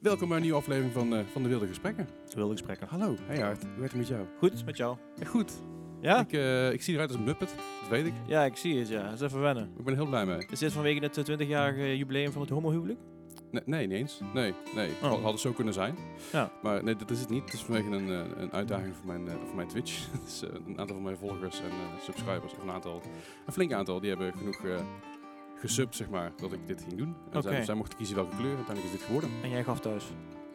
[0.00, 2.08] Welkom bij een nieuwe aflevering van, eh, van de Wilde Gesprekken.
[2.34, 2.88] Wilde gesprekken.
[2.88, 4.26] Hallo, hey Art, hoe gaat het met jou?
[4.38, 4.96] Goed, met jou?
[5.18, 5.52] Echt goed.
[6.00, 6.20] Ja?
[6.20, 8.12] Ik, eh, ik zie eruit als een muppet, dat weet ik.
[8.26, 9.02] Ja, ik zie het, ja.
[9.02, 9.64] Dat is even wennen.
[9.78, 10.46] Ik ben er heel blij mee.
[10.50, 12.98] Is dit vanwege het eh, 20-jarige jubileum van het homohuwelijk?
[13.50, 14.20] Nee, nee, niet eens.
[14.34, 14.90] Nee, nee.
[15.02, 15.22] Oh.
[15.22, 15.94] Had, het zo kunnen zijn.
[16.32, 16.52] Ja.
[16.62, 17.44] Maar nee, dat is het niet.
[17.44, 20.08] Het is vanwege een, eh, een uitdaging voor mijn, eh, voor mijn Twitch.
[20.24, 23.02] dus, eh, een aantal van mijn volgers en eh, subscribers, of een aantal,
[23.46, 24.80] een flink aantal, die hebben genoeg eh
[25.60, 27.16] gesubt, zeg maar, dat ik dit ging doen.
[27.30, 29.30] En zij, zij mochten kiezen welke kleur, uiteindelijk is dit geworden.
[29.42, 30.04] En jij gaf thuis?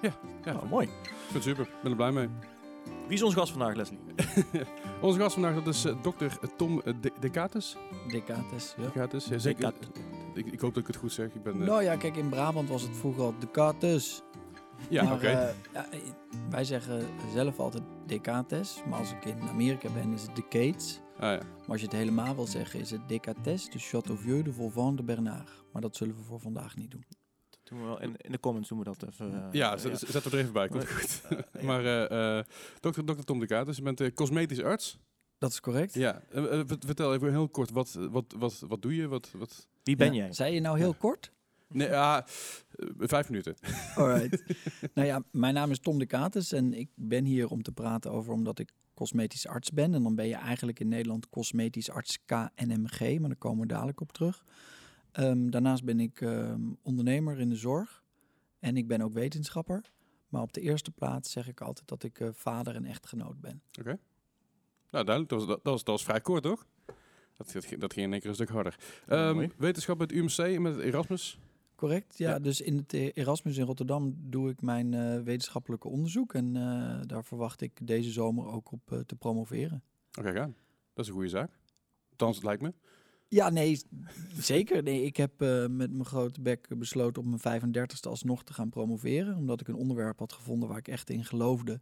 [0.01, 0.85] Ja, Oh, mooi.
[0.87, 1.63] ik vind het super.
[1.65, 2.27] Ik ben er blij mee.
[3.07, 3.99] Wie is onze gast vandaag, Leslie?
[5.01, 7.77] Onze gast vandaag, dat is eh, dokter Tom eh, De Decatus.
[8.07, 8.83] Decatus, ja.
[8.83, 9.59] Decatus, ja, zeker.
[9.73, 9.89] Decat-
[10.33, 11.25] Ik, ik hoop dat ik het goed zeg.
[11.35, 14.21] Ik ben, eh, Nou ja, kijk, in Brabant was het vroeger al Decatus.
[14.89, 15.27] ja, Maar, oké.
[15.27, 15.99] eh, ja, eh,
[16.49, 21.01] wij zeggen zelf altijd Decates, maar als ik in Amerika ben is het Decades.
[21.15, 21.37] Ah, ja.
[21.59, 25.03] Maar als je het helemaal wil zeggen is het Decates de Châteauvieux de Volvan de
[25.03, 25.49] Bernard.
[25.73, 27.05] Maar dat zullen we voor vandaag niet doen.
[27.63, 29.33] Doen we wel in, in de comments doen we dat even.
[29.33, 30.67] eh, ja, zet, zet er even bij.
[30.67, 31.21] Komt goed.
[31.29, 31.45] ja.
[31.67, 32.45] maar eh, eh,
[32.79, 34.99] dokter, dokter Tom Decatus, je bent eh, cosmetisch arts.
[35.37, 35.93] Dat is correct.
[35.93, 39.07] Ja, eh, eh, vert- vertel even heel kort, wat, wat, wat, wat doe je?
[39.07, 39.67] Wat, wat...
[39.83, 40.33] Wie ben Ja, jij?
[40.33, 40.97] Zei je nou heel Ja.
[40.97, 41.31] kort?
[41.67, 42.25] Nee, ja,
[42.75, 43.55] eh, vijf minuten.
[43.95, 44.43] Alright.
[44.93, 48.33] nou ja, mijn naam is Tom Decatus en ik ben hier om te praten over
[48.33, 49.93] omdat ik cosmetisch arts ben.
[49.93, 54.01] En dan ben je eigenlijk in Nederland cosmetisch arts KNMG, maar daar komen we dadelijk
[54.01, 54.45] op terug.
[55.11, 58.03] Ehm, daarnaast ben ik ehm, ondernemer in de zorg
[58.59, 59.91] en ik ben ook wetenschapper.
[60.29, 63.61] Maar op de eerste plaats zeg ik altijd dat ik eh, vader en echtgenoot ben.
[64.91, 65.29] Nou, duidelijk.
[65.29, 66.65] Dat was, dat, was, dat was vrij kort, toch?
[67.37, 68.75] Dat, dat, ging- dat ging in één keer een stuk harder.
[69.07, 69.49] Ehm, mooi.
[69.57, 71.39] wetenschap met UMC en met Erasmus.
[71.75, 72.17] Correct?
[72.17, 72.39] Ja, Ja.
[72.39, 76.33] dus in het Erasmus in Rotterdam doe ik mijn eh, wetenschappelijke onderzoek.
[76.33, 79.83] En eh, daar verwacht ik deze zomer ook op eh, te promoveren.
[80.19, 80.55] Oké, gaan.
[80.93, 81.59] Dat is een goede zaak.
[82.09, 82.73] Althans, het lijkt me.
[83.27, 83.79] Ja, nee,
[84.39, 84.83] zeker.
[84.83, 89.37] Nee, ik heb met mijn grote bek besloten op mijn 35ste alsnog te gaan promoveren.
[89.37, 91.79] Omdat ik een onderwerp had gevonden waar ik echt in geloofde.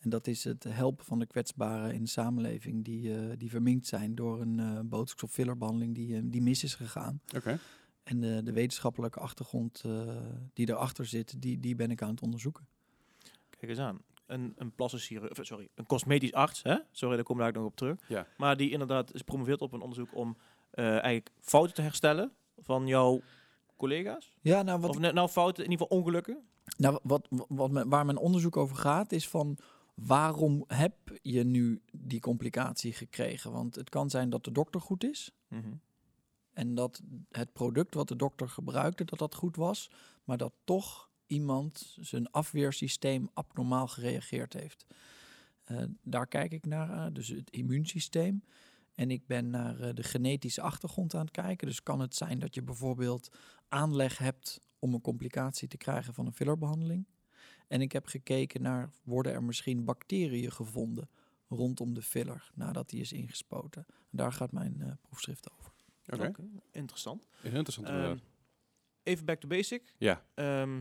[0.00, 4.14] En dat is het helpen van de kwetsbaren in de samenleving die, die verminkt zijn
[4.14, 7.20] door een botox- of fillerbehandeling die, die mis is gegaan.
[7.36, 7.58] Oké.
[8.02, 10.16] En de, de wetenschappelijke achtergrond eh,
[10.52, 12.66] die erachter zit, die, die ben ik aan het onderzoeken.
[13.50, 13.98] Kijk eens aan.
[14.26, 16.76] Een, een plastisch chirurg, of, sorry, een cosmetisch arts, hè?
[16.90, 17.98] Sorry, daar kom ik nog op terug.
[18.08, 18.26] Ja.
[18.36, 20.36] Maar die inderdaad is promoveert op een onderzoek om
[20.70, 23.20] eh, eigenlijk fouten te herstellen van jouw
[23.76, 24.32] collega's.
[24.40, 26.38] Ja, nou, wat, Of net nou fouten, in ieder geval ongelukken.
[26.76, 29.58] Nou, wat, wat, me- waar mijn onderzoek over gaat, is van
[29.94, 33.52] waarom heb je nu die complicatie gekregen?
[33.52, 35.68] Want het kan zijn dat de dokter goed is Mhm.
[36.60, 39.90] En dat het product wat de dokter gebruikte, dat dat goed was,
[40.24, 44.86] maar dat toch iemand zijn afweersysteem abnormaal gereageerd heeft.
[45.64, 48.44] Eh, daar kijk ik naar, eh, dus het immuunsysteem.
[48.94, 51.66] En ik ben naar eh, de genetische achtergrond aan het kijken.
[51.66, 53.30] Dus kan het zijn dat je bijvoorbeeld
[53.68, 57.06] aanleg hebt om een complicatie te krijgen van een fillerbehandeling.
[57.68, 61.08] En ik heb gekeken naar, worden er misschien bacteriën gevonden
[61.48, 63.86] rondom de filler nadat die is ingespoten.
[64.10, 65.69] Daar gaat mijn proefschrift over.
[66.12, 66.32] Oké.
[66.72, 67.28] Interessant.
[67.42, 67.86] Interessant.
[67.88, 68.16] Ehm,
[69.02, 69.94] even back to basic.
[69.98, 70.24] ja.
[70.34, 70.80] Ehm,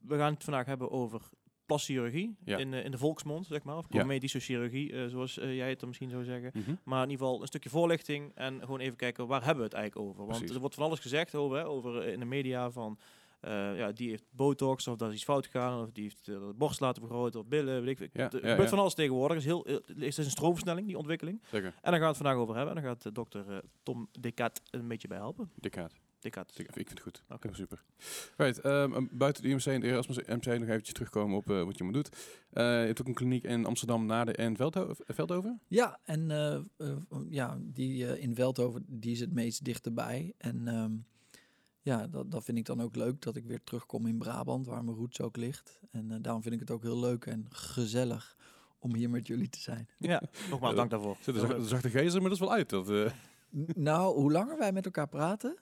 [0.00, 1.22] we gaan het vandaag hebben over
[1.66, 2.56] plaschirurgie Ja.
[2.58, 3.76] in, eh, in de volksmond, zeg maar.
[3.76, 4.04] Of Ja.
[4.04, 6.50] medische chirurgie, eh, zoals eh, jij het dan misschien zou zeggen.
[6.54, 6.74] Mhm.
[6.84, 9.78] Maar in ieder geval een stukje voorlichting en gewoon even kijken waar hebben we het
[9.78, 10.24] eigenlijk over.
[10.24, 10.54] Want Precies.
[10.54, 12.98] er wordt van alles gezegd over, hè, over in de media van
[13.40, 16.34] eh, ja, die heeft botox of dat is iets fout gegaan of die heeft eh,
[16.34, 17.82] de borst laten vergroten of billen.
[17.82, 18.10] Weet ik.
[18.12, 18.68] Ja, ja, gebeurt ja.
[18.68, 19.36] van alles tegenwoordig.
[19.36, 21.42] Het is, heel, het is een stroomversnelling, die ontwikkeling.
[21.50, 21.66] Zeker.
[21.66, 22.76] En daar gaan we het vandaag over hebben.
[22.76, 25.50] En daar gaat eh, dokter Tom Decat een beetje bij helpen.
[25.54, 25.92] Decaat.
[26.18, 26.52] Decat.
[26.56, 27.22] Ik, ik vind het goed.
[27.28, 27.54] Oké.
[27.54, 27.82] Super.
[28.36, 31.84] Right, ehm, buiten de UMC en de Erasmus MC nog eventjes terugkomen op wat je
[31.84, 32.08] moet doet.
[32.50, 35.60] Eh, je hebt ook een kliniek in Amsterdam, Naarden en Veldho Veldhoven.
[35.68, 36.28] Ja, en
[37.30, 40.34] ja, die in Veldhoven, die is het meest dichterbij.
[40.38, 40.92] En ehm,
[41.86, 44.84] ja, dat, dat vind ik dan ook leuk, dat ik weer terugkom in Brabant, waar
[44.84, 45.80] mijn roots ook ligt.
[45.90, 48.36] En eh, daarom vind ik het ook heel leuk en gezellig
[48.78, 49.88] om hier met jullie te zijn.
[49.98, 51.16] Ja, nogmaals Ja, dank daarvoor.
[51.20, 52.68] Zit er zachte gezer, maar dat is wel uit.
[52.68, 53.10] Dat, eh,
[53.74, 55.58] nou, hoe langer wij met elkaar praten,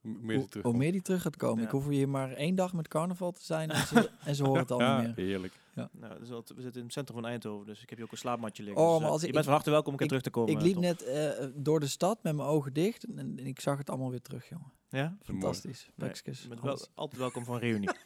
[0.00, 0.64] meer hoe, terug.
[0.66, 1.58] hoe meer die terug gaat komen.
[1.58, 1.64] Ja.
[1.64, 4.60] Ik hoef hier maar één dag met carnaval te zijn en ze, en ze horen
[4.60, 5.26] het al Ja, niet meer.
[5.26, 5.52] heerlijk.
[5.74, 8.18] Nou, dus we zitten in het centrum van Eindhoven, dus ik heb hier ook een
[8.18, 8.82] slaapmatje liggen.
[8.82, 10.22] Oh, Dus, maar eh, als je ik- bent van harte welkom om een keer terug
[10.22, 10.52] te komen.
[10.54, 13.78] Ik liep net eh, door de stad met mijn ogen dicht en, en ik zag
[13.78, 14.72] het allemaal weer terug, jongen.
[14.88, 15.16] Ja?
[15.22, 15.88] Fantastisch.
[15.94, 16.10] Nee,
[16.48, 17.88] bent wel, altijd welkom voor een reunie.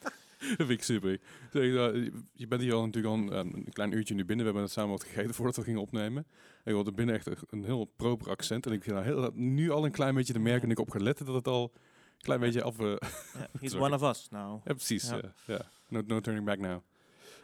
[0.57, 1.21] Vind ik super.
[1.53, 4.39] Zeg, nou, je- bent hier al natuurlijk al een, een klein uurtje nu binnen.
[4.39, 6.27] We hebben het samen wat gegeten voordat we gingen opnemen.
[6.65, 8.67] En je er binnen echt een heel proper accent.
[8.67, 10.63] En ik vind nou heel, nu al een klein beetje te merken.
[10.63, 11.81] En ik op ga letten dat het al een
[12.21, 12.79] klein beetje af...
[12.79, 12.95] eh,
[13.61, 14.61] he's one of us nou.
[14.65, 15.11] ja, precies.
[15.47, 15.71] Ja.
[15.89, 16.83] No, no turning back now.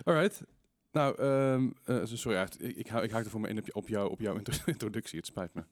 [0.04, 0.42] Alright.
[0.92, 1.16] Nou,
[1.84, 5.18] eh, sorry, ik, ik, ik haakte voor me in op, jou, op jouw intro- introductie.
[5.18, 5.64] Het spijt me.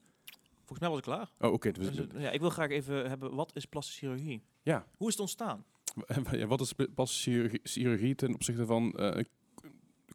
[0.55, 1.29] Volgens mij was ik klaar.
[1.39, 1.71] Oh, oké.
[1.71, 4.43] dus- Dus, eh, ja, ik wil graag even hebben, wat is plastische chirurgie?
[4.63, 4.85] Ja.
[4.97, 5.65] Hoe is het ontstaan?
[6.31, 7.23] Ja, wat is pas
[7.63, 9.23] chirurgie, ten opzichte van eh,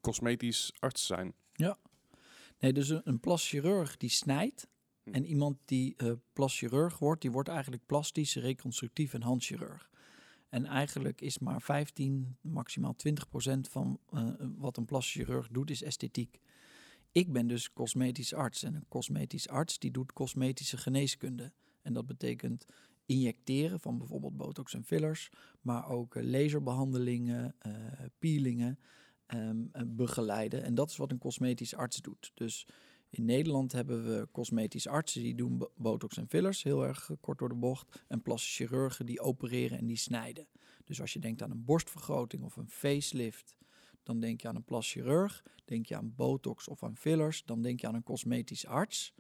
[0.00, 1.34] cosmetisch arts zijn?
[2.58, 4.68] Nee, dus een, plaschirurg die snijdt.
[5.02, 5.12] Hm.
[5.12, 9.90] En iemand die eh plaschirurg wordt, die wordt eigenlijk plastisch, reconstructief en handchirurg.
[10.48, 15.82] En eigenlijk is maar 15, maximaal 20 procent van eh, wat een plaschirurg doet, is
[15.82, 16.40] esthetiek.
[17.12, 18.62] Ik ben dus cosmetisch arts.
[18.62, 21.52] En een cosmetisch arts die doet cosmetische geneeskunde.
[21.82, 22.66] En dat betekent
[23.06, 27.72] injecteren van bijvoorbeeld botox en fillers, maar ook eh, laserbehandelingen, eh,
[28.18, 28.78] peelingen,
[29.26, 30.62] ehm, eh, begeleiden.
[30.62, 32.32] En dat is wat een cosmetisch arts doet.
[32.34, 32.66] Dus
[33.10, 37.38] in Nederland hebben we cosmetisch artsen die doen bo- botox en fillers, heel erg kort
[37.38, 38.02] door de bocht.
[38.08, 40.46] En plastische chirurgen die opereren en die snijden.
[40.84, 43.56] Dus als je denkt aan een borstvergroting of een facelift,
[44.02, 45.42] dan denk je aan een plaschirurg.
[45.64, 49.14] Denk je aan botox of aan fillers, dan denk je aan een cosmetisch arts.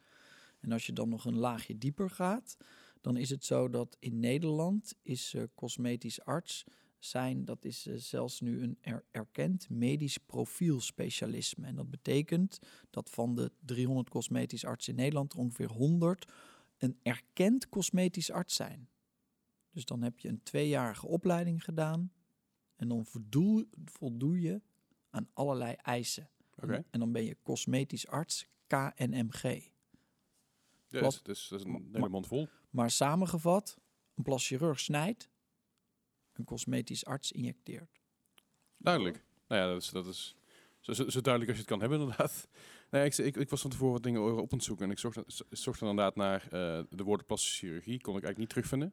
[0.60, 2.56] En als je dan nog een laagje dieper gaat,
[3.02, 6.64] dan is het zo dat in Nederland is eh, cosmetisch arts
[6.98, 11.66] zijn, dat is eh, zelfs nu een er- erkend medisch profielspecialisme.
[11.66, 12.58] En dat betekent
[12.90, 16.32] dat van de 300 cosmetisch artsen in Nederland er ongeveer 100
[16.78, 18.88] een erkend cosmetisch arts zijn.
[19.70, 22.12] Dus dan heb je een tweejarige opleiding gedaan
[22.76, 24.60] en dan voldoe, voldoe je
[25.10, 26.30] aan allerlei eisen.
[26.90, 29.70] En dan ben je cosmetisch arts KNMG.
[30.88, 32.48] Dus, dus dat is een hele mond vol.
[32.72, 33.76] Maar samengevat,
[34.14, 35.28] een plaschirurg snijdt,
[36.32, 38.00] een cosmetisch arts injecteert.
[38.76, 39.24] Duidelijk.
[39.48, 40.36] Nou ja, dat is, dat is
[40.80, 42.48] zo, zo, zo duidelijk als je het kan hebben, inderdaad.
[42.90, 44.84] Nee, ik, ik, ik was van tevoren wat dingen op aan het zoeken.
[44.84, 45.18] En ik zocht,
[45.50, 48.00] zocht inderdaad naar eh, de woorden plastische chirurgie.
[48.00, 48.92] Kon ik eigenlijk niet terugvinden.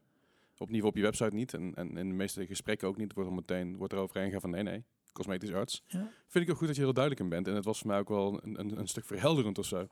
[0.57, 1.53] Op niveau op je website niet.
[1.53, 3.07] En, en in de meeste gesprekken ook niet.
[3.07, 4.83] Het wordt al meteen wordt er overheen gegaan van nee, nee.
[5.11, 5.83] Cosmetisch arts.
[5.87, 6.11] Ja.
[6.27, 7.47] Vind ik ook goed dat je er heel duidelijk in bent.
[7.47, 9.87] En het was voor mij ook wel een, een, een stuk verhelderend of zo.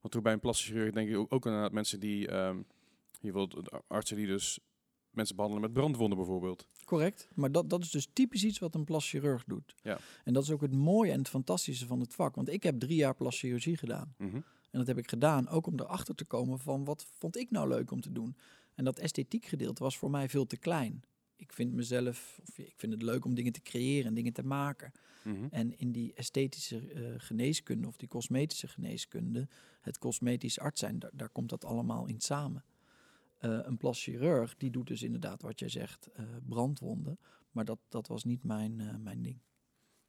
[0.00, 2.28] Want toen bij een plastische chirurg denk ik ook, ook inderdaad mensen die...
[2.28, 2.58] ehm
[3.18, 4.58] je wilt artsen die dus
[5.10, 6.68] mensen behandelen met brandwonden bijvoorbeeld.
[6.84, 7.28] Correct.
[7.34, 9.74] Maar dat, dat is dus typisch iets wat een plaschirurg doet.
[9.82, 9.98] Ja.
[10.24, 12.34] En dat is ook het mooie en het fantastische van het vak.
[12.34, 14.14] Want ik heb drie jaar plaschirurgie gedaan.
[14.18, 14.36] Mhm.
[14.70, 17.68] En dat heb ik gedaan ook om erachter te komen van wat vond ik nou
[17.68, 18.36] leuk om te doen.
[18.74, 21.02] En dat esthetiek gedeelte was voor mij veel te klein.
[21.36, 24.42] Ik vind mezelf, of ik vind het leuk om dingen te creëren en dingen te
[24.42, 24.92] maken.
[25.24, 25.46] Mhm.
[25.50, 29.48] En in die esthetische eh, geneeskunde of die cosmetische geneeskunde,
[29.80, 32.64] het cosmetisch arts zijn, daar, daar komt dat allemaal in samen.
[33.38, 37.18] Eh, een plaschirurg, die doet dus inderdaad wat jij zegt, eh, brandwonden.
[37.50, 39.40] Maar dat, dat was niet mijn, eh, mijn ding.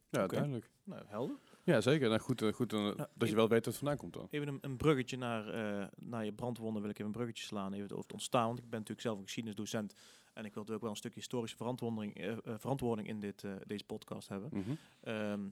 [0.10, 0.36] Ja, Oké.
[0.36, 0.70] duidelijk.
[0.84, 1.38] Nou, helder.
[1.64, 2.10] Ja, zeker.
[2.10, 4.28] Nou, goed, goed eh, dat je wel weet het vandaan komt dan.
[4.30, 7.74] Even een, een bruggetje naar, eh, naar je brandwonden wil ik even een bruggetje slaan.
[7.74, 8.46] Even over het ontstaan.
[8.46, 9.94] Want ik ben natuurlijk zelf een geschiedenisdocent.
[10.34, 14.28] En ik wilde ook wel een stukje historische verantwoording, verantwoording in dit, eh, deze podcast
[14.28, 14.50] hebben.
[14.54, 14.72] Mhm.
[15.02, 15.46] Ehm,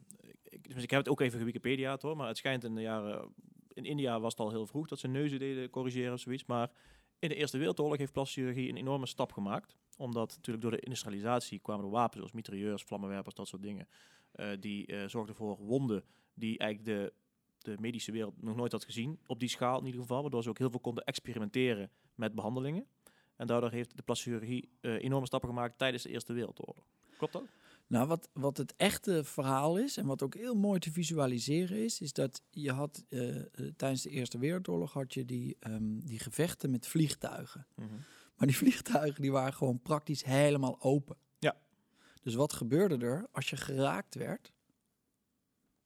[0.44, 2.18] ik, dus ik heb het ook even gewikipedia hoor.
[2.18, 3.33] Maar het schijnt in de jaren...
[3.74, 6.45] In India was het al heel vroeg dat ze neuzen deden corrigeren of zoiets.
[6.45, 6.71] Maar
[7.19, 9.75] in de Eerste Wereldoorlog heeft plastische chirurgie een enorme stap gemaakt.
[9.98, 13.88] Omdat natuurlijk door de industrialisatie kwamen er wapens zoals mitrailleurs, vlammenwerpers, dat soort dingen.
[14.31, 16.04] eh, die eh, zorgden voor wonden
[16.34, 17.14] die eigenlijk de,
[17.58, 19.19] de medische wereld nog nooit had gezien.
[19.25, 20.22] Op die schaal in ieder geval.
[20.22, 22.86] Waardoor ze ook heel veel konden experimenteren met behandelingen.
[23.36, 26.86] En daardoor heeft de plastische chirurgie eh, enorme stappen gemaakt tijdens de Eerste Wereldoorlog.
[27.18, 27.44] Klopt dat?
[27.88, 32.01] Nou, wat, wat het echte verhaal is en wat ook heel mooi te visualiseren is,
[32.01, 33.45] is dat je had eh, eh,
[33.75, 37.68] tijdens de Eerste Wereldoorlog had je die, ehm, die gevechten met vliegtuigen.
[38.36, 41.18] Maar die vliegtuigen die waren gewoon praktisch helemaal open.
[41.39, 41.57] Ja.
[42.22, 44.53] Dus wat gebeurde er als je geraakt werd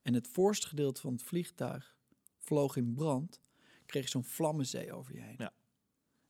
[0.01, 1.96] en het voorste gedeelte van het vliegtuig
[2.38, 3.39] vloog in brand,
[3.86, 5.36] kreeg je zo'n vlammenzee over je heen.
[5.38, 5.53] Ja.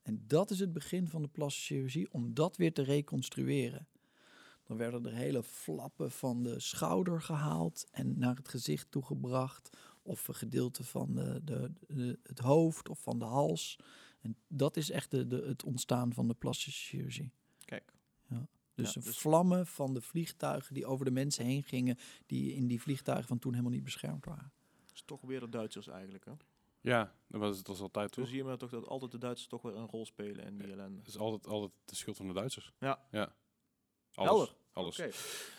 [0.02, 3.88] En dat is het begin van de plastische chirurgie om dat weer te reconstrueren.
[4.72, 9.78] Dan werden er hele flappen van de schouder gehaald en naar het gezicht toegebracht.
[10.02, 13.80] Of een gedeelte van de, de, de- het hoofd of van de hals.
[14.22, 17.32] En dat is echt de, de, het ontstaan van de plastische chirurgie.
[17.66, 17.94] Kijk.
[18.74, 22.54] Dus Ja, de dus- vlammen van de vliegtuigen die over de mensen heen gingen, die
[22.54, 24.52] in die vliegtuigen van toen helemaal niet beschermd waren.
[24.86, 26.26] Dat is toch weer de Duitsers eigenlijk.
[26.26, 26.32] Hè?
[26.82, 28.30] Ja, dat was het was altijd Zo toch?
[28.30, 30.72] zie je maar toch dat altijd de Duitsers toch weer een rol spelen in die
[30.72, 30.98] ellende.
[31.00, 32.74] Het is altijd, altijd de schuld van de Duitsers.
[32.80, 33.00] Ja.
[33.12, 33.36] Ja.
[34.14, 34.30] Alles.
[34.30, 34.56] Helder.
[34.74, 35.00] Alles.
[35.00, 35.12] Oké.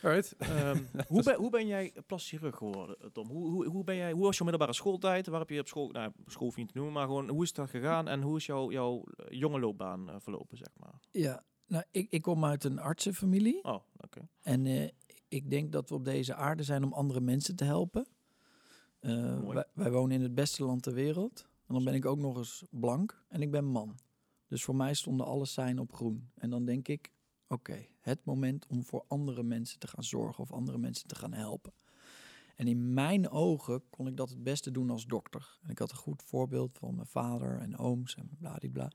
[0.03, 0.37] Alright.
[0.39, 0.79] Ehm,
[1.09, 3.29] hoe, ben, hoe ben jij plastisch chirurg geworden, Tom?
[3.29, 5.27] Hoe, hoe, hoe, ben jij, hoe was jouw middelbare schooltijd?
[5.27, 7.53] Waar heb je op school, nou, school je niet te noemen, maar gewoon hoe is
[7.53, 11.01] dat gegaan en hoe is jouw, jouw eh, jonge loopbaan eh, verlopen, zeg maar?
[11.11, 13.65] Ja, nou, ik, ik kom uit een artsenfamilie.
[13.65, 14.29] Oh, oké.
[14.41, 14.89] En eh,
[15.29, 18.07] ik denk dat we op deze aarde zijn om andere mensen te helpen.
[18.99, 19.55] Eh, Mooi.
[19.55, 21.49] wij, wij wonen in het beste land ter wereld.
[21.67, 23.99] En dan ben ik ook nog eens blank en ik ben man.
[24.47, 26.31] Dus voor mij stonden alle zijn op groen.
[26.35, 27.11] En dan denk ik,
[27.53, 31.33] oké, het moment om voor andere mensen te gaan zorgen of andere mensen te gaan
[31.33, 31.73] helpen.
[32.57, 35.59] En in mijn ogen kon ik dat het beste doen als dokter.
[35.63, 38.91] En ik had een goed voorbeeld van mijn vader en ooms en bladibla.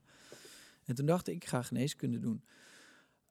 [0.84, 2.44] En toen dacht ik, ik ga geneeskunde doen.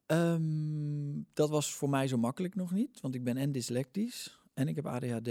[0.07, 4.69] Ehm, dat was voor mij zo makkelijk nog niet, want ik ben en dyslectisch en
[4.69, 5.29] ik heb ADHD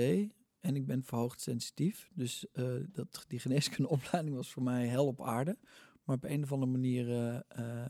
[0.60, 2.10] en ik ben verhoogd sensitief.
[2.14, 5.58] Dus eh, dat, die geneeskundeopleiding was voor mij hel op aarde.
[6.06, 7.42] Maar op een of andere manier eh, eh,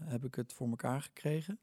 [0.01, 1.59] heb ik het voor elkaar gekregen.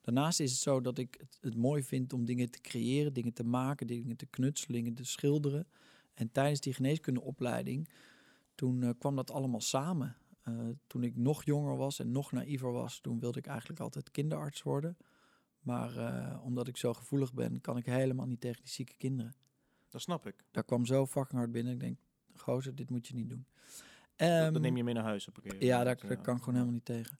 [0.00, 3.32] Daarnaast is het zo dat ik het, het mooi vind om dingen te creëren, dingen
[3.32, 5.66] te maken, dingen te knutselen, dingen te schilderen.
[6.14, 7.88] En tijdens die geneeskundeopleiding,
[8.54, 10.16] toen eh, kwam dat allemaal samen.
[10.86, 14.62] Toen ik nog jonger was en nog naïver was, toen wilde ik eigenlijk altijd kinderarts
[14.62, 14.96] worden.
[15.60, 15.92] Maar
[16.42, 19.34] omdat ik zo gevoelig ben, kan ik helemaal niet tegen die zieke kinderen.
[19.88, 20.44] Dat snap ik.
[20.50, 21.72] Daar kwam zo fucking hard binnen.
[21.72, 21.98] Ik denk,
[22.34, 23.46] gozer, dit moet je niet doen.
[24.16, 26.18] Dat- Ehm, dat neem je mee naar huis op een gegeven ja, moment, daar, daar
[26.18, 26.22] ja.
[26.24, 27.18] kan ik gewoon helemaal niet tegen.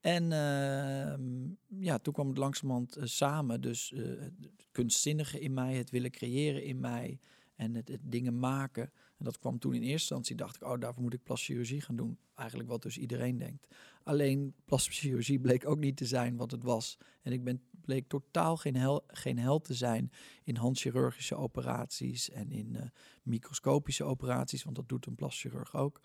[0.00, 3.60] En ehm, ja, toen kwam het langzamerhand eh, samen.
[3.60, 4.32] Dus eh, het
[4.72, 7.18] kunstzinnige in mij, het willen creëren in mij
[7.56, 8.92] en het, het dingen maken.
[9.24, 11.96] Dat kwam toen in eerste instantie, dacht ik, oh, daarvoor moet ik plastische chirurgie gaan
[11.96, 12.18] doen.
[12.34, 13.66] Eigenlijk wat dus iedereen denkt.
[14.02, 16.98] Alleen plastische chirurgie bleek ook niet te zijn wat het was.
[17.22, 20.10] En ik ben, bleek totaal geen, hel, geen held te zijn
[20.44, 22.86] in handchirurgische operaties en in eh,
[23.22, 26.00] microscopische operaties, want dat doet een plastic chirurg ook.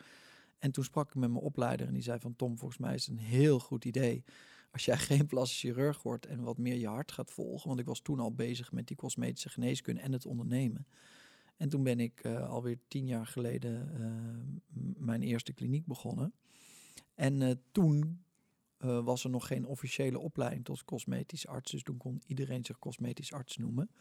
[0.57, 3.05] En toen sprak ik met mijn opleider en die zei van Tom, volgens mij is
[3.05, 4.23] het een heel goed idee
[4.71, 7.67] als jij geen plastisch chirurg wordt en wat meer je hart gaat volgen.
[7.67, 10.87] Want ik was toen al bezig met die cosmetische geneeskunde en het ondernemen.
[11.59, 16.33] En toen ben ik eh, alweer tien jaar geleden eh, mijn eerste kliniek begonnen.
[17.15, 18.23] En eh, toen
[18.77, 21.71] was er nog geen officiële opleiding tot cosmetisch arts.
[21.71, 23.91] Dus toen kon iedereen zich cosmetisch arts noemen.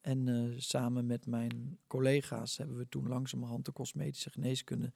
[0.00, 4.92] En samen met mijn collega's hebben we toen langzamerhand de cosmetische geneeskunde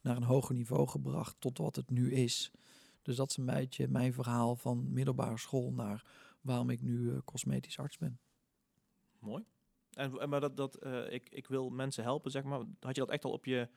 [0.00, 2.50] naar een hoger niveau gebracht tot wat het nu is.
[3.02, 6.06] Dus dat is een beetje mijn verhaal van middelbare school naar
[6.40, 8.18] waarom ik nu cosmetisch arts ben.
[9.18, 9.44] Mooi.
[9.92, 12.58] En, en maar dat, dat eh, ik, ik wil mensen helpen, zeg maar.
[12.80, 13.68] Had je dat echt al op je,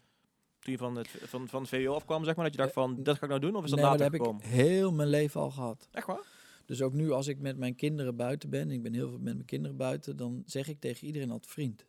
[0.60, 3.04] toen je van het, van, van VWO afkwam, zeg maar, dat je dacht Eh, van,
[3.04, 3.56] dat ga ik nou doen?
[3.56, 4.44] Of is dat Nee, later dat heb gekomen?
[4.46, 5.88] ik heel mijn leven al gehad.
[5.92, 6.34] Echt waar?
[6.66, 9.34] Dus ook nu als ik met mijn kinderen buiten ben, ik ben heel veel met
[9.34, 11.86] mijn kinderen buiten, dan zeg ik tegen iedereen altijd vriend.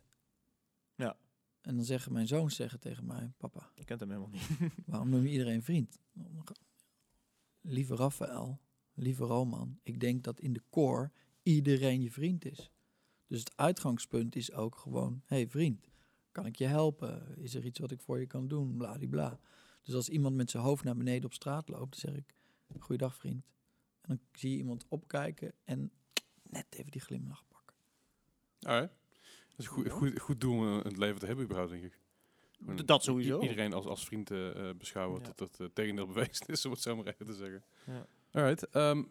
[0.94, 1.16] Ja.
[1.60, 4.48] En dan zeggen mijn zoons zeggen tegen mij, papa, Je kent hem helemaal niet.
[4.86, 5.98] waarom noem je iedereen vriend?
[7.60, 8.60] Lieve Raphaël,
[8.94, 11.10] lieve Roman, ik denk dat in de core
[11.42, 12.70] iedereen je vriend is.
[13.26, 15.88] Dus het uitgangspunt is ook gewoon, hey vriend,
[16.32, 17.36] kan ik je helpen?
[17.38, 18.76] Is er iets wat ik voor je kan doen?
[18.76, 19.38] Bladibla.
[19.82, 22.34] Dus als iemand met zijn hoofd naar beneden op straat loopt, dan zeg ik,
[22.80, 23.44] goeiedag vriend.
[24.00, 25.90] En dan zie je iemand opkijken en
[26.42, 27.76] net even die glimlach pakken.
[28.60, 28.94] Alright.
[29.48, 31.84] Dat is een goed, goed, goed doel om in het leven te hebben überhaupt, denk
[31.84, 32.00] ik.
[32.86, 33.40] Dat sowieso.
[33.40, 35.32] Iedereen als, als vriend eh, eh, beschouwen, Ja.
[35.36, 37.64] dat het tegendeel bewezen is, om het zo maar even te zeggen.
[37.86, 38.06] Ja.
[38.30, 38.68] Alright.
[38.68, 39.02] ehm,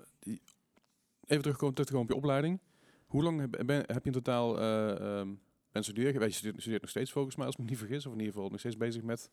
[1.25, 2.59] even terugkomen, terug te komen op je opleiding.
[3.05, 6.21] Hoe lang heb, ben, heb je in totaal eh um, ben studeren?
[6.21, 8.05] Je studeert, studeert nog steeds volgens mij, als ik me niet vergis.
[8.05, 9.29] Of in ieder geval nog steeds bezig met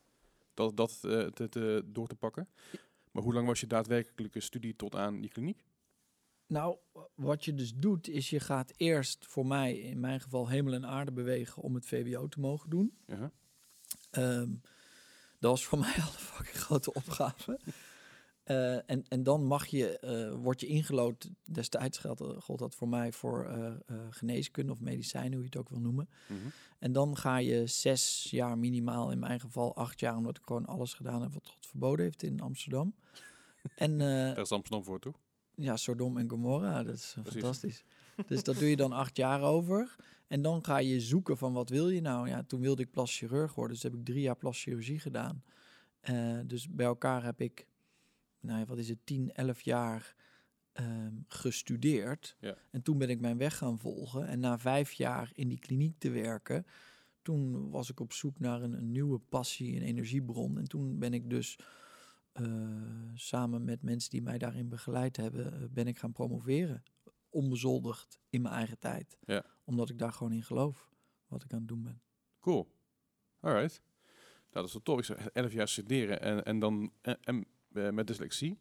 [0.53, 2.47] dat, dat eh, te, te- door te pakken.
[3.11, 5.63] Maar hoe lang was je daadwerkelijke studie tot aan je kliniek?
[6.47, 6.77] Nou,
[7.15, 10.85] wat je dus doet, is je gaat eerst, voor mij in mijn geval, hemel en
[10.85, 12.97] aarde bewegen om het VWO te mogen doen.
[13.07, 13.31] Ja.
[14.11, 14.49] Ehm,
[15.39, 17.59] dat was voor mij al een fucking grote opgave.
[18.43, 22.87] Eh, en, en dan mag je, eh, word je ingelood, destijds geldt, gold dat voor
[22.87, 23.75] mij voor eh, eh,
[24.09, 26.09] geneeskunde of medicijnen, hoe je het ook wil noemen.
[26.27, 26.39] Mhm.
[26.79, 30.65] En dan ga je zes jaar minimaal, in mijn geval acht jaar, omdat ik gewoon
[30.65, 32.93] alles gedaan heb wat God verboden heeft in Amsterdam.
[33.75, 35.19] En eh, Daar is Amsterdam voor, toch?
[35.55, 37.41] ja, Sodom en Gomorra, dat is eh, Precies.
[37.41, 37.83] fantastisch.
[38.27, 39.95] Dus dat doe je dan acht jaar over.
[40.27, 42.27] En dan ga je zoeken van wat wil je nou?
[42.29, 45.43] Ja, toen wilde ik plastisch chirurg worden, dus heb ik drie jaar plastische chirurgie gedaan.
[45.99, 47.67] Eh, dus bij elkaar heb ik,
[48.43, 50.15] nou ja, wat is het, 10, 11 jaar
[50.71, 52.35] ehm, gestudeerd.
[52.39, 52.57] Ja.
[52.71, 54.27] En toen ben ik mijn weg gaan volgen.
[54.27, 56.65] En na vijf jaar in die kliniek te werken,
[57.21, 60.57] toen was ik op zoek naar een, een nieuwe passie en energiebron.
[60.57, 61.59] En toen ben ik dus
[62.31, 62.45] eh,
[63.13, 66.83] samen met mensen die mij daarin begeleid hebben, eh, ben ik gaan promoveren.
[67.29, 69.17] Onbezoldigd in mijn eigen tijd.
[69.25, 69.45] Ja.
[69.63, 70.89] Omdat ik daar gewoon in geloof,
[71.27, 72.01] wat ik aan het doen ben.
[72.39, 72.67] Cool.
[73.39, 73.81] Alright.
[74.53, 75.09] Nou, dat is wel tof.
[75.09, 78.57] Ik 11 jaar studeren en, en dan en, en, met dyslexie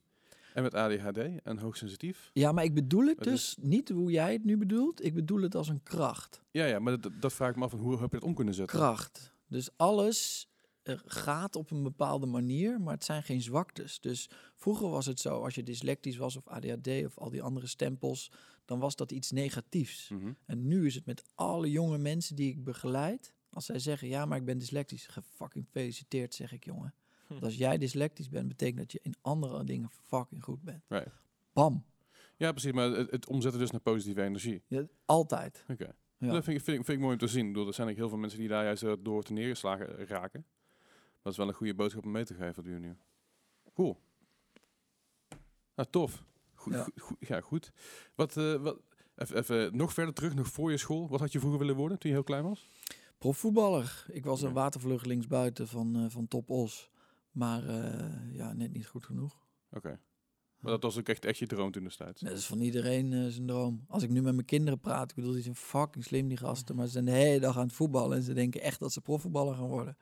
[0.54, 2.30] en met ADHD en hoogsensitief.
[2.32, 5.04] Ja, maar ik bedoel het Het dus niet hoe jij het nu bedoelt.
[5.04, 6.42] Ik bedoel het als een kracht.
[6.50, 8.34] Ja, ja, maar dat, dat vraag ik me af van hoe heb je dat om
[8.34, 8.78] kunnen zetten?
[8.78, 9.34] Kracht.
[9.46, 10.48] Dus alles
[10.82, 14.00] eh, gaat op een bepaalde manier, maar het zijn geen zwaktes.
[14.00, 17.66] Dus vroeger was het zo, als je dyslectisch was of ADHD of al die andere
[17.66, 18.32] stempels,
[18.64, 20.08] dan was dat iets negatiefs.
[20.08, 20.32] Mhm.
[20.46, 23.34] En nu is het met alle jonge mensen die ik begeleid.
[23.50, 25.06] Als zij zeggen, ja, maar ik ben dyslectisch.
[25.06, 26.94] Gefucking gefeliciteerd, zeg ik, jongen.
[27.32, 30.82] Want als jij dyslectisch bent, betekent dat je in andere dingen fucking goed bent.
[30.88, 31.10] Right.
[31.52, 31.84] Bam.
[32.36, 32.72] Ja, precies.
[32.72, 34.62] Maar het, het omzetten dus naar positieve energie.
[34.66, 35.64] Ja, altijd.
[35.68, 35.92] Oké.
[36.18, 36.32] Ja.
[36.32, 37.46] Dat vind ik, vind, ik, vind ik mooi om te zien.
[37.46, 40.06] Ik bedoel, er zijn ook heel veel mensen die daar juist eh, door te neergeslagen
[40.06, 40.46] raken.
[41.22, 42.96] Dat is wel een goede boodschap om mee te geven, u nu.
[43.74, 43.98] Cool.
[45.74, 46.24] Nou, tof.
[46.54, 46.82] Goed, Ja.
[46.82, 47.72] goed, goed, ja, goed.
[48.14, 48.80] Wat, eh, wat,
[49.16, 51.08] Even, even nog verder terug, nog voor je school.
[51.08, 52.68] Wat had je vroeger willen worden toen je heel klein was?
[53.18, 54.04] Profvoetballer.
[54.08, 56.90] Ik was een watervlug linksbuiten van, eh, van Top Os.
[57.32, 59.36] Maar eh, ja, net niet goed genoeg.
[59.70, 60.00] Oké.
[60.58, 62.20] Maar dat was ook echt, echt je droom toen destijds.
[62.20, 63.84] Dat is van iedereen eh, zijn droom.
[63.88, 66.76] Als ik nu met mijn kinderen praat, ik bedoel, die zijn fucking slim, die gasten.
[66.76, 68.16] Maar ze zijn de hele dag aan het voetballen.
[68.16, 69.96] En ze denken echt dat ze profvoetballer gaan worden.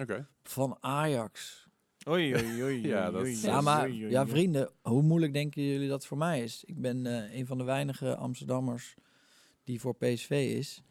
[0.00, 0.28] Oké.
[0.42, 1.66] Van Ajax.
[2.08, 2.86] Oei, oei, oei.
[2.88, 6.42] Ja, dat- oei, Ja, maar oei, ja, vrienden, hoe moeilijk denken jullie dat voor mij
[6.42, 6.64] is?
[6.64, 8.94] Ik ben eh, een van de weinige Amsterdammers
[9.64, 10.82] die voor PSV is.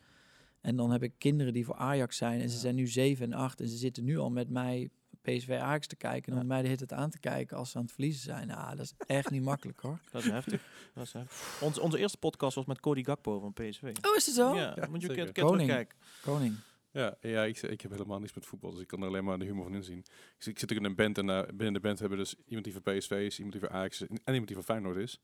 [0.61, 2.41] En dan heb ik kinderen die voor Ajax zijn.
[2.41, 3.61] En ze zijn nu 7 en 8.
[3.61, 4.89] En ze zitten nu al met mij
[5.21, 6.31] PSV Ajax te kijken.
[6.31, 6.41] En Ja.
[6.41, 8.47] om mij de hele tijd aan te kijken als ze aan het verliezen zijn.
[8.47, 9.99] Nou, dat is echt niet makkelijk hoor.
[10.11, 10.61] Dat is heftig.
[10.93, 11.61] Dat is heftig.
[11.61, 13.83] Ons, onze eerste podcast was met Cody Gakpo van PSV.
[13.83, 14.55] Oh, is het zo?
[14.55, 15.33] Ja, Ja, moet je een Koning.
[15.33, 15.97] terugkijken.
[16.21, 16.55] Koning.
[16.91, 19.39] Ja, ja ik, ik heb helemaal niets met voetbal, dus ik kan er alleen maar
[19.39, 19.97] de humor van inzien.
[19.97, 20.05] Ik,
[20.37, 22.35] zit- ik zit ook in een band en eh, binnen de band hebben we dus
[22.45, 24.97] iemand die voor PSV is, iemand die voor Ajax is en iemand die voor Feyenoord
[24.97, 25.19] is.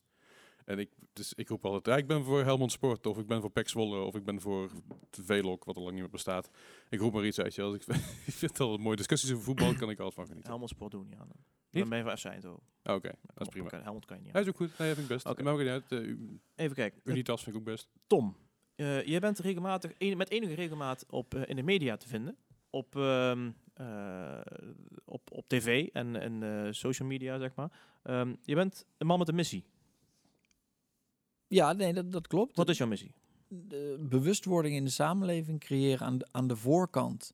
[0.68, 3.42] En ik, dus ik roep altijd, ja, ik ben voor Helmond Sport, of ik ben
[3.42, 4.70] voor PEC Zwolle, of ik ben voor
[5.12, 6.50] Velok, wat al lang niet meer bestaat.
[6.90, 7.62] Ik roep maar iets uit je.
[7.62, 7.86] Als ik,
[8.26, 10.50] ik vind het altijd mooie discussies over voetbal, kan ik altijd van genieten.
[10.50, 11.28] Helmond Sport doen aan.
[11.28, 11.38] Dan
[11.72, 11.90] Niet?
[11.90, 12.64] ben je van FC Eindhoven.
[12.84, 13.82] Ah, Oké, dat is prima.
[13.84, 15.26] Helmond kan je niet Hij is ook goed, nee, vind ik best.
[15.26, 15.44] Oké.
[15.44, 16.00] Maar ook niet uit, eh,
[16.56, 17.02] Even kijken.
[17.04, 17.88] Unitas vind ik ook best.
[18.08, 18.36] Tom,
[18.76, 22.38] eh, jij bent regelmatig, en- met enige regelmaat op, eh, in de media te vinden.
[22.70, 24.40] Op, ehm, eh,
[25.06, 27.72] op, op tv en, en social media, zeg maar.
[28.04, 29.66] Ehm, je bent een man met een missie.
[31.48, 32.56] Ja, nee, dat, dat klopt.
[32.56, 33.14] Wat is jouw missie?
[33.48, 37.34] de bewustwording in de samenleving creëren aan de, aan de voorkant.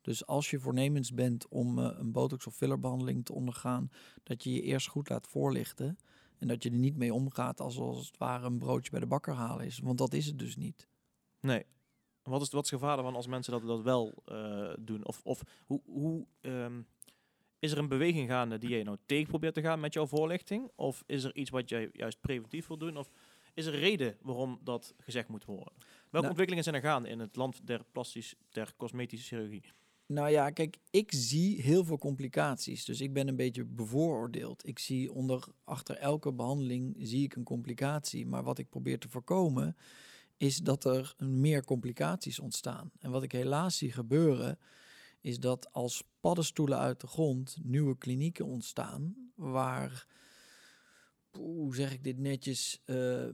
[0.00, 3.90] Dus als je voornemens bent om eh, een botox of fillerbehandeling te ondergaan,
[4.22, 5.98] dat je je eerst goed laat voorlichten.
[6.38, 9.06] En dat je er niet mee omgaat als, als het ware een broodje bij de
[9.06, 9.78] bakker halen is.
[9.78, 10.88] Want dat is het dus niet.
[11.40, 11.64] Nee.
[12.22, 15.06] Wat is, wat is het gevaar ervan als mensen dat, dat wel eh, doen?
[15.06, 16.80] Of, of hoe, hoe ehm,
[17.58, 20.70] is er een beweging gaande die jij nou tegen probeert te gaan met jouw voorlichting?
[20.74, 22.96] Of is er iets wat jij juist preventief wil doen?
[22.96, 23.10] Of
[23.54, 25.72] is er een reden waarom dat gezegd moet worden?
[25.76, 29.62] Welke Nou- ontwikkelingen zijn er gaande in het land der plastisch, der cosmetische chirurgie?
[30.06, 32.84] Nou ja, kijk, ik zie heel veel complicaties.
[32.84, 34.66] Dus ik ben een beetje bevooroordeeld.
[34.68, 38.26] Ik zie onder achter elke behandeling zie ik een complicatie.
[38.26, 39.76] Maar wat ik probeer te voorkomen,
[40.36, 42.90] is dat er meer complicaties ontstaan.
[42.98, 44.58] En wat ik helaas zie gebeuren,
[45.20, 50.06] is dat als paddenstoelen uit de grond nieuwe klinieken ontstaan, waar,
[51.36, 53.24] hoe zeg ik dit netjes, eh,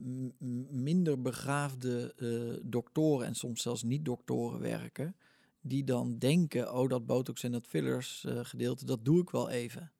[0.69, 5.15] minder begaafde eh, doktoren en soms zelfs niet-doktoren werken
[5.61, 9.49] die dan denken, oh dat botox en dat fillers eh, gedeelte, dat doe ik wel
[9.49, 9.91] even.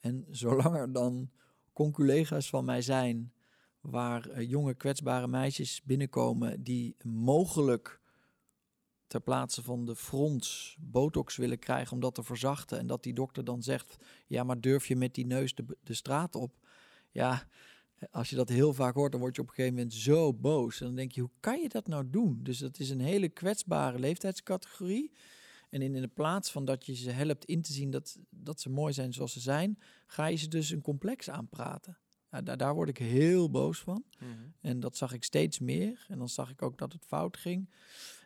[0.00, 1.30] En zolang er dan
[1.72, 3.32] conculega's van mij zijn,
[3.80, 8.00] waar jonge kwetsbare meisjes binnenkomen die mogelijk
[9.06, 13.14] ter plaatse van de fronts botox willen krijgen om dat te verzachten en dat die
[13.14, 16.52] dokter dan zegt, ja maar durf je met die neus de, de straat op?
[17.10, 17.46] Ja,
[18.10, 20.80] als je dat heel vaak hoort, dan word je op een gegeven moment zo boos.
[20.80, 22.38] En dan denk je, hoe kan je dat nou doen?
[22.42, 25.12] Dus dat is een hele kwetsbare leeftijdscategorie.
[25.70, 28.60] En in, in de plaats van dat je ze helpt in te zien dat, dat
[28.60, 31.98] ze mooi zijn zoals ze zijn, ga je ze dus een complex aanpraten.
[32.30, 34.04] Ja, daar, daar word ik heel boos van.
[34.60, 36.04] En dat zag ik steeds meer.
[36.08, 37.70] En dan zag ik ook dat het fout ging.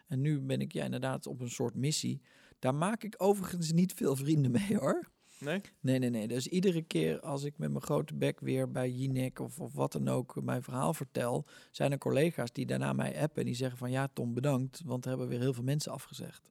[0.07, 2.23] En nu ben ik ja, inderdaad op een soort missie.
[2.59, 5.13] Daar maak ik overigens niet veel vrienden mee hoor.
[5.39, 5.61] Nee?
[5.81, 6.29] Nee, nee, nee.
[6.29, 9.93] Dus iedere keer als ik met mijn grote bek weer bij Jinek of, of wat
[9.93, 13.79] dan ook mijn verhaal vertel, zijn er collega's die daarna mij appen en die zeggen
[13.79, 16.51] van ja, Tom, bedankt, want er hebben weer heel veel mensen afgezegd.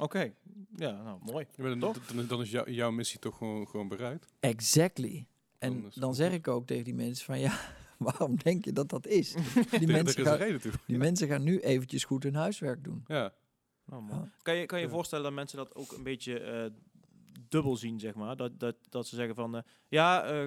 [0.00, 0.32] Oké.
[0.76, 1.46] Ja, nou, mooi.
[1.56, 4.32] Ja, dan, dan, dan is jou- jouw missie toch gewoon, gewoon bereikt.
[4.40, 5.26] Exactly.
[5.58, 7.60] En dan zeg ik ook tegen die mensen van ja,
[7.98, 9.32] waarom denk je dat dat is?
[9.78, 10.72] Die, mensen, is gaan, reden toe.
[10.86, 13.04] die mensen gaan nu eventjes goed hun huiswerk doen.
[13.06, 13.32] Ja.
[13.84, 14.20] Nou, mooi.
[14.20, 14.30] Ja.
[14.42, 14.90] Kan je kan je Ja.
[14.90, 16.70] voorstellen dat mensen dat ook een beetje eh,
[17.48, 18.36] dubbel zien, zeg maar?
[18.36, 20.42] Dat, dat, dat ze zeggen van, eh, ja, eh,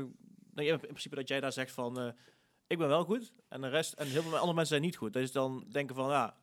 [0.53, 2.07] in principe dat jij daar zegt van, eh,
[2.67, 5.13] ik ben wel goed en de rest, en heel veel andere mensen zijn niet goed.
[5.13, 6.37] Dus dan denken van, ja,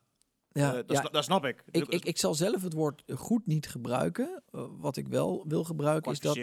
[0.52, 1.64] Ja, dat, ja, dat snap ik.
[1.70, 4.42] ik, ik, ik zal zelf het woord goed niet gebruiken.
[4.78, 6.38] Wat ik wel wil gebruiken is dat,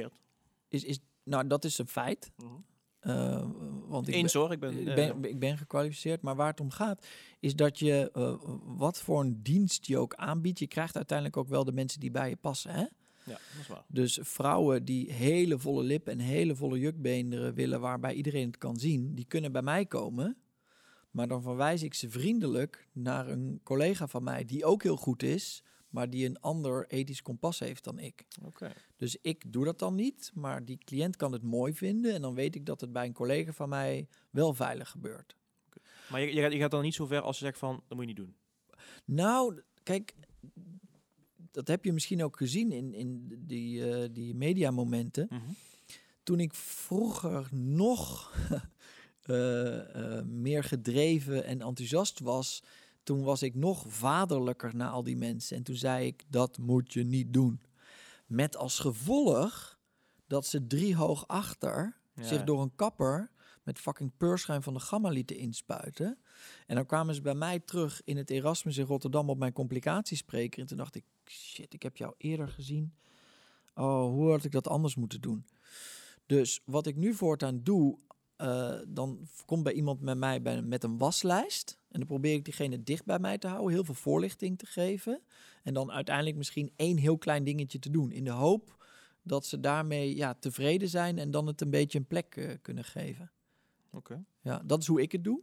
[0.67, 2.31] is, is, nou, dat is een feit.
[2.37, 2.53] Mhm.
[3.05, 3.45] Uh,
[3.87, 4.87] want ik Eens hoor, ik ben...
[4.87, 7.07] ik ben, ik ben gekwalificeerd, maar waar het om gaat,
[7.39, 8.35] is dat je uh,
[8.77, 12.11] wat voor een dienst je ook aanbiedt, je krijgt uiteindelijk ook wel de mensen die
[12.11, 12.71] bij je passen.
[12.71, 12.85] Hè?
[13.25, 13.83] Ja, dat is waar.
[13.87, 18.77] Dus vrouwen die hele volle lippen en hele volle jukbeenderen willen, waarbij iedereen het kan
[18.77, 20.37] zien, die kunnen bij mij komen.
[21.11, 25.23] Maar dan verwijs ik ze vriendelijk naar een collega van mij die ook heel goed
[25.23, 28.25] is, maar die een ander ethisch kompas heeft dan ik.
[28.43, 28.73] Oké.
[28.95, 32.33] Dus ik doe dat dan niet, maar die cliënt kan het mooi vinden en dan
[32.33, 35.35] weet ik dat het bij een collega van mij wel veilig gebeurt.
[36.09, 37.97] Maar je, je, gaat, je gaat dan niet zo ver als je zegt van, dat
[37.97, 38.35] moet je niet doen.
[39.05, 40.13] Nou, kijk,
[41.55, 45.27] dat heb je misschien ook gezien in, in die, uh, die mediamomenten.
[45.29, 45.41] Mhm.
[46.23, 48.31] Toen ik vroeger nog
[49.21, 52.63] eh, eh, meer gedreven en enthousiast was,
[53.03, 55.57] toen was ik nog vaderlijker naar al die mensen.
[55.57, 57.61] En toen zei ik, dat moet je niet doen.
[58.25, 59.79] Met als gevolg
[60.27, 62.23] dat ze drie hoog achter Ja.
[62.23, 63.31] zich door een kapper
[63.65, 66.17] met fucking peurschuim van de gamma lieten inspuiten.
[66.67, 70.59] En dan kwamen ze bij mij terug in het Erasmus in Rotterdam op mijn complicatiespreker.
[70.59, 72.93] En toen dacht ik, shit, ik heb jou eerder gezien.
[73.75, 75.45] Oh, hoe had ik dat anders moeten doen?
[76.25, 77.97] Dus wat ik nu voortaan doe,
[78.35, 81.77] eh, dan komt bij iemand met mij bij, met een waslijst.
[81.89, 85.21] En dan probeer ik diegene dicht bij mij te houden, heel veel voorlichting te geven.
[85.63, 88.11] En dan uiteindelijk misschien één heel klein dingetje te doen.
[88.11, 88.85] In de hoop
[89.21, 92.83] dat ze daarmee ja, tevreden zijn en dan het een beetje een plek eh, kunnen
[92.83, 93.31] geven.
[94.41, 95.41] Ja, dat is hoe ik het doe.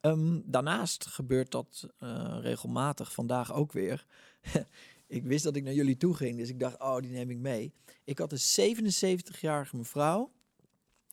[0.00, 4.06] Ehm, daarnaast gebeurt dat eh, regelmatig, vandaag ook weer.
[5.06, 7.38] ik wist dat ik naar jullie toe ging, dus ik dacht, oh, die neem ik
[7.38, 7.72] mee.
[8.04, 10.32] Ik had een 77-jarige mevrouw.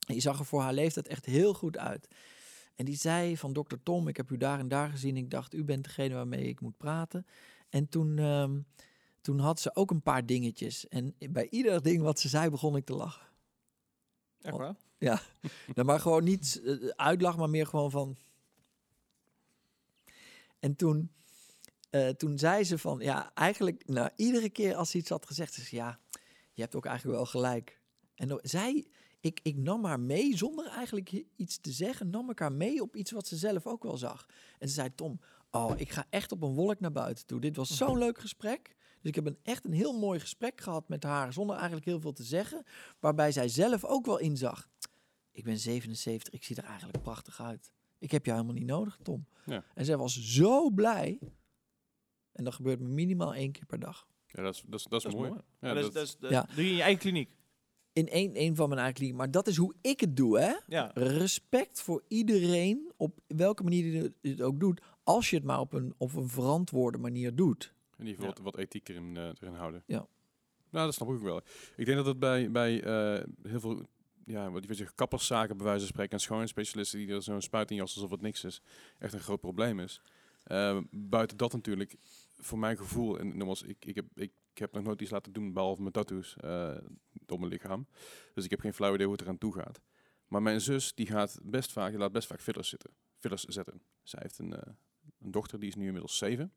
[0.08, 2.08] Die zag er voor haar leeftijd echt heel goed uit.
[2.76, 5.18] En die zei van dokter Tom, ik heb u daar en daar gezien.
[5.18, 7.26] Ik dacht, u bent degene waarmee ik moet praten.
[7.70, 8.60] En toen, ehm,
[9.22, 10.88] toen had ze ook een paar dingetjes.
[10.88, 13.27] En bij ieder ding wat ze zei, begon ik te lachen.
[14.42, 14.76] Echt waar?
[15.74, 18.18] Nou, maar gewoon niet eh, uitlag, maar meer gewoon van.
[20.60, 21.12] En toen,
[21.90, 25.54] eh, toen zei ze van, ja, eigenlijk, nou, iedere keer als ze iets had gezegd,
[25.54, 26.00] ze ja,
[26.54, 27.80] je hebt ook eigenlijk wel gelijk.
[28.16, 28.88] En dan- zij,
[29.20, 32.96] ik, ik nam haar mee, zonder eigenlijk iets te zeggen, nam ik haar mee op
[32.96, 34.26] iets wat ze zelf ook wel zag.
[34.60, 35.20] En ze zei, Tom,
[35.52, 37.40] oh, ik ga echt op een wolk naar buiten toe.
[37.40, 38.76] Dit was zo'n leuk gesprek.
[39.02, 42.00] Dus ik heb een, echt een heel mooi gesprek gehad met haar, zonder eigenlijk heel
[42.00, 42.64] veel te zeggen.
[43.00, 44.70] Waarbij zij zelf ook wel inzag,
[45.32, 47.72] ik ben 77, ik zie er eigenlijk prachtig uit.
[48.00, 49.28] Ik heb jou helemaal niet nodig, Tom.
[49.46, 49.64] Ja.
[49.74, 51.20] En zij was zo blij.
[52.32, 54.08] En dat gebeurt me minimaal één keer per dag.
[54.26, 55.30] Ja, dat is, dat is, dat is Dat is mooi.
[55.30, 55.42] mooi.
[55.60, 56.48] Ja, dat, is- dat- dat, is- dat Ja.
[56.56, 57.36] doe je in je eigen kliniek.
[57.94, 59.16] In één, één van mijn eigen kliniek.
[59.16, 60.54] Maar dat is hoe ik het doe, hè?
[60.68, 60.92] Ja.
[60.94, 64.82] Respect voor iedereen, op welke manier je het- het ook doet.
[65.04, 67.74] Als je het maar op een, op een verantwoorde manier doet.
[67.98, 69.84] In ieder geval wat, wat ethiek erin, erin houden.
[69.86, 70.08] Ja.
[70.70, 71.42] Nou, dat snap ik wel.
[71.76, 73.86] Ik denk dat het bij, bij eh, heel veel
[74.26, 77.72] ja, wat je weet, kapperszaken bij wijze van spreken en schoonheidsspecialisten die er zo'n spuit
[77.72, 78.62] in jas alsof het niks is,
[79.00, 80.02] echt een groot probleem is.
[80.44, 81.96] Eh, buiten dat natuurlijk,
[82.38, 85.54] voor mijn gevoel, en nogmaals, ik, ik, heb, ik, heb nog nooit iets laten doen
[85.54, 86.78] behalve mijn tattoos eh
[87.28, 87.88] op mijn lichaam.
[88.34, 89.82] Dus ik heb geen flauw idee hoe het eraan toe gaat.
[90.28, 92.92] Maar mijn zus, die gaat best vaak, die laat best vaak fillers zitten.
[93.20, 93.82] Fillers zetten.
[94.04, 94.52] Zij heeft een,
[95.20, 96.54] een dochter, die is nu inmiddels zeven.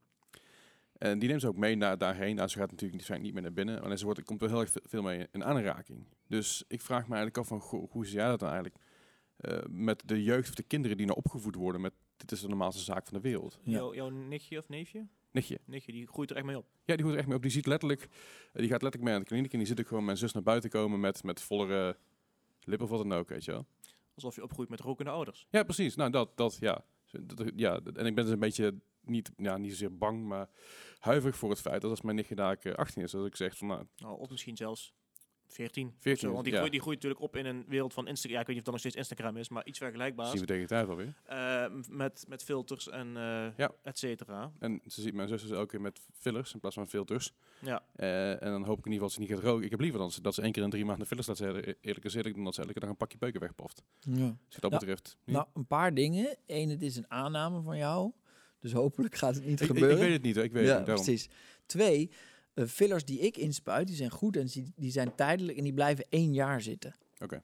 [1.00, 2.34] En die neemt ze ook mee naar daarheen.
[2.36, 3.82] Nou, ze gaat natuurlijk niet, meer naar binnen.
[3.88, 6.04] Maar ze wordt, er komt wel heel erg ve- veel mee in aanraking.
[6.26, 8.78] Dus ik vraag me eigenlijk af van, goh, hoe zie jij dat dan eigenlijk?
[9.36, 12.48] eh, met de jeugd of de kinderen die nou opgevoed worden met dit is de
[12.48, 13.58] normaalste zaak van de wereld.
[13.62, 13.72] Ja.
[13.72, 15.06] Jouw, jouw nichtje of neefje?
[15.30, 15.60] Nichtje.
[15.64, 16.66] Nichtje, die groeit er echt mee op.
[16.84, 17.42] Ja, die hoort er echt mee op.
[17.42, 18.08] Die ziet letterlijk, eh,
[18.52, 20.42] die gaat letterlijk mee aan de kliniek en die ziet ook gewoon mijn zus naar
[20.42, 21.96] buiten komen met, met vollere
[22.64, 23.66] lippen of wat dan ook, weet je wel.
[24.14, 25.46] Alsof je opgroeit met rokende ouders.
[25.50, 25.94] Ja, precies.
[25.96, 26.84] Nou, dat, dat, ja.
[27.20, 27.80] Dat- ja.
[27.94, 30.48] En ik ben dus een beetje niet, ja, niet zozeer bang, maar
[30.98, 33.56] huiverig voor het feit dat als mijn nichtje daar eh, 18 is, dat ik zeg
[33.56, 34.92] van, nou, Nou, of misschien zelfs
[35.46, 35.94] 14.
[35.98, 36.58] 14, Zo, want die, ja.
[36.58, 38.32] groeit, die groeit natuurlijk op in een wereld van Instagram.
[38.34, 40.30] Ja, ik weet niet of dat nog steeds Instagram is, maar iets vergelijkbaars.
[40.30, 41.14] zien we tegen de tijd alweer.
[41.24, 43.70] Eh, met, met filters en eh Ja.
[43.82, 44.52] et cetera.
[44.58, 47.32] En ze ziet mijn zus dus elke keer met fillers in plaats van filters.
[47.60, 47.82] Ja.
[47.96, 49.64] Eh, en dan hoop ik in ieder geval dat ze niet gaat roken.
[49.64, 51.68] Ik heb liever dan ze- dat ze één keer in drie maanden fillers laat zetten.
[51.68, 53.82] E- Eerlijk gezegd, dan dat ze elke dag een pakje peuken wegpoft.
[54.00, 54.14] Ja.
[54.14, 54.78] Dus wat dat Ja.
[54.78, 55.16] betreft.
[55.24, 56.36] Nou, een paar dingen.
[56.46, 58.12] Eén, het is een aanname van jou.
[58.60, 59.92] Dus hopelijk gaat het niet ik, gebeuren.
[59.96, 60.44] ik weet het niet, hoor.
[60.44, 60.94] ik weet ja, het niet.
[60.94, 61.28] Precies.
[61.66, 62.10] Twee,
[62.54, 65.74] eh, fillers die ik inspuit, die zijn goed en die, die zijn tijdelijk en die
[65.74, 66.94] blijven één jaar zitten.
[67.18, 67.42] Oké.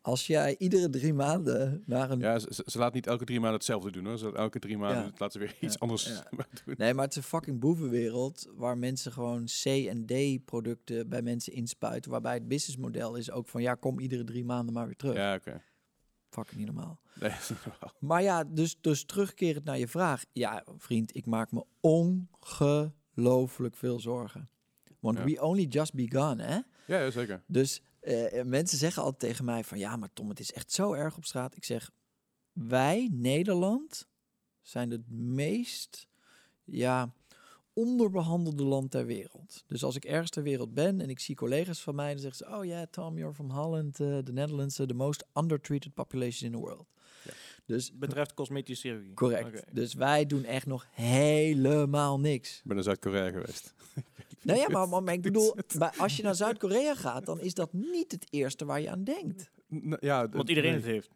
[0.00, 2.18] Als jij iedere drie maanden naar een...
[2.18, 4.18] Ja, ze, laat niet elke drie maanden hetzelfde doen hoor.
[4.18, 5.12] Ze laat elke drie maanden Ja.
[5.16, 6.24] laat ze weer iets Ja, anders ja.
[6.64, 6.74] doen.
[6.78, 11.22] Nee, maar het is een fucking boevenwereld waar mensen gewoon C en D producten bij
[11.22, 12.10] mensen inspuiten.
[12.10, 15.14] Waarbij het businessmodel is ook van ja, kom iedere drie maanden maar weer terug.
[15.14, 15.62] Ja, oké.
[16.38, 17.00] Fucking niet normaal.
[17.14, 17.92] Nee, is niet normaal.
[18.00, 20.24] Maar ja, dus, dus terugkerend naar je vraag.
[20.32, 24.48] Ja, vriend, ik maak me ongelooflijk veel zorgen.
[25.00, 25.24] Want Ja.
[25.24, 26.58] we only just begun, hè?
[26.86, 27.42] Ja, ja, zeker.
[27.46, 30.92] Dus eh, mensen zeggen altijd tegen mij van ja, maar Tom, het is echt zo
[30.92, 31.56] erg op straat.
[31.56, 31.90] Ik zeg,
[32.52, 34.08] wij, Nederland,
[34.60, 36.08] zijn het meest
[36.64, 37.12] ja,
[37.82, 39.64] onderbehandelde land ter wereld.
[39.66, 42.46] Dus als ik ergens ter wereld ben en ik zie collega's van mij, dan zeggen
[42.46, 46.46] ze, oh ja, Tom, you're from Holland, eh, the Netherlands, uh, the most undertreated population
[46.52, 46.86] in the world.
[47.24, 47.30] Ja.
[47.66, 49.14] Dus Betreft cosmetische chirurgie.
[49.14, 49.64] correct.
[49.72, 52.56] Dus wij doen echt nog helemaal niks.
[52.56, 53.74] Ik ben naar Zuid-Korea geweest.
[54.42, 57.54] Nou ja, maar, maar, maar ik bedoel, maar als je naar Zuid-Korea gaat, dan is
[57.54, 59.50] dat niet het eerste waar je aan denkt.
[59.74, 60.80] N- ja, Want iedereen nee.
[60.80, 61.10] het heeft.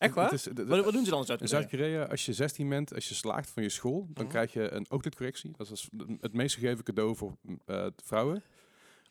[0.00, 0.24] Echt waar?
[0.24, 1.58] Het is- de- de- Wat, wat doen ze dan in In Zuid-Korea?
[1.86, 4.32] Zuid-Korea, als je 16 bent, als je slaagt van je school, dan Mhm.
[4.32, 5.50] krijg je een ooglidcorrectie.
[5.56, 5.88] Dat is
[6.20, 7.36] het meest gegeven cadeau voor
[7.66, 8.42] eh, vrouwen.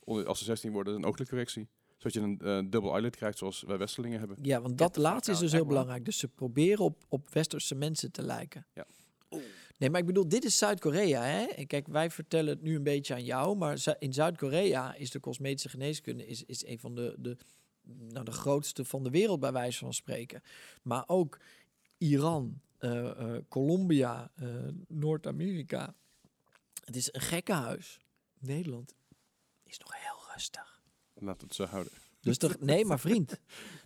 [0.03, 1.67] Onder- Als ze 16 worden, een ooglidcorrectie.
[1.97, 4.37] Zodat je een eh, dubbel eyelid krijgt zoals wij Westelingen hebben.
[4.41, 6.05] Ja, want dat laatste is dus heel belangrijk.
[6.05, 8.65] Dus ze proberen op, op westerse mensen te lijken.
[8.73, 8.85] Ja.
[9.77, 11.21] Nee, maar ik bedoel, dit is Zuid-Korea.
[11.21, 11.43] hè?
[11.43, 15.19] En Kijk, wij vertellen het nu een beetje aan jou, maar in Zuid-Korea is de
[15.19, 17.37] cosmetische geneeskunde is, is een van de, de,
[17.97, 20.43] nou, de grootste van de wereld, bij wijze van spreken.
[20.81, 21.39] Maar ook
[21.97, 24.47] Iran, eh, Colombia, eh,
[24.87, 25.95] Noord-Amerika.
[26.85, 27.99] Het is een gekkenhuis.
[28.39, 28.95] Nederland
[29.63, 30.81] is nog heel rustig.
[31.13, 31.93] Laat het zo houden.
[32.21, 33.39] Dus er, nee, maar vriend,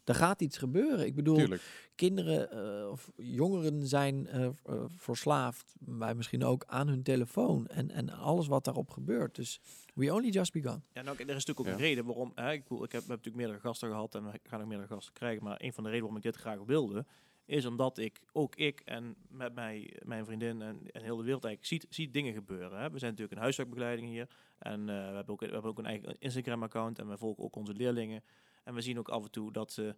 [0.03, 1.05] er gaat iets gebeuren.
[1.05, 1.91] Ik bedoel, Tuurlijk.
[1.95, 7.91] kinderen eh, of jongeren zijn eh, eh, verslaafd, wij misschien ook, aan hun telefoon en,
[7.91, 9.35] en alles wat daarop gebeurt.
[9.35, 9.59] Dus
[9.93, 10.83] we only just begun.
[10.93, 11.71] Ja, nou, er is natuurlijk ook Ja.
[11.73, 12.31] een reden waarom.
[12.35, 14.89] Hè, ik, bedoel, ik heb, heb natuurlijk meerdere gasten gehad en we gaan nog meerdere
[14.93, 15.43] gasten krijgen.
[15.43, 17.05] Maar een van de redenen waarom ik dit graag wilde,
[17.45, 21.45] is omdat ik, ook ik en met mij, mijn vriendin en, en heel de wereld
[21.45, 22.79] eigenlijk, ziet, ziet dingen gebeuren.
[22.79, 22.89] Hè.
[22.89, 24.27] We zijn natuurlijk een huiswerkbegeleiding hier.
[24.57, 27.55] En eh, we, hebben ook, we hebben ook een eigen Instagram-account en we volgen ook
[27.55, 28.23] onze leerlingen.
[28.63, 29.95] En we zien ook af en toe dat ze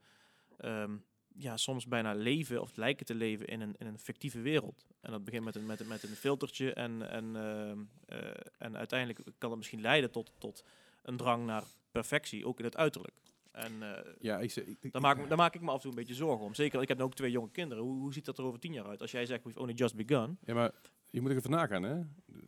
[0.57, 0.95] ehm,
[1.37, 4.85] ja, soms bijna leven of lijken te leven in een, in een fictieve wereld.
[5.01, 9.19] En dat begint met een, met met een filtertje en, en, ehm, eh, en uiteindelijk
[9.37, 10.63] kan het misschien leiden tot, tot
[11.01, 13.15] een drang naar perfectie, ook in het uiterlijk.
[13.55, 15.81] En eh, Ja, ik, zeg- ik, ik- daar, maak, daar maak ik me af en
[15.81, 16.53] toe een beetje zorgen om.
[16.53, 17.83] Zeker, ik heb nu ook twee jonge kinderen.
[17.83, 19.01] Hoe, hoe ziet dat er over tien jaar uit?
[19.01, 20.37] Als jij zegt, we've only just begun.
[20.43, 20.71] Ja, maar
[21.09, 21.95] je moet er even nagaan, hè.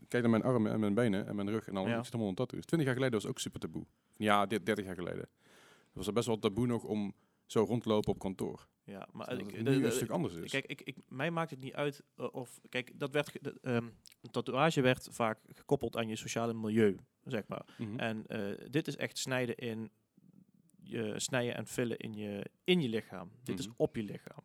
[0.07, 1.97] Kijk naar mijn armen en mijn benen en mijn rug en dan Ja.
[1.97, 2.65] ik zit allemaal een tattoos.
[2.65, 3.85] Twintig jaar geleden was ook super taboe.
[4.15, 5.29] Ja, dit 30 jaar geleden.
[5.93, 7.13] Was er best wel taboe nog om
[7.45, 8.67] zo rond te lopen op kantoor.
[8.83, 10.51] Ja, maar ik- het nu een stuk anders is.
[10.51, 12.59] Kijk, ik, ik, mij maakt het niet uit eh, of...
[12.69, 13.75] Kijk, dat werd, de, ehm,
[14.21, 17.65] een tatoeage werd vaak gekoppeld aan je sociale milieu, zeg maar.
[17.77, 17.99] Mhm.
[17.99, 19.91] En eh, dit is echt snijden in
[20.89, 23.31] je snijden en vullen in je, in je lichaam.
[23.43, 23.75] Dit is Mhm.
[23.77, 24.43] op je lichaam.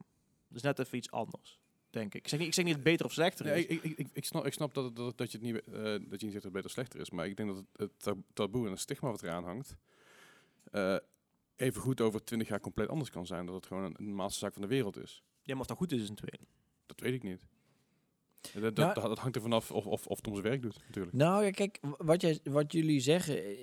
[0.48, 1.58] Dus net even iets anders,
[1.90, 2.20] denk ik.
[2.22, 3.64] Ik zeg niet, ik zeg niet dat het beter of slechter is.
[3.66, 5.62] ik, ik, ik, ik snap, ik snap dat, het- dat, het- dat je het niet,
[5.64, 7.58] eh, dat je niet zegt dat het beter of slechter is, maar ik denk dat
[7.58, 9.76] het, het tab- taboe en het stigma wat eraan hangt,
[10.70, 10.96] eh,
[11.56, 13.46] even goed over 20 jaar compleet anders kan zijn.
[13.46, 15.22] Dat het gewoon een, een normaalste zaak van de wereld is.
[15.42, 16.44] Ja, maar of dat goed is, is een tweede.
[16.86, 17.46] Dat weet ik niet.
[18.52, 21.14] Dat, dat, Nou- dat, hangt er vanaf of, of, of Tom zijn werk doet, natuurlijk.
[21.16, 23.54] Nou ja, kijk, wat, jij, wat jullie zeggen eh,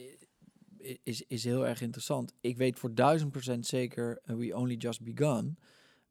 [1.03, 2.33] is, is heel erg interessant.
[2.41, 5.57] Ik weet voor duizend procent zeker, eh, we only just begun.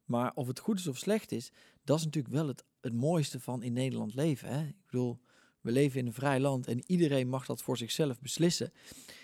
[0.05, 1.51] Maar of het goed is of slecht is,
[1.83, 4.49] dat is natuurlijk wel het, het mooiste van in Nederland leven.
[4.49, 4.65] Hè?
[4.65, 5.19] Ik bedoel,
[5.61, 8.71] we leven in een vrij land en iedereen mag dat voor zichzelf beslissen.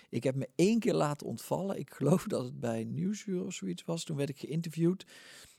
[0.08, 1.78] Ik heb me één keer laten ontvallen.
[1.78, 4.04] Ik geloof dat het bij Nieuwsuur of zoiets was.
[4.04, 5.06] Toen werd ik geïnterviewd.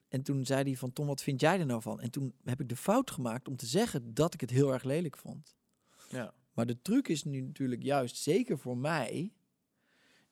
[0.07, 1.99] En toen zei hij van, Tom, wat vind jij er nou van?
[1.99, 4.83] En toen heb ik de fout gemaakt om te zeggen dat ik het heel erg
[4.83, 5.55] lelijk vond.
[6.09, 6.33] Ja.
[6.53, 9.33] Maar de truc is nu natuurlijk juist, zeker voor mij,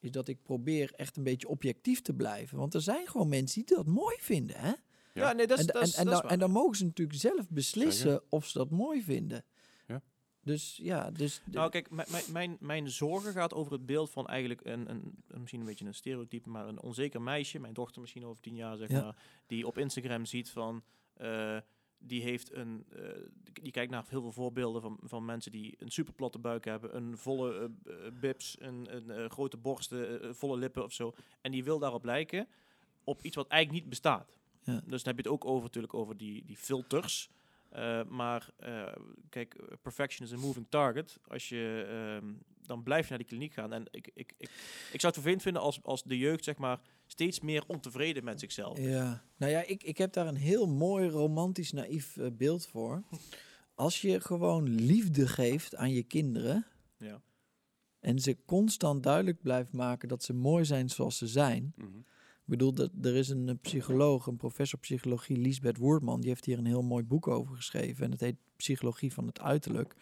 [0.06, 2.58] is dat ik probeer echt een beetje objectief te blijven.
[2.58, 4.60] Want er zijn gewoon mensen die dat mooi vinden.
[4.60, 4.74] Hè?
[5.13, 6.76] Ja, nee, dat is, en, dat is, en, en, dat is dan, en dan mogen
[6.76, 8.26] ze natuurlijk zelf beslissen Zeker.
[8.30, 9.46] of ze dat mooi vinden.
[9.88, 10.02] Ja.
[10.41, 11.41] Dus ja, dus...
[11.46, 15.60] Nou, kijk, mijn, mijn, mijn, zorgen gaat over het beeld van eigenlijk een, een, misschien
[15.60, 18.89] een beetje een stereotype, maar een onzeker meisje, mijn dochter misschien over tien jaar, zeg
[18.89, 19.02] Ja.
[19.02, 19.15] maar,
[19.48, 21.58] die op Instagram ziet van, eh,
[22.08, 22.86] die heeft een,
[23.62, 26.96] die kijkt naar heel veel voorbeelden van, van mensen die een super platte buik hebben,
[26.96, 27.63] een volle eh,
[27.94, 32.48] eh, bips, een, een grote borsten, volle lippen of zo, en die wil daarop lijken
[33.04, 34.38] op iets wat eigenlijk niet bestaat.
[34.63, 34.82] Ja.
[34.86, 37.30] Dus dan heb je het ook over natuurlijk over die, die filters.
[38.08, 38.50] Maar
[39.30, 41.20] kijk, perfection is a moving target.
[41.28, 43.74] Als je, ehm, dan blijf je naar die kliniek gaan.
[43.74, 44.50] En ik, ik, ik,
[44.91, 48.39] ik zou het vervelend vinden als, als de jeugd zeg maar, steeds meer ontevreden met
[48.39, 48.80] zichzelf.
[48.80, 53.04] Ja, nou ja, ik, ik heb daar een heel mooi romantisch naïef eh, beeld voor.
[53.76, 56.65] Als je gewoon liefde geeft aan je kinderen
[56.98, 57.22] Ja.
[58.00, 61.74] en ze constant duidelijk blijft maken dat ze mooi zijn zoals ze zijn.
[61.76, 61.98] Mhm.
[61.98, 66.46] Ik bedoel, dat, er is een eh, psycholoog, een professor psychologie, Lisbeth Woerdman, die heeft
[66.46, 68.06] hier een heel mooi boek over geschreven.
[68.06, 69.96] En het heet Psychologie van het Uiterlijk.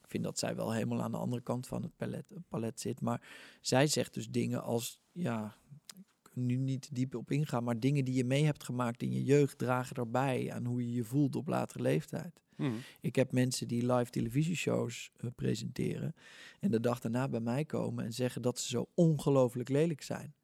[0.00, 3.00] Ik vind dat zij wel helemaal aan de andere kant van het palet, palet zit.
[3.00, 3.28] Maar
[3.60, 5.56] zij zegt dus dingen als, ja,
[6.34, 9.58] nu niet diep op ingaan, maar dingen die je mee hebt gemaakt in je jeugd
[9.58, 12.40] dragen erbij aan hoe je je voelt op latere leeftijd.
[12.56, 12.72] Mhm.
[13.00, 16.14] Ik heb mensen die live televisieshows eh, presenteren
[16.60, 20.34] en de dag daarna bij mij komen en zeggen dat ze zo ongelooflijk lelijk zijn.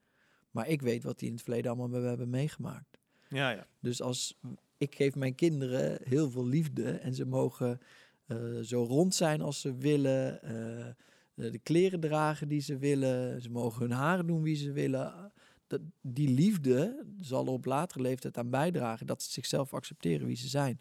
[0.50, 2.98] Maar ik weet wat die in het verleden allemaal hebben- hebben meegemaakt.
[3.28, 3.66] Ja, ja.
[3.80, 4.38] Dus als
[4.78, 7.80] ik geef mijn kinderen heel veel liefde en ze mogen
[8.26, 10.86] eh, zo rond zijn als ze willen, eh,
[11.34, 15.27] de kleren dragen die ze willen, ze mogen hun haren doen wie ze willen.
[15.68, 20.36] Dat, die liefde zal er op latere leeftijd aan bijdragen dat ze zichzelf accepteren wie
[20.36, 20.78] ze zijn.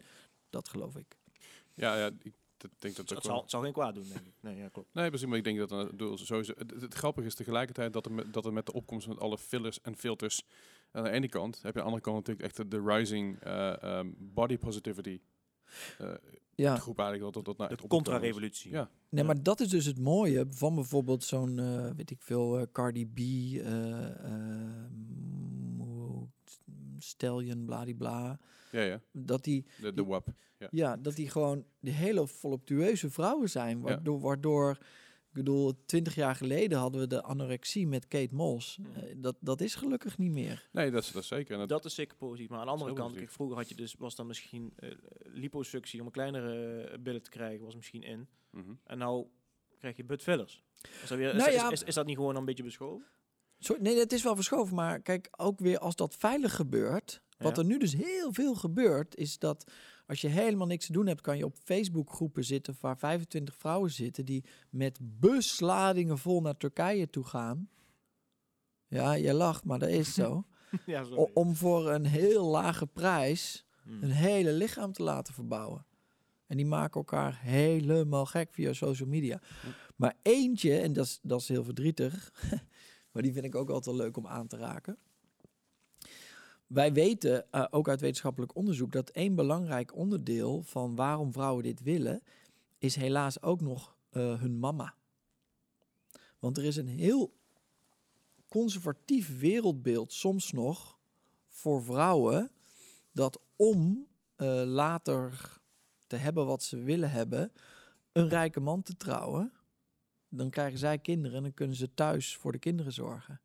[0.50, 1.16] Dat geloof ik.
[1.74, 3.40] Ja, ja, ik dat- denk dat Het, ook zal, wel.
[3.42, 4.32] het zal geen kwaad doen, denk ik.
[4.40, 4.88] Nee, ja, klopt.
[4.94, 6.52] Nee, precies, maar ik denk dat door sowieso.
[6.56, 9.18] Het, het, het grappige is tegelijkertijd dat er, met, dat er met de opkomst van
[9.18, 10.42] alle fillers en filters
[10.90, 13.40] aan de ene kant heb je aan de andere kant natuurlijk echt de, de rising
[13.40, 15.20] eh, ehm, body positivity
[15.98, 16.08] eh,
[16.54, 18.70] Ja, groep eigenlijk wel tot, tot naar De contra-revolutie.
[18.70, 18.90] Ja.
[19.08, 19.26] nee, Ja.
[19.26, 23.06] maar dat is dus het mooie van bijvoorbeeld zo'n, eh, weet ik veel, eh, Cardi
[23.06, 23.18] B,
[26.98, 28.38] Stallion, bladibla.
[28.72, 29.00] Ja, ja.
[29.12, 30.28] Dat die, De, de WAP.
[30.70, 33.80] ja, dat die gewoon de hele voluptueuze vrouwen zijn.
[33.80, 34.78] Waardoor, waardoor
[35.28, 38.76] ik bedoel, twintig jaar geleden hadden we de anorexie met Kate Moss.
[38.78, 38.98] Mhm.
[38.98, 40.68] Eh, dat, dat is gelukkig niet meer.
[40.72, 41.52] Nee, dat is, dat is zeker.
[41.52, 42.48] En dat, Dat is zeker positief.
[42.48, 44.90] Maar aan de andere kant, kijk, vroeger had je dus, was dan misschien eh,
[45.22, 48.28] liposuctie om een kleinere eh, billen te krijgen, was misschien in.
[48.50, 48.72] mhm.
[48.84, 49.26] En nou
[49.78, 50.62] krijg je butt fillers.
[51.02, 51.70] Is dat, weer, is, Nou is- ja.
[51.70, 53.06] is, is dat niet gewoon een beetje beschoven?
[53.58, 57.20] Zo, nee, het is wel verschoven, maar kijk, ook weer als dat veilig gebeurt.
[57.38, 57.62] Wat Ja.
[57.62, 59.70] er nu dus heel veel gebeurt, is dat
[60.08, 63.54] als je helemaal niks te doen hebt, kan je op Facebook groepen zitten waar 25
[63.56, 67.68] vrouwen zitten die met busladingen vol naar Turkije toe gaan.
[68.86, 70.44] Ja, je lacht, maar dat is zo.
[70.86, 74.02] ja, om voor een heel lage prijs Hmm.
[74.02, 75.86] een hele lichaam te laten verbouwen.
[76.46, 79.40] En die maken elkaar helemaal gek via social media.
[79.96, 82.32] Maar eentje, en dat is, dat is heel verdrietig,
[83.12, 84.98] maar die vind ik ook altijd leuk om aan te raken.
[86.68, 91.82] Wij weten, eh, ook uit wetenschappelijk onderzoek, dat één belangrijk onderdeel van waarom vrouwen dit
[91.82, 92.22] willen,
[92.78, 94.94] is helaas ook nog eh, hun mama.
[96.38, 97.32] Want er is een heel
[98.48, 100.98] conservatief wereldbeeld soms nog
[101.48, 102.50] voor vrouwen
[103.12, 105.56] dat om eh, later
[106.06, 107.52] te hebben wat ze willen hebben,
[108.12, 109.52] een rijke man te trouwen,
[110.28, 113.40] dan krijgen zij kinderen en dan kunnen ze thuis voor de kinderen zorgen.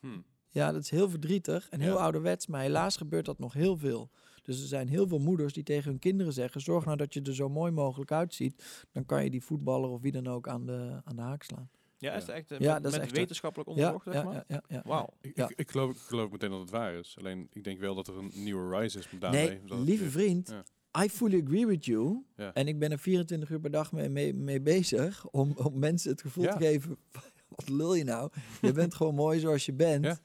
[0.00, 0.20] Hm.
[0.50, 2.00] Ja, dat is heel verdrietig en heel Ja.
[2.02, 4.10] ouderwets, maar helaas gebeurt dat nog heel veel.
[4.42, 7.22] Dus er zijn heel veel moeders die tegen hun kinderen zeggen: zorg nou dat je
[7.22, 8.86] er zo mooi mogelijk uitziet.
[8.92, 11.70] Dan kan je die voetballer of wie dan ook aan de, aan de haak slaan.
[11.98, 13.20] Ja, is het echt eh, Ja, met, dat is met echt zo.
[13.20, 14.34] wetenschappelijk Ja, onderzocht, zeg ja, maar?
[14.34, 14.82] ja, ja, ja.
[14.84, 15.08] Wauw.
[15.20, 15.48] Ik, Ja.
[15.48, 17.16] ik, ik, geloof, ik geloof meteen dat het waar is.
[17.18, 19.48] Alleen ik denk wel dat er een nieuwe rise is daarmee.
[19.48, 20.64] Nee, Dat lieve vriend, ja.
[21.04, 22.24] I fully agree with you.
[22.36, 22.54] Ja.
[22.54, 26.10] En ik ben er 24 uur per dag mee, mee, mee bezig om, om mensen
[26.10, 26.52] het gevoel Ja.
[26.52, 26.96] te geven,
[27.56, 28.30] wat lul je nou?
[28.60, 30.20] Je bent gewoon mooi zoals je bent.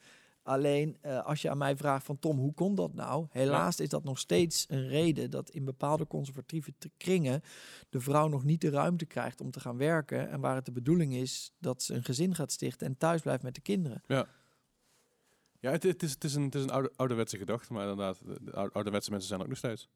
[0.45, 0.51] Ja.
[0.53, 3.25] Alleen eh, als je aan mij vraagt van Tom, hoe kon dat nou?
[3.29, 7.41] Helaas is dat nog steeds een reden dat in bepaalde conservatieve kringen
[7.89, 10.29] de vrouw nog niet de ruimte krijgt om te gaan werken.
[10.29, 13.43] En waar het de bedoeling is dat ze een gezin gaat stichten en thuis blijft
[13.43, 14.03] met de kinderen.
[15.59, 18.19] Ja, het, het is, het is een, het is een oude, ouderwetse gedachte, maar inderdaad,
[18.25, 19.89] de, de oude- ouderwetse mensen zijn ook nog steeds.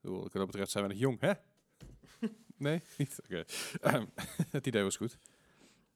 [0.00, 1.32] Wat dat betreft zijn we nog jong, hè?
[2.56, 3.20] nee, niet?
[3.24, 3.44] Oké.
[3.80, 4.06] Ehm,
[4.50, 5.18] het idee was goed.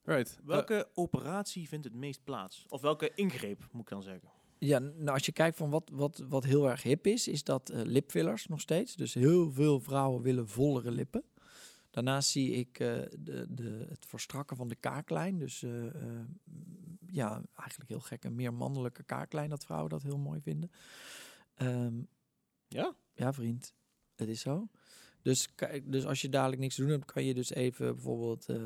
[0.05, 0.37] Right.
[0.40, 2.67] eh, Welke operatie vindt het meest plaats?
[2.69, 4.29] Of welke ingreep, moet ik dan zeggen?
[4.59, 7.71] Ja, nou als je kijkt van wat, wat, wat heel erg hip is, is dat
[7.71, 8.95] eh, lipfillers nog steeds.
[8.97, 11.25] Dus heel veel vrouwen willen vollere lippen.
[11.90, 12.88] Daarnaast zie ik eh,
[13.19, 15.38] de, de, het verstrakken van de kaaklijn.
[15.38, 16.21] Dus eh, eh,
[17.07, 18.25] ja, eigenlijk heel gek.
[18.25, 20.71] Een meer mannelijke kaaklijn, dat vrouwen dat heel mooi vinden.
[21.55, 21.95] Ehm,
[22.69, 22.95] Ja?
[23.12, 23.75] ja, vriend,
[24.14, 24.69] het is zo.
[25.25, 28.49] Dus, kijk, dus als je dadelijk niks te doen hebt, kan je dus even bijvoorbeeld
[28.49, 28.63] eh,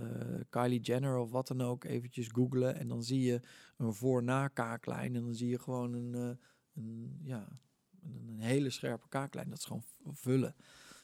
[0.50, 2.74] Kylie Jenner of wat dan ook eventjes googlen.
[2.76, 3.40] En dan zie je
[3.76, 5.14] een voor-na kaaklijn.
[5.16, 6.36] En dan zie je gewoon een, eh,
[6.84, 7.48] een, ja,
[8.02, 9.48] een, hele scherpe kaaklijn.
[9.48, 10.54] Dat is gewoon vullen.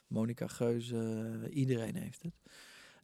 [0.07, 0.97] Monica Geuze,
[1.45, 2.35] eh, iedereen heeft het.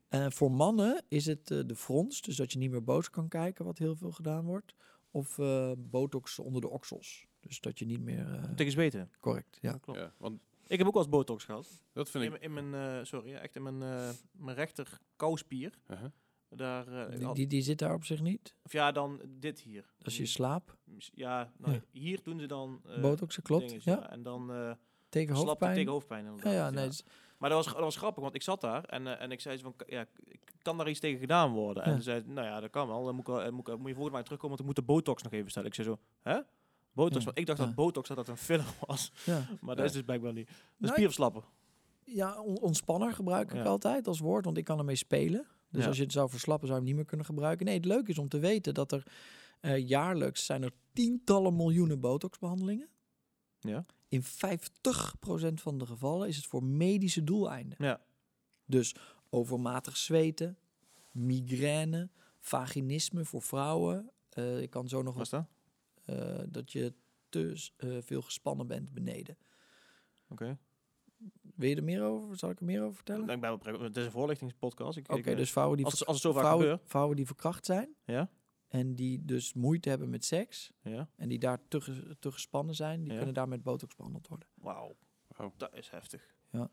[0.09, 3.29] Eh, voor mannen is het eh, de frons, dus dat je niet meer boos kan
[3.29, 4.75] kijken, wat heel veel gedaan wordt.
[5.11, 7.27] Of eh, botox onder de oksels.
[7.41, 8.35] Dus dat je niet meer...
[8.35, 9.11] eh, Tegen weten.
[9.21, 9.79] correct, ja.
[9.79, 9.99] Klopt.
[9.99, 11.83] ja, want Ik heb ook wel eens botox gehad.
[11.93, 12.41] dat vind In, ik...
[12.43, 15.79] in mijn, eh, sorry, echt in mijn, eh, mijn rechter kouspier.
[15.89, 16.09] Uh-huh.
[16.49, 18.55] Daar, eh, Die, die, die zit daar op zich niet.
[18.63, 19.85] of ja, dan dit hier.
[19.99, 20.77] Dat is je slaap.
[21.15, 21.81] Ja, nou, Ja.
[21.91, 22.81] hier doen ze dan...
[22.87, 23.69] eh, Botoxen, klopt.
[23.69, 24.11] dinges, ja.
[24.11, 24.73] En dan eh
[25.09, 25.75] Tegen hoofdpijn.
[25.75, 26.53] tegen hoofdpijn inderdaad.
[26.53, 26.87] ja, ja, nee.
[26.87, 27.05] dus-
[27.39, 29.63] Maar dat was, dat was grappig, want ik zat daar en, en ik zei zo
[29.63, 30.07] van, ja,
[30.63, 31.83] kan daar iets tegen gedaan worden?
[31.83, 33.05] En ze zei, nou ja, dat kan wel.
[33.05, 35.23] Dan moet, ik, moet, ik, moet je volgende mij terugkomen, want ik moet de botox
[35.23, 35.69] nog even stellen.
[35.69, 36.41] Ik zei zo, hè?
[36.93, 37.19] Botox?
[37.19, 37.65] Ja, Want ik dacht ja.
[37.65, 39.13] dat botox dat dat een filler was.
[39.25, 39.47] ja.
[39.61, 39.85] Maar dat Ja.
[39.85, 40.47] is dus blijkbaar niet.
[40.49, 41.43] De Nou, spierverslappen.
[42.05, 43.65] ja, on- ontspanner gebruik ik Ja.
[43.65, 45.47] altijd als woord, want ik kan ermee spelen.
[45.71, 45.89] Dus Ja.
[45.89, 47.67] als je het zou verslappen, zou je hem niet meer kunnen gebruiken.
[47.67, 49.03] Nee, het leuke is om te weten dat er
[49.61, 52.89] eh, jaarlijks zijn er tientallen miljoenen botoxbehandelingen.
[53.59, 53.85] Ja.
[54.09, 57.79] In 50% van de gevallen is het voor medische doeleinden.
[57.85, 58.01] Ja.
[58.67, 58.95] Dus
[59.31, 60.59] overmatig zweten,
[61.13, 62.09] migraine,
[62.41, 64.11] vaginisme voor vrouwen.
[64.29, 65.47] Eh, ik kan zo nog Was wat,
[66.17, 66.39] dat?
[66.39, 66.95] eh, dat je
[67.29, 69.37] te eh, veel gespannen bent beneden.
[70.29, 70.59] Oké.
[71.55, 72.37] Wil je er meer over?
[72.39, 73.21] Zal ik er meer over vertellen?
[73.21, 74.97] Ik ben wel Het is een voorlichtingspodcast.
[74.97, 77.67] Ik, Oké, eh, dus vrouwen die, als, ver- als het zo vaak vrouwen, die verkracht
[77.67, 78.31] zijn Ja?
[78.69, 81.09] en die dus moeite hebben met seks Ja.
[81.17, 83.17] en die daar te, te gespannen zijn, die Ja.
[83.17, 84.49] kunnen daar met botox behandeld worden.
[84.55, 84.97] Wauw.
[85.37, 85.53] Wauw.
[85.57, 86.35] Dat is heftig.
[86.51, 86.71] Ja.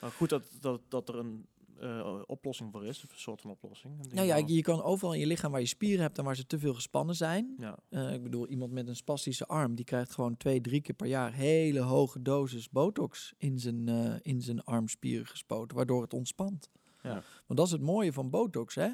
[0.00, 1.46] Maar goed dat, dat, dat er een,
[1.82, 3.02] eh, oplossing voor is.
[3.02, 4.12] Een soort van oplossing.
[4.12, 6.46] Nou ja, je kan overal in je lichaam waar je spieren hebt en waar ze
[6.46, 7.54] te veel gespannen zijn.
[7.58, 7.78] ja.
[7.88, 11.06] Eh, ik bedoel, iemand met een spastische arm, die krijgt gewoon twee, drie keer per
[11.06, 16.70] jaar hele hoge dosis botox in zijn, eh, in zijn armspieren gespoten, waardoor het ontspant.
[17.02, 17.22] Ja.
[17.46, 18.88] Want dat is het mooie van botox, hè.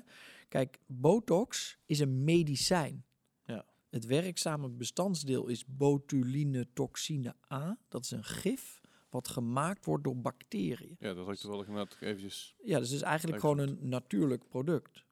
[0.49, 3.05] Kijk, botox is een medicijn.
[3.45, 3.65] Ja.
[3.91, 7.79] Het werkzame bestandsdeel is botulinetoxine A.
[7.89, 8.78] Dat is een gif
[9.11, 10.97] wat gemaakt wordt door bacteriën.
[10.99, 12.55] Ja, dat had ik toevallig inderdaad eventjes...
[12.65, 15.07] Ja, dus het is eigenlijk gewoon een natuurlijk product.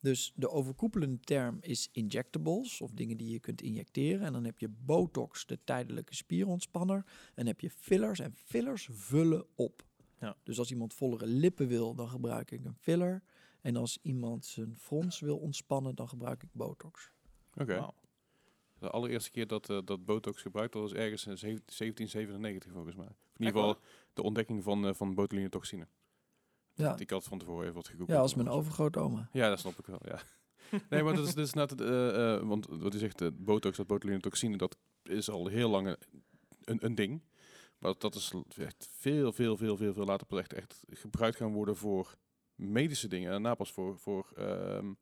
[0.00, 4.26] Dus de overkoepelende term is injectables, of dingen die je kunt injecteren.
[4.26, 6.96] En dan heb je botox, de tijdelijke spierontspanner.
[6.96, 9.84] En dan heb je fillers, en fillers vullen op.
[10.20, 10.36] Ja.
[10.42, 13.22] Dus als iemand vollere lippen wil, dan gebruik ik een filler.
[13.60, 17.10] En als iemand zijn frons wil ontspannen, dan gebruik ik botox.
[17.54, 17.76] Oké.
[17.76, 17.94] Wauw.
[18.80, 23.06] De allereerste keer dat, eh, dat botox gebruikt was ergens in zeven- 1797 volgens mij.
[23.06, 23.78] In ieder geval
[24.12, 25.86] de ontdekking van, eh van botulinetoxine.
[26.74, 28.10] Ja, Ik had van tevoren even wat gegoogeld.
[28.10, 29.28] ja als mijn overgrootoma.
[29.32, 30.20] Ja, dat snap ik wel, ja.
[30.90, 33.76] nee, maar dat is, dat is net het, eh, eh, want wat u zegt, botox,
[33.76, 35.96] dat botulinetoxine, dat is al heel lang
[36.64, 37.22] een, een ding.
[37.78, 41.52] Maar dat is echt veel, veel, veel, veel, veel later pas echt, echt gebruikt gaan
[41.52, 42.16] worden voor
[42.54, 43.26] medische dingen.
[43.26, 44.92] En daarna pas voor, voor ehm,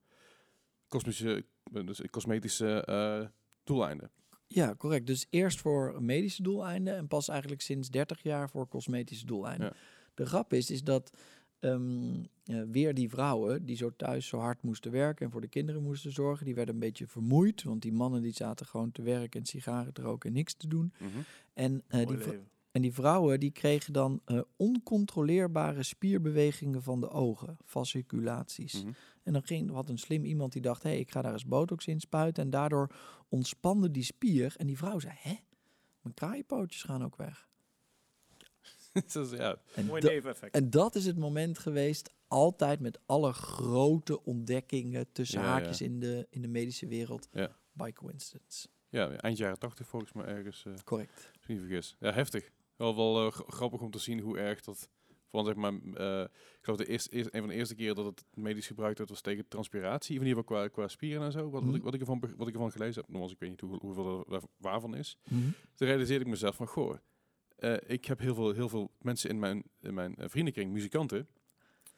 [0.88, 1.44] cosmische,
[1.84, 3.26] dus cosmetische eh,
[3.68, 4.10] doeleinden.
[4.46, 5.06] Ja, correct.
[5.06, 9.66] Dus eerst voor medische doeleinden en pas eigenlijk sinds 30 jaar voor cosmetische doeleinden.
[9.66, 9.76] Ja.
[10.14, 11.12] De grap is, is dat
[11.60, 12.14] ehm,
[12.44, 15.82] eh, weer die vrouwen die zo thuis zo hard moesten werken en voor de kinderen
[15.82, 17.62] moesten zorgen, die werden een beetje vermoeid.
[17.62, 20.68] Want die mannen die zaten gewoon te werken en sigaren te roken en niks te
[20.68, 20.92] doen.
[20.98, 21.18] Mhm.
[21.54, 22.40] En, eh, Mooi die.
[22.78, 28.82] En die vrouwen die kregen dan eh, oncontroleerbare spierbewegingen van de ogen, fasciculaties.
[28.82, 28.92] Mhm.
[29.22, 31.46] En dan ging, had een slim iemand die dacht, hé, hey, ik ga daar eens
[31.46, 32.42] botox in spuiten.
[32.42, 32.94] En daardoor
[33.28, 34.54] ontspande die spier.
[34.56, 35.34] En die vrouw zei, hè,
[36.00, 37.48] mijn kraaienpootjes gaan ook weg.
[39.12, 40.54] Dus, ja, En, Mooi neveneffect.
[40.54, 45.52] en dat is het moment geweest, altijd met alle grote ontdekkingen tussen Ja, ja.
[45.52, 47.28] haakjes In, de, in de medische wereld.
[47.72, 48.68] By coincidence.
[48.88, 51.30] ja, eind jaren 80 volgens mij ergens, eh, Correct.
[51.46, 51.96] niet vergis.
[52.00, 52.50] Ja, heftig.
[52.78, 54.88] Wel, wel eh, gra- grappig om te zien hoe erg dat...
[55.30, 58.24] Van zeg maar, eh, ik geloof de eerste, een van de eerste keren dat het
[58.34, 60.14] medisch gebruikt werd was tegen transpiratie.
[60.20, 61.42] In ieder geval qua, qua spieren en zo.
[61.42, 61.74] Wat, wat, Mhm.
[61.74, 64.26] ik, wat, ik ervan, wat ik ervan gelezen heb, nogmaals, ik weet niet hoe, hoeveel
[64.32, 65.18] er waarvan is.
[65.28, 65.40] Mhm.
[65.74, 66.96] Toen realiseerde ik mezelf van, goh,
[67.56, 71.28] eh, ik heb heel veel, heel veel mensen in mijn, in mijn vriendenkring, muzikanten,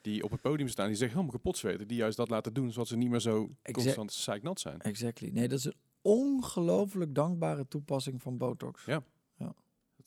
[0.01, 1.89] die op het podium staan, die zich helemaal kapot zweten.
[1.89, 3.73] Die juist dat laten doen, zodat ze niet meer zo Exact.
[3.73, 4.81] constant zeiknat zijn.
[4.81, 5.29] Exactly.
[5.33, 8.85] Nee, dat is een ongelooflijk dankbare toepassing van botox.
[8.85, 9.03] Ja.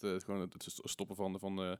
[0.04, 1.72] Het, eh, gewoon het, het stoppen van, van eh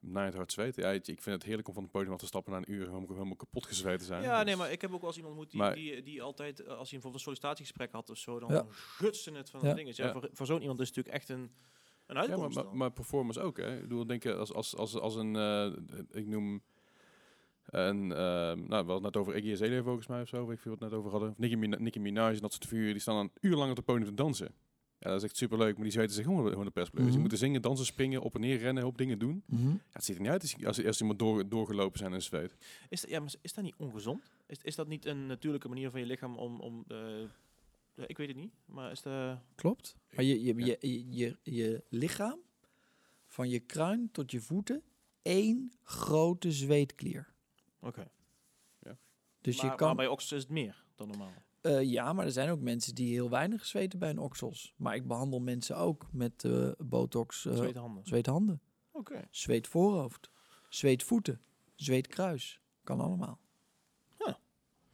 [0.00, 0.82] naar het hard zweten.
[0.82, 2.86] Ja, ik vind het heerlijk om van het podium af te stappen na een uur
[2.86, 4.22] helemaal, helemaal kapot gezweet te zijn.
[4.22, 6.22] Ja, nee, Dus- maar ik heb ook wel eens iemand ontmoet die, Maar- die, die
[6.22, 8.64] altijd, eh, als hij bijvoorbeeld een sollicitatiegesprek had of zo, dan Ja.
[8.68, 9.68] gutste het van Ja.
[9.68, 9.92] de dingen.
[9.96, 10.12] Ja, Ja.
[10.12, 11.50] Voor, voor zo'n iemand is het natuurlijk echt een, een
[12.06, 12.72] Ja, maar, uitkomst.
[12.72, 13.74] maar, performance ook, hè.
[13.76, 15.66] Ik bedoel, denk je, als, als, als, als een, eh,
[16.10, 16.62] ik noem
[17.66, 20.56] een, eh, nou, we hadden het net over Iggy Azalea volgens mij of zo, weet
[20.56, 21.30] ik veel wat we het net over hadden.
[21.30, 23.84] Of Nicki, Mina- Nicki Minaj en dat soort figuren, die staan dan urenlang op het
[23.84, 24.54] podium te dansen.
[25.06, 27.10] Ja, dat is echt superleuk, maar die zweten zich gewoon gewoon de perspleurs.
[27.10, 29.42] Die moeten zingen, dansen, springen, op en neer rennen, hoop dingen doen.
[29.46, 29.68] Mhm.
[29.68, 32.56] Ja, het ziet er niet uit als, als, als iemand door, doorgelopen zijn in zweet.
[32.88, 34.30] Is, dat- ja, maar is dat niet ongezond?
[34.46, 36.60] Is, is dat niet een natuurlijke manier van je lichaam om...
[36.60, 36.98] om eh,
[37.94, 39.36] ja, ik weet het niet, maar is de...
[39.54, 39.96] Klopt.
[40.14, 40.64] Maar je, je, Ja.
[40.66, 42.38] je, je, je, je lichaam,
[43.26, 44.82] van je kruin tot je voeten,
[45.22, 47.32] één grote zweetklier.
[47.80, 48.10] Oké.
[49.40, 49.86] Dus maar, je kan...
[49.86, 51.32] maar bij oksels is het meer dan normaal.
[51.66, 54.72] Eh, ja, maar er zijn ook mensen die heel weinig zweten bij hun oksels.
[54.76, 57.46] Maar ik behandel mensen ook met eh, botox.
[57.46, 58.04] eh Zwete handen.
[58.06, 58.60] zweethanden,
[58.90, 59.28] Oké.
[59.30, 60.30] zweetvoorhoofd,
[60.68, 61.40] zweetvoeten,
[61.74, 62.60] zweetkruis.
[62.84, 63.38] Kan allemaal.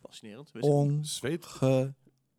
[0.00, 0.52] Fascinerend.
[0.52, 1.08] Wist ik niet.
[1.08, 1.46] Zweet,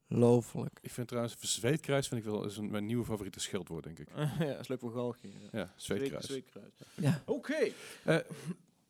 [0.10, 0.80] Ongelooflijk.
[0.82, 4.08] ik vind trouwens, zweetkruis vind ik wel, is een, mijn nieuwe favoriete schildwoord, denk ik.
[4.16, 5.28] ja, dat is leuk voor galgje.
[5.30, 5.36] Ja.
[5.52, 6.26] Ja, zweetkruis.
[6.26, 6.74] Zweetkruis.
[6.96, 7.24] Ja.
[7.26, 7.70] Oké.
[8.04, 8.18] Eh,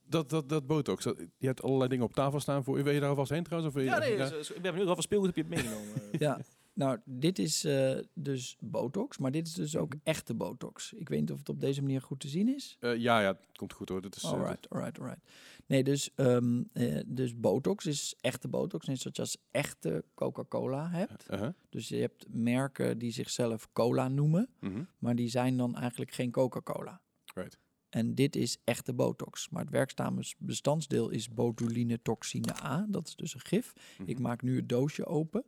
[0.06, 2.84] dat, dat, dat botox, dat, je hebt allerlei dingen op tafel staan voor.
[2.84, 3.76] Wil je daar alvast heen trouwens?
[3.76, 4.18] Of Ja, nee, ik
[4.62, 5.88] ben benieuwd wat voor speelgoed heb je meegenomen.
[6.20, 6.40] Ja,
[6.74, 10.94] nou, dit is eh, dus botox, maar dit is dus ook echte botox.
[10.94, 12.78] Ik weet niet of het op deze manier goed te zien is.
[12.80, 14.02] Eh, ja, ja, het komt goed hoor.
[14.02, 15.22] Dit is, eh, Alright, alright, alright.
[15.66, 18.86] Nee, dus, ehm, eh, dus botox is echte botox.
[18.88, 21.26] Net zoals je als echte Coca-Cola hebt.
[21.32, 21.50] uh-huh.
[21.70, 24.84] Dus je hebt merken die zichzelf cola noemen, Mhm.
[25.00, 27.02] maar die zijn dan eigenlijk geen Coca-Cola.
[27.34, 27.58] Right.
[27.94, 29.50] En dit is echte botox.
[29.50, 32.86] Maar het werkzame bestandsdeel is botulinetoxine A.
[32.90, 33.74] Dat is dus een gif.
[34.00, 34.10] Mhm.
[34.10, 35.44] Ik maak nu het doosje open.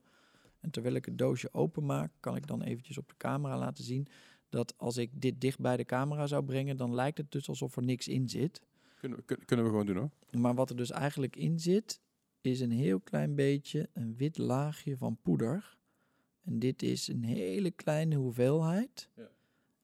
[0.59, 3.83] En terwijl ik het doosje open maak, kan ik dan eventjes op de camera laten
[3.83, 4.07] zien
[4.49, 7.75] dat als ik dit dicht bij de camera zou brengen, dan lijkt het dus alsof
[7.75, 8.61] er niks in zit.
[8.99, 10.41] Kunnen, we- kun- kunnen we gewoon doen hoor.
[10.41, 12.01] Maar wat er dus eigenlijk in zit,
[12.41, 15.77] is een heel klein beetje een wit laagje van poeder.
[16.43, 19.09] En dit is een hele kleine hoeveelheid.
[19.15, 19.29] Ja.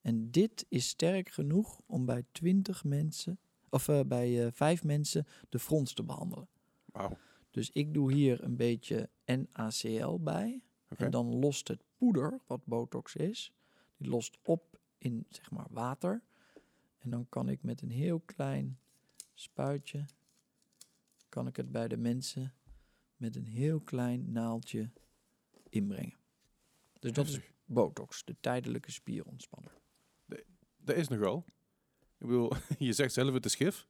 [0.01, 3.39] En dit is sterk genoeg om bij 20 mensen
[3.69, 6.47] of eh, bij vijf mensen de fronts te behandelen.
[6.85, 7.17] Wauw.
[7.51, 10.61] Dus ik doe hier een beetje NaCl bij.
[10.97, 13.53] En dan lost het poeder, wat botox is,
[13.97, 16.23] die lost op in zeg maar water.
[16.97, 18.79] En dan kan ik met een heel klein
[19.33, 20.05] spuitje,
[21.29, 22.53] kan ik het bij de mensen
[23.15, 24.89] met een heel klein naaldje
[25.69, 26.17] inbrengen.
[26.99, 29.80] Dus dat is botox, de tijdelijke spierontspanner.
[30.84, 31.45] Dat is nog wel.
[32.19, 33.88] Ik bedoel, je zegt zelf het is gif.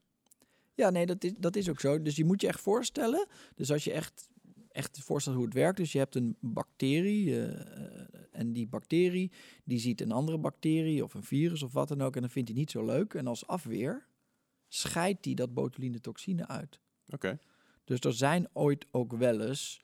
[0.73, 2.01] Ja, nee, dat is, dat is ook zo.
[2.01, 3.27] Dus je moet je echt voorstellen.
[3.55, 4.29] Dus als je echt,
[4.71, 5.77] echt voorstelt hoe het werkt.
[5.77, 7.35] Dus je hebt een bacterie.
[7.35, 9.31] eh, eh, en die bacterie
[9.63, 12.15] die ziet een andere bacterie of een virus of wat dan ook.
[12.15, 13.13] En dan vindt hij niet zo leuk.
[13.13, 14.07] En als afweer
[14.67, 16.79] scheidt hij dat botulinetoxine uit.
[17.07, 17.39] Oké.
[17.83, 19.81] Dus er zijn ooit ook wel eens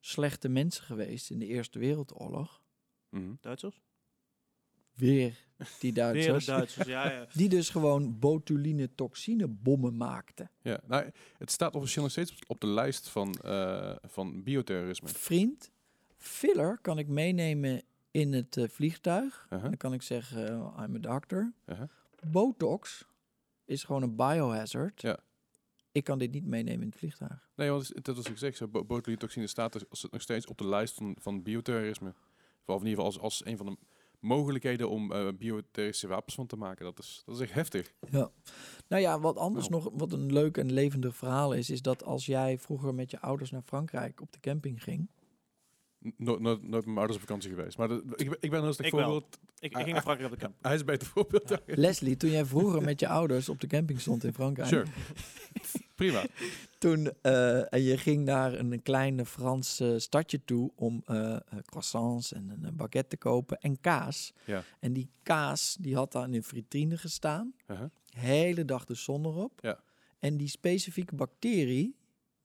[0.00, 2.62] slechte mensen geweest in de Eerste Wereldoorlog.
[3.08, 3.34] Mhm.
[3.40, 3.80] Duitsers?
[4.94, 5.46] Weer
[5.80, 6.44] die Duitsers.
[6.44, 7.26] Duitsers, ja, ja.
[7.32, 10.50] Die dus gewoon botulinetoxine bommen maakten.
[10.62, 15.08] Ja, nou, het staat officieel nog steeds op de lijst van, eh, van bioterrorisme.
[15.08, 15.70] Vriend,
[16.16, 19.46] filler kan ik meenemen in het eh, vliegtuig.
[19.50, 19.62] Uh-huh.
[19.68, 21.52] Dan kan ik zeggen, eh, I'm a doctor.
[21.66, 21.88] Uh-huh.
[22.26, 23.04] Botox
[23.64, 25.02] is gewoon een biohazard.
[25.02, 25.18] Ja.
[25.92, 27.48] Ik kan dit niet meenemen in het vliegtuig.
[27.54, 30.66] Nee, want dat was ik zeg, zo, bo- botulinetoxine staat dus nog steeds op de
[30.66, 32.14] lijst van, van bioterrorisme.
[32.66, 33.76] Of in ieder geval als, als een van de
[34.24, 36.84] mogelijkheden om eh bioterrorische wapens van te maken.
[36.84, 37.92] Dat is, dat is echt heftig.
[38.10, 38.30] Ja.
[38.88, 39.82] Nou ja, wat anders Nou.
[39.82, 43.20] nog, wat een leuk en levendig verhaal is, is dat als jij vroeger met je
[43.20, 45.08] ouders naar Frankrijk op de camping ging.
[46.16, 47.78] Nooit, nooit, nooit met mijn ouders op vakantie geweest.
[47.78, 49.28] Maar ik, ben- ik ben een rustig Ik wel.
[49.64, 50.56] Ik, ik ging naar Frankrijk op de camp.
[50.62, 51.58] Hij is beter voorbeeld.
[51.66, 54.68] Leslie, toen jij vroeger met je ouders op de camping stond in Frankrijk.
[54.68, 54.86] Sure.
[55.94, 56.24] Prima.
[56.78, 62.32] Toen, eh, en je ging naar een klein Frans eh, stadje toe om eh, croissants
[62.32, 64.32] en een baguette te kopen en kaas.
[64.44, 64.62] Ja.
[64.80, 67.54] En die kaas, die had daar in een vitrine gestaan.
[67.66, 67.86] Uh-huh.
[68.08, 69.58] Hele dag de zon erop.
[69.62, 69.80] Ja.
[70.18, 71.96] En die specifieke bacterie,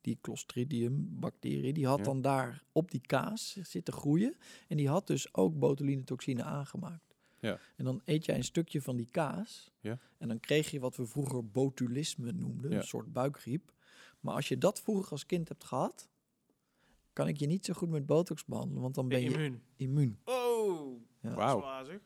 [0.01, 2.03] die Clostridium bacterie, die had Ja.
[2.03, 4.35] dan daar op die kaas zitten groeien.
[4.67, 7.08] En die had dus ook botulinetoxine aangemaakt.
[7.41, 7.59] Ja.
[7.75, 9.71] En dan eet jij een stukje van die kaas.
[9.79, 9.97] Ja.
[10.17, 12.77] En dan kreeg je wat we vroeger botulisme noemden, Ja.
[12.77, 13.71] een soort buikgriep.
[14.19, 16.09] Maar als je dat vroeger als kind hebt gehad,
[17.13, 19.61] kan ik je niet zo goed met botox behandelen, want dan ben je immuun.
[19.75, 20.19] immuun.
[20.25, 21.33] Oh, Ja.
[21.33, 21.85] Wauw.
[21.85, 21.99] zeg.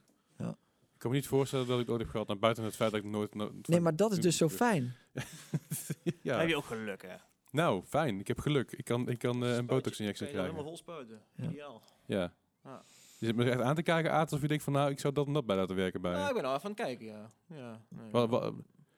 [0.94, 2.28] Ik kan me niet voorstellen dat ik dat ooit heb gehad.
[2.28, 3.36] Naar buiten het feit dat ik nooit...
[3.36, 4.96] nooit Nee, maar dat is dus zo fijn.
[6.22, 6.40] ja.
[6.40, 7.16] Heb je ook geluk, hè?
[7.52, 8.20] Nou, fijn.
[8.20, 8.72] Ik heb geluk.
[8.72, 10.44] Ik kan, ik kan eh, een botox-injectie krijgen.
[10.50, 11.22] helemaal vol spuiten.
[11.36, 11.50] Ja.
[11.50, 11.82] Ideaal.
[12.06, 12.34] Ja.
[12.64, 12.84] Ja.
[13.24, 14.74] Je zit me echt aan te kijken, Aad, alsof je denkt van...
[14.74, 16.66] Nou, ik zou dat en dat bij laten werken bij Nou, ik ben nou even
[16.70, 17.30] aan het kijken, ja.
[17.48, 18.52] ja nee, Wa- wa-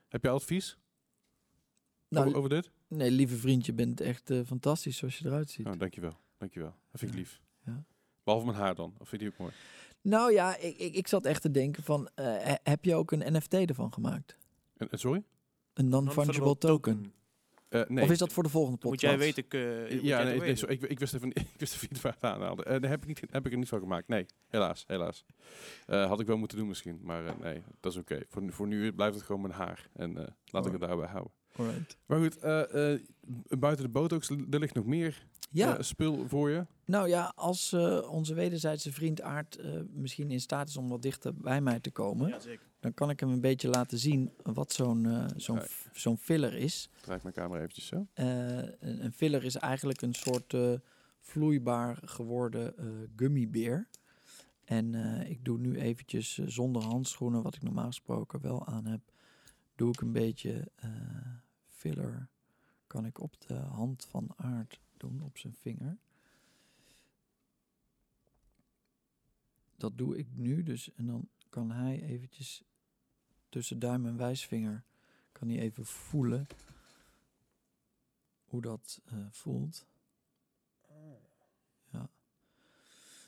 [0.07, 0.77] heb je advies
[2.07, 2.71] Nou, over, over dit?
[2.87, 5.65] nee, lieve vriend, je bent echt eh, fantastisch zoals je eruit ziet.
[5.67, 6.19] Oh, dankjewel.
[6.37, 6.73] Dankjewel.
[6.91, 7.23] Dat vind ik Ja.
[7.23, 7.41] lief.
[7.65, 7.83] Ja.
[8.23, 8.95] Behalve mijn haar dan.
[8.97, 9.51] Of vind je die ook mooi?
[10.01, 13.11] Nou ja, ik, ik, ik zat echt te denken van, eh, he- heb je ook
[13.11, 14.37] een NFT ervan gemaakt?
[14.77, 15.23] En, en sorry?
[15.73, 17.13] Een non-fungible token?
[17.81, 18.03] Eh, nee.
[18.03, 19.17] Of is dat voor de volgende Dat moet podcast?
[19.17, 19.43] jij weten.
[19.43, 19.53] ik,
[19.89, 22.13] eh, moet Ja, jij nee, sorry, ik, ik wist even, ik wist even niet waar
[22.13, 22.63] het aanhaalde.
[22.63, 24.07] Eh daar heb ik, niet, heb ik er niet van gemaakt.
[24.07, 25.25] Nee, helaas, helaas.
[25.85, 28.19] Eh, had ik wel moeten doen misschien, maar eh, nee, dat is oké.
[28.29, 29.89] Voor, nu- voor nu blijft het gewoon mijn haar.
[29.93, 31.31] En eh, laat ik het daarbij houden.
[31.57, 31.97] Alright.
[32.05, 32.99] Maar goed, eh, eh,
[33.59, 36.65] buiten de botox, er ligt nog meer Ja, spul voor je.
[36.85, 41.01] nou ja, als eh, onze wederzijdse vriend Aart eh, misschien in staat is om wat
[41.01, 42.65] dichter bij mij te komen, Ja, zeker.
[42.85, 45.61] Dan kan ik hem een beetje laten zien wat zo'n eh, zo'n
[45.93, 46.89] zo'n filler is.
[47.01, 48.07] Draai ik mijn camera eventjes zo.
[48.13, 50.73] Eh, een, een filler is eigenlijk een soort eh,
[51.19, 52.73] vloeibaar geworden
[53.15, 53.87] gummibeer.
[54.63, 54.93] En
[55.29, 59.01] ik doe nu eventjes zonder handschoenen, wat ik normaal gesproken wel aan heb,
[59.75, 60.71] doe ik een beetje
[61.67, 62.27] filler.
[62.87, 65.97] Kan ik op de hand van Aard doen, op zijn vinger.
[69.77, 70.93] Dat doe ik nu dus.
[70.93, 72.63] En dan kan hij eventjes
[73.55, 74.83] tussen duim en wijsvinger,
[75.31, 76.47] kan hij even voelen
[78.45, 79.85] hoe dat eh, voelt.
[81.91, 82.09] Ja.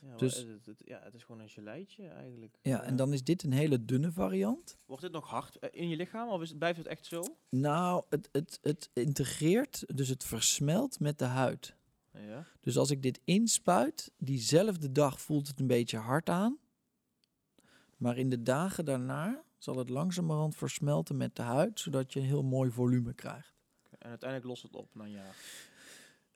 [0.02, 2.58] Ja, Dus- het, het- ja, het is gewoon een geleitje eigenlijk.
[2.62, 4.78] ja, en dan is dit een hele dunne variant.
[4.86, 7.24] Wordt dit nog hard eh, in je lichaam of is, het- blijft het echt zo?
[7.50, 11.76] Nou, het, het, het integreert, dus het versmelt met de huid.
[12.12, 12.46] Ja.
[12.62, 16.58] Dus als ik dit inspuit, diezelfde dag voelt het een beetje hard aan.
[17.98, 22.26] Maar in de dagen daarna zal het langzamerhand versmelten met de huid, zodat je een
[22.26, 23.56] heel mooi volume krijgt.
[23.90, 25.36] En uiteindelijk lost het op na een jaar.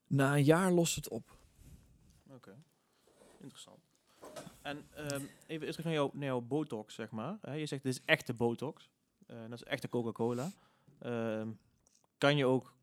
[0.08, 1.38] Na een jaar lost het op.
[2.30, 2.64] Oké.
[3.40, 3.80] Interessant.
[4.62, 7.58] En ehm, even terug naar, jou, naar jouw botox, zeg maar.
[7.58, 8.90] Je zegt dit is echte botox.
[9.26, 10.52] Eh, dat is echte Coca-Cola.
[11.00, 11.50] Ehm,
[12.18, 12.74] kan je ook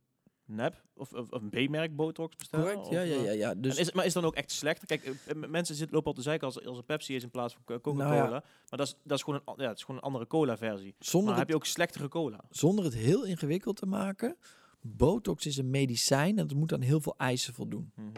[0.49, 2.67] nep of, of, of een B-merk botox bestellen?
[2.67, 3.31] Correct, Of, ja, ja, eh, ja.
[3.33, 3.51] ja.
[3.51, 4.87] en Dus is, maar is dan ook echt slechter?
[4.87, 7.31] Kijk, eh, m- mensen zitten, lopen al te zeiken als, als er Pepsi is in
[7.31, 8.05] plaats van Co- Coca-Cola.
[8.17, 8.31] Nou ja.
[8.69, 10.95] Maar dat is, dat, is gewoon een, ja, het is gewoon een andere cola-versie.
[10.99, 12.41] zonder het heb je ook slechtere cola?
[12.51, 14.37] zonder het heel ingewikkeld te maken.
[14.81, 17.93] Botox is een medicijn en het moet aan heel veel eisen voldoen.
[17.95, 18.09] Mhm.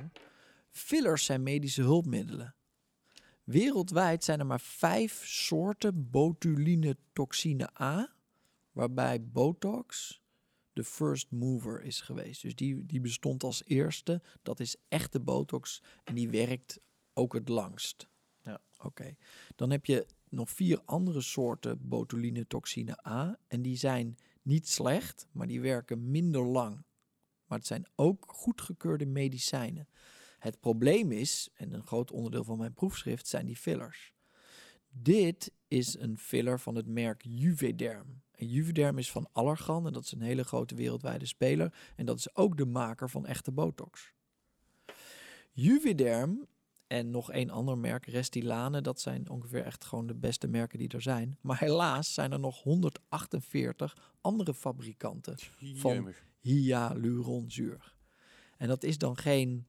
[0.70, 2.54] Fillers zijn medische hulpmiddelen.
[3.44, 8.12] Wereldwijd zijn er maar vijf soorten botuline toxine A,
[8.72, 10.19] waarbij Botox
[10.72, 12.42] de first mover is geweest.
[12.42, 14.22] Dus die, die bestond als eerste.
[14.42, 16.80] Dat is echte Botox en die werkt
[17.12, 18.08] ook het langst.
[18.42, 18.60] Ja.
[18.78, 19.16] Oké.
[19.56, 25.28] Dan heb je nog vier andere soorten botuline toxine A en die zijn niet slecht,
[25.32, 26.84] maar die werken minder lang.
[27.46, 29.88] Maar het zijn ook goedgekeurde medicijnen.
[30.38, 34.12] Het probleem is, en een groot onderdeel van mijn proefschrift, zijn die fillers.
[34.88, 38.22] Dit is een filler van het merk Juvederm.
[38.40, 41.74] En Juvederm is van Allergan en dat is een hele grote wereldwijde speler.
[41.96, 44.12] En dat is ook de maker van echte botox.
[45.52, 46.46] Juvederm
[46.86, 50.88] en nog één ander merk, Restylane, dat zijn ongeveer echt gewoon de beste merken die
[50.88, 51.38] er zijn.
[51.40, 55.36] Maar helaas zijn er nog 148 andere fabrikanten
[55.74, 55.94] Van-
[56.40, 57.94] hyaluronzuur.
[58.56, 59.66] En dat is dan geen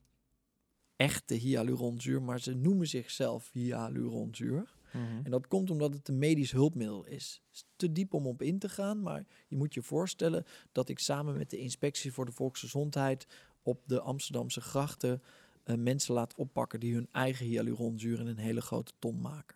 [0.95, 4.74] echte hyaluronzuur, maar ze noemen zichzelf hyaluronzuur.
[4.93, 5.05] Mhm.
[5.23, 7.41] En dat komt omdat het een medisch hulpmiddel is.
[7.45, 10.89] Het is te diep om op in te gaan, maar je moet je voorstellen dat
[10.89, 13.27] ik samen met de Inspectie voor de Volksgezondheid
[13.63, 15.21] op de Amsterdamse grachten
[15.63, 19.55] eh, mensen laat oppakken die hun eigen hyaluronzuur in een hele grote ton maken.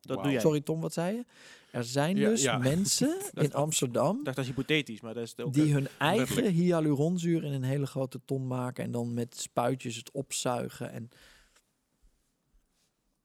[0.00, 0.40] Dat doe jij.
[0.40, 1.24] Sorry Tom, wat zei je?
[1.70, 2.58] Er zijn Ja, dus ja.
[2.74, 5.52] mensen Dat- in Amsterdam Ik dacht dat is hypothetisch, maar dat is ook...
[5.54, 6.54] die hun eigen letterlijk.
[6.54, 10.90] hyaluronzuur in een hele grote ton maken en dan met spuitjes het opzuigen.
[10.92, 11.08] En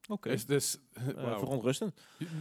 [0.07, 0.77] Oké, Is dus,
[1.17, 1.93] Eh, verontrustend.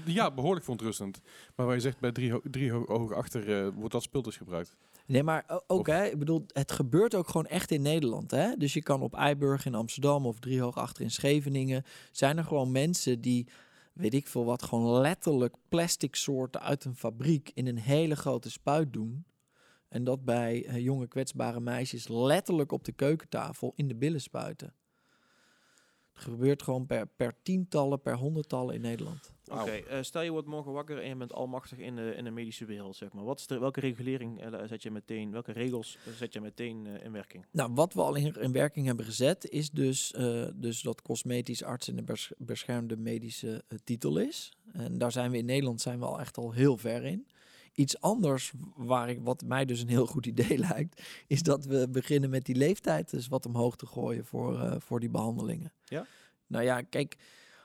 [0.05, 1.21] Ja, behoorlijk verontrustend.
[1.57, 4.23] Maar waar je zegt bij drie, ho- drie ho- ogen achter eh, wordt dat spul
[4.23, 4.77] dus gebruikt.
[5.07, 8.31] nee, maar ook Of- hè, ik bedoel, het gebeurt ook gewoon echt in Nederland.
[8.31, 8.57] Hè?
[8.57, 12.73] Dus je kan op Eiburg in Amsterdam of driehoog achter in Scheveningen zijn er gewoon
[12.73, 13.49] mensen die,
[13.93, 18.51] weet ik veel wat, gewoon letterlijk plastic soorten uit een fabriek in een hele grote
[18.51, 19.25] spuit doen.
[19.89, 24.75] En dat bij eh, jonge kwetsbare meisjes letterlijk op de keukentafel in de billen spuiten.
[26.17, 29.33] Het gebeurt gewoon per, per tientallen, per honderdtallen in Nederland.
[29.49, 32.31] Oké, eh, stel je wordt morgen wakker en je bent almachtig in de, in de
[32.31, 33.25] medische wereld, zeg maar.
[33.25, 36.87] Wat is de, welke regulering eh, zet je meteen, welke regels eh, zet je meteen
[36.87, 37.45] in werking?
[37.51, 41.63] Nou, wat we al in, in werking hebben gezet, is dus, eh, dus dat cosmetisch
[41.63, 44.53] arts in de bes- beschermde medische titel is.
[44.73, 47.27] En daar zijn we in Nederland zijn we al echt al heel ver in.
[47.77, 51.89] Iets anders, waar ik, wat mij dus een heel goed idee lijkt, is dat we
[51.89, 55.73] beginnen met die leeftijd dus wat omhoog te gooien voor, eh, voor die behandelingen.
[55.85, 56.07] Ja?
[56.47, 57.17] Nou ja, kijk,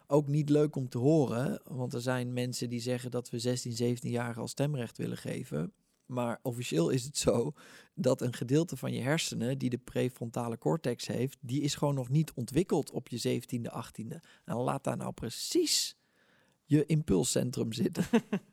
[0.07, 3.97] ook niet leuk om te horen, want er zijn mensen die zeggen dat we 16,
[3.97, 5.73] 17-jarigen al stemrecht willen geven.
[6.05, 7.53] Maar officieel is het zo
[7.93, 12.09] dat een gedeelte van je hersenen die de prefrontale cortex heeft, die is gewoon nog
[12.09, 14.15] niet ontwikkeld op je 17e, 18e.
[14.45, 15.95] En laat daar nou precies
[16.65, 18.05] je impulscentrum zitten.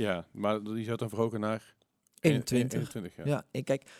[0.00, 1.74] Ja, maar die zou dan verhogen naar
[2.20, 2.78] 21.
[2.78, 3.24] 21 ja.
[3.24, 3.90] Ja, en kijk,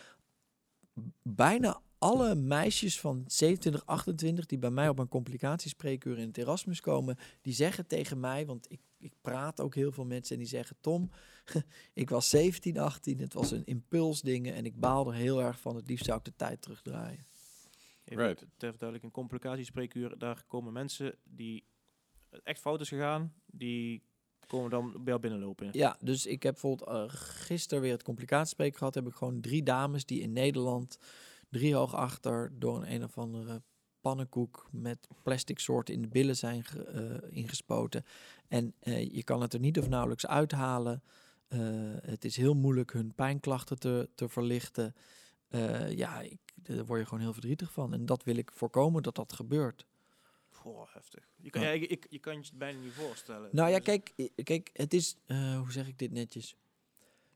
[1.23, 6.81] bijna alle meisjes van 27, 28 die bij mij op een complicatiespreekuur in het Erasmus
[6.81, 10.51] komen, die zeggen tegen mij, want ik, ik praat ook heel veel mensen en die
[10.51, 11.11] zeggen, Tom,
[11.93, 15.77] ik was 17, 18, het was een impulsdingen en ik baal er heel erg van,
[15.77, 17.25] het liefst zou ik de tijd terugdraaien.
[18.05, 18.39] Even Right.
[18.39, 21.65] ter verduidelijking, een complicatiespreekuur, daar komen mensen die
[22.31, 24.03] het echt fout is gegaan, die
[24.51, 25.69] komen dan jou binnenlopen.
[25.73, 28.95] Ja, dus ik heb bijvoorbeeld uh, gisteren weer het complicatiespreek gehad.
[28.95, 30.99] Heb ik gewoon drie dames die in Nederland
[31.49, 33.63] drie hoog achter door een een of andere
[34.01, 38.05] pannenkoek met plastic soorten in de billen zijn ge, uh, ingespoten.
[38.49, 41.03] En uh, je kan het er niet of nauwelijks uithalen.
[42.03, 44.95] Het is heel moeilijk hun pijnklachten te, te verlichten.
[45.89, 47.93] Ja, ik, daar word je gewoon heel verdrietig van.
[47.93, 49.87] En dat wil ik voorkomen dat dat gebeurt.
[50.61, 51.29] Goh, heftig.
[51.37, 51.71] Je kan, ja.
[51.71, 53.49] ja, ik, je kan je het bijna niet voorstellen.
[53.53, 55.17] Nou ja, kijk, kijk het is...
[55.27, 56.57] Uh, hoe zeg ik dit netjes?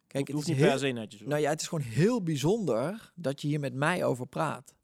[0.06, 1.20] Kijk, het, het is niet per se netjes.
[1.20, 1.28] Hoor.
[1.28, 4.74] Nou ja, het is gewoon heel bijzonder dat je hier met mij over praat.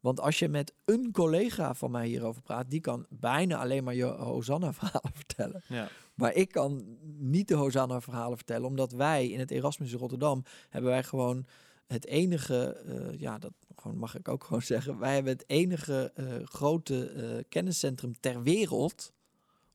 [0.00, 3.94] Want als je met een collega van mij hierover praat, die kan bijna alleen maar
[3.94, 5.62] je Hosanna-verhalen vertellen.
[5.68, 5.88] Ja.
[6.14, 10.90] Maar ik kan niet de Hosanna-verhalen vertellen, omdat wij in het Erasmus in Rotterdam hebben
[10.90, 11.46] wij gewoon
[11.92, 16.12] het enige, uh, ja, dat gewoon mag ik ook gewoon zeggen, wij hebben het enige
[16.16, 19.12] uh, grote uh, kenniscentrum ter wereld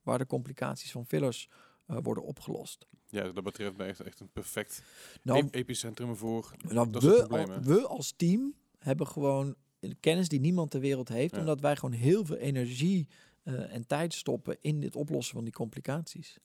[0.03, 1.49] waar de complicaties van fillers
[1.85, 2.87] worden opgelost.
[3.09, 4.81] Ja, dat betreft mij echt, echt een perfect
[5.21, 9.55] nou, ep epicentrum voor nou, dat we, al, we als team hebben gewoon
[9.99, 11.39] kennis die niemand ter wereld heeft, ja.
[11.39, 13.07] omdat wij gewoon heel veel energie
[13.47, 16.37] eh, en tijd stoppen in dit oplossen van die complicaties.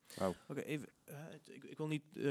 [0.49, 0.89] Oké, even.
[1.05, 2.23] eh, ik, ik wil niet eh,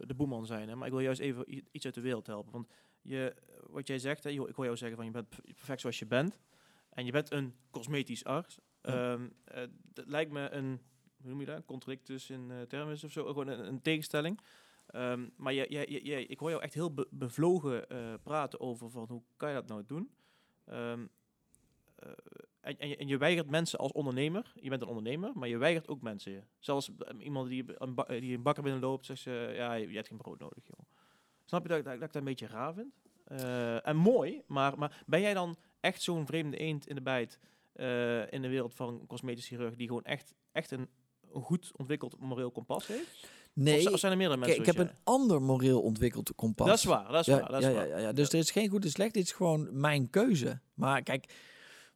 [0.00, 2.52] de boeman zijn, hè, maar ik wil juist even iets uit de wereld helpen.
[2.52, 2.68] Want
[3.02, 3.34] je,
[3.66, 6.06] wat jij zegt, hè, joh, ik hoor jou zeggen van je bent perfect zoals je
[6.06, 6.38] bent.
[6.90, 8.58] En je bent een cosmetisch arts.
[8.82, 9.12] Ja.
[9.12, 10.80] Ehm, eh, dat lijkt me een,
[11.20, 14.40] hoe noem je dat, een contradictus in eh termen of zo, gewoon een, een tegenstelling.
[14.86, 18.60] Ehm, maar je, je, je, je- ik hoor jou echt heel be- bevlogen eh, praten
[18.60, 20.10] over van hoe kan je dat nou doen.
[20.64, 21.06] Ehm, eh,
[22.60, 25.56] en, en, je, en je weigert mensen als ondernemer, je bent een ondernemer, maar je
[25.58, 26.48] weigert ook mensen.
[26.58, 29.88] Zelfs eh, iemand die een, ba- eh, die een bakker binnenloopt, zegt ze, ja, je,
[29.88, 30.86] je hebt geen brood nodig, joh.
[31.44, 32.92] Snap je dat, ik- dat, ik dat een beetje raar vind?
[33.24, 37.38] Eh, en mooi, maar, maar ben jij dan echt zo'n vreemde eend in de bijt
[37.72, 40.88] eh, in de wereld van cosmetisch chirurg, die gewoon echt, echt een,
[41.32, 43.28] een goed ontwikkeld moreel kompas heeft?
[43.52, 46.66] Nee, of, zijn er meerdere mensen ik heb een ander moreel ontwikkeld kompas.
[46.66, 47.88] Dat is waar, dat is ja, waar, dat is ja, waar.
[47.88, 48.12] ja, ja, ja.
[48.12, 49.14] Dus er is geen goed en slecht.
[49.14, 50.60] Dit is gewoon mijn keuze.
[50.74, 51.32] Maar kijk,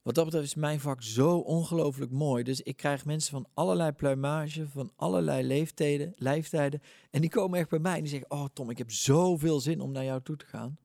[0.05, 2.43] wat dat betreft is mijn vak zo ongelooflijk mooi.
[2.43, 6.83] Dus ik krijg mensen van allerlei pluimage, van allerlei leeftijden, leeftijden.
[7.11, 8.31] En die komen echt bij mij en die zeggen...
[8.31, 10.79] Oh Tom, ik heb zoveel zin om naar jou toe te gaan.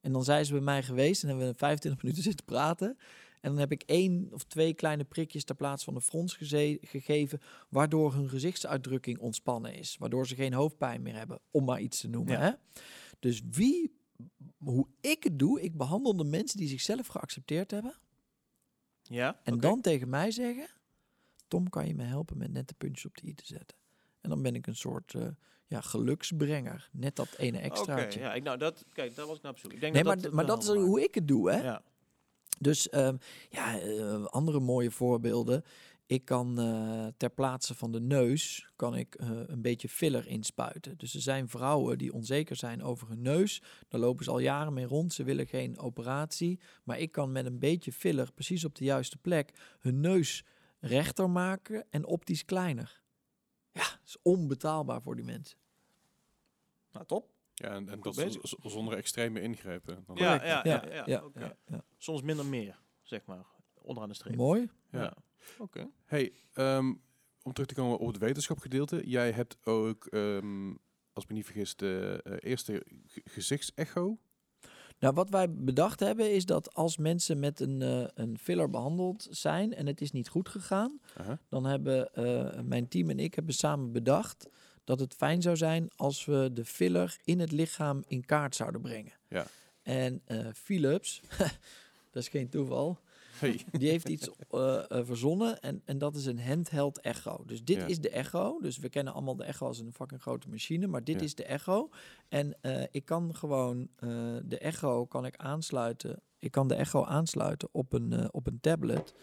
[0.00, 2.98] En dan zijn ze bij mij geweest en hebben we 25 minuten zitten praten.
[3.40, 6.34] En dan heb ik één of twee kleine prikjes ter plaatse van de frons
[6.80, 7.40] gegeven...
[7.68, 9.96] waardoor hun gezichtsuitdrukking ontspannen is.
[9.98, 12.32] Waardoor ze geen hoofdpijn meer hebben, om maar iets te noemen.
[12.32, 12.40] Ja.
[12.40, 12.80] Hè?
[13.18, 13.92] Dus wie,
[14.58, 17.94] hoe ik het doe, ik behandel de mensen die zichzelf geaccepteerd hebben.
[19.08, 20.68] Ja, En dan tegen mij zeggen,
[21.48, 23.76] Tom, kan je me helpen met net de puntjes op de i te zetten?
[24.20, 25.28] En dan ben ik een soort eh,
[25.66, 26.88] ja, geluksbrenger.
[26.92, 28.20] Net dat ene extraatje.
[28.20, 29.72] ja, ik, nou, dat, kijk, dat was ik nou op zoek.
[29.72, 31.62] Ik denk nee, dat maar, dat maar dat is hoe ik het doe, hè?
[31.62, 31.82] Ja.
[32.58, 33.16] Dus ehm,
[33.48, 35.64] ja, eh, andere mooie voorbeelden.
[36.08, 40.98] Ik kan eh, ter plaatse van de neus kan ik eh, een beetje filler inspuiten.
[40.98, 43.62] Dus er zijn vrouwen die onzeker zijn over hun neus.
[43.88, 45.12] Daar lopen ze al jaren mee rond.
[45.12, 46.60] Ze willen geen operatie.
[46.84, 50.44] Maar ik kan met een beetje filler precies op de juiste plek hun neus
[50.80, 53.00] rechter maken en optisch kleiner.
[53.72, 55.58] Ja, dat is onbetaalbaar voor die mensen.
[56.92, 57.30] Nou, top.
[57.54, 58.40] Ja, en, dat bezig.
[58.48, 60.04] z- zonder extreme ingrepen.
[60.06, 61.40] Dan- Ja, ja, ja, ja, oké.
[61.40, 61.84] ja, ja.
[61.96, 63.44] Soms minder meer, zeg maar,
[63.82, 64.36] onderaan de streep.
[64.36, 64.70] Mooi.
[64.90, 65.14] Ja.
[65.58, 65.88] Oké.
[66.04, 66.94] Hey, ehm,
[67.42, 69.02] om terug te komen op het wetenschapgedeelte.
[69.08, 70.68] Jij hebt ook, ehm,
[71.12, 74.18] als ik me niet vergis, de eh, eerste ge- gezichtsecho.
[74.98, 79.26] Nou, wat wij bedacht hebben is dat als mensen met een, eh, een filler behandeld
[79.30, 81.00] zijn en het is niet goed gegaan,
[81.48, 84.48] dan hebben eh, mijn team en ik hebben samen bedacht
[84.84, 88.80] dat het fijn zou zijn als we de filler in het lichaam in kaart zouden
[88.80, 89.12] brengen.
[89.28, 89.46] Ja.
[89.82, 90.22] En
[90.54, 91.20] Philips,
[92.10, 92.98] dat is geen toeval,
[93.38, 93.60] Hey.
[93.70, 97.42] die heeft iets eh, eh, verzonnen en, en dat is een handheld echo.
[97.46, 97.86] Dus dit Ja.
[97.86, 98.60] is de echo.
[98.60, 101.22] Dus we kennen allemaal de echo als een fucking grote machine, maar dit Ja.
[101.24, 101.90] is de echo.
[102.28, 103.88] En eh, ik kan gewoon
[104.44, 106.20] de echo kan ik aansluiten.
[106.38, 109.14] Ik kan de echo aansluiten op een, op een tablet.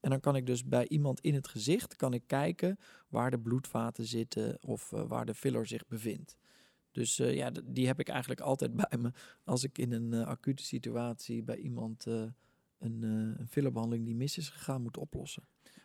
[0.00, 3.38] En dan kan ik dus bij iemand in het gezicht kan ik kijken waar de
[3.38, 6.36] bloedvaten zitten of waar de filler zich bevindt.
[6.92, 9.10] Dus ja, die heb ik eigenlijk altijd bij me
[9.44, 12.06] als ik in een acute situatie bij iemand
[12.82, 15.42] een, eh, een fillerbehandeling die mis is gegaan moet oplossen.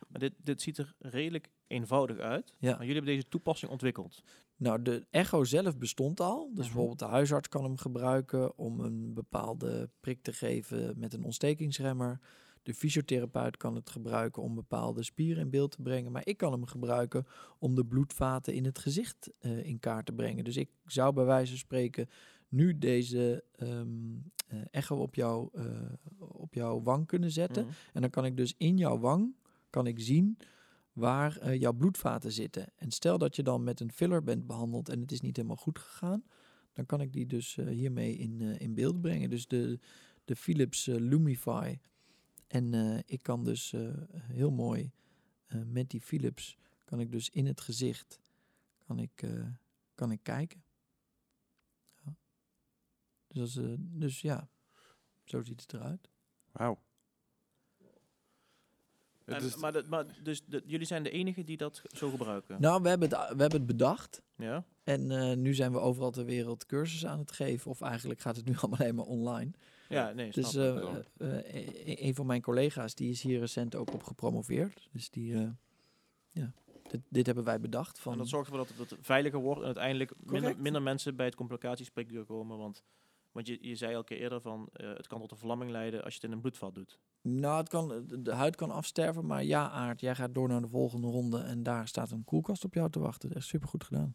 [0.08, 2.54] Maar dit, dit ziet er redelijk eenvoudig uit.
[2.58, 2.70] Ja.
[2.70, 4.22] Maar jullie hebben deze toepassing ontwikkeld.
[4.56, 6.44] Nou, de echo zelf bestond al.
[6.44, 6.62] Dus Mhm.
[6.62, 12.20] bijvoorbeeld de huisarts kan hem gebruiken om een bepaalde prik te geven met een ontstekingsremmer.
[12.62, 16.12] De fysiotherapeut kan het gebruiken om bepaalde spieren in beeld te brengen.
[16.12, 17.26] Maar ik kan hem gebruiken
[17.58, 20.44] om de bloedvaten in het gezicht eh, in kaart te brengen.
[20.44, 22.08] Dus ik zou bij wijze van spreken
[22.48, 23.44] nu deze
[24.48, 27.64] eh, echo op, jou, eh, op jouw wang kunnen zetten.
[27.64, 27.74] Mhm.
[27.92, 29.34] En dan kan ik dus in jouw wang
[29.70, 30.38] kan ik zien
[30.92, 32.66] waar eh, jouw bloedvaten zitten.
[32.76, 35.56] En stel dat je dan met een filler bent behandeld en het is niet helemaal
[35.56, 36.24] goed gegaan,
[36.72, 39.30] dan kan ik die dus hiermee in, in beeld brengen.
[39.30, 39.78] Dus de,
[40.24, 41.78] de Philips Lumify.
[42.46, 43.74] En ik kan dus
[44.22, 44.90] heel mooi
[45.66, 48.20] met die Philips kan ik dus in het gezicht
[48.86, 49.26] kan ik,
[49.94, 50.62] kan ik kijken.
[53.38, 54.48] Dus, dat is, eh, dus ja,
[55.24, 56.08] zo ziet het eruit.
[56.52, 56.78] Wauw.
[59.24, 62.10] Het En- is- maar dat- maar dus de, jullie zijn de enigen die dat zo
[62.10, 62.60] gebruiken?
[62.60, 64.22] Nou, we hebben het, we hebben het bedacht.
[64.36, 64.64] Ja?
[64.84, 67.70] En eh, nu zijn we overal ter wereld cursussen aan het geven.
[67.70, 69.50] Of eigenlijk gaat het nu allemaal alleen maar online.
[69.88, 70.94] Ja, nee, Dus eh,
[71.84, 74.88] een- van mijn collega's die is hier recent ook op gepromoveerd.
[74.92, 75.48] Dus die, eh,
[76.30, 76.52] ja,
[76.88, 77.98] dit, dit hebben wij bedacht.
[77.98, 81.26] Van, En dat zorgt ervoor dat het veiliger wordt en uiteindelijk minder, minder mensen bij
[81.26, 82.58] het complicatiespreekuur komen.
[82.58, 82.82] Want,
[83.32, 86.04] want je, je zei al keer eerder van eh, het kan tot een verlamming leiden
[86.04, 86.98] als je het in een bloedvat doet.
[87.22, 89.26] Nou, het kan, de, huid kan afsterven.
[89.26, 91.38] Maar ja, Aard, jij gaat door naar de volgende ronde.
[91.40, 93.28] En daar staat een koelkast op jou te wachten.
[93.28, 94.14] Dat is super goed gedaan.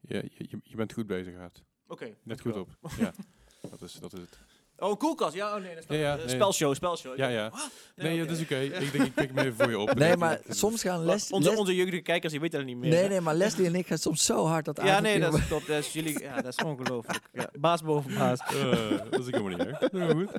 [0.00, 1.64] je, je, je bent goed bezig, Aad.
[1.86, 2.16] Oké.
[2.22, 2.78] Net goed op.
[2.98, 3.12] Ja,
[3.70, 4.38] dat is, dat is het.
[4.78, 5.34] Oh, een koelkast.
[5.34, 6.28] Ja, oh nee, dat is Ja, ja, nee.
[6.28, 7.16] spelshow, spelshow.
[7.16, 7.52] Ja, ja.
[7.96, 8.56] Nee, dat is oké.
[8.58, 9.94] Ik denk, ik pik hem even voor je op.
[9.98, 11.30] Nee, maar Dat- soms gaan Maar Les...
[11.32, 12.90] onze, Les- onze jeugdige kijkers, die weten dat niet meer.
[12.90, 13.08] nee, hè?
[13.08, 15.66] nee, maar Leslie en ik gaan soms zo hard dat Ja, nee, dat is, klopt.
[15.66, 17.20] Dat is jullie, ja, dat is ongelooflijk.
[17.32, 18.40] Ja, baas boven baas.
[18.40, 18.70] Eh,
[19.10, 19.90] dat is ook helemaal niet erg.
[19.92, 20.32] Nou, goed.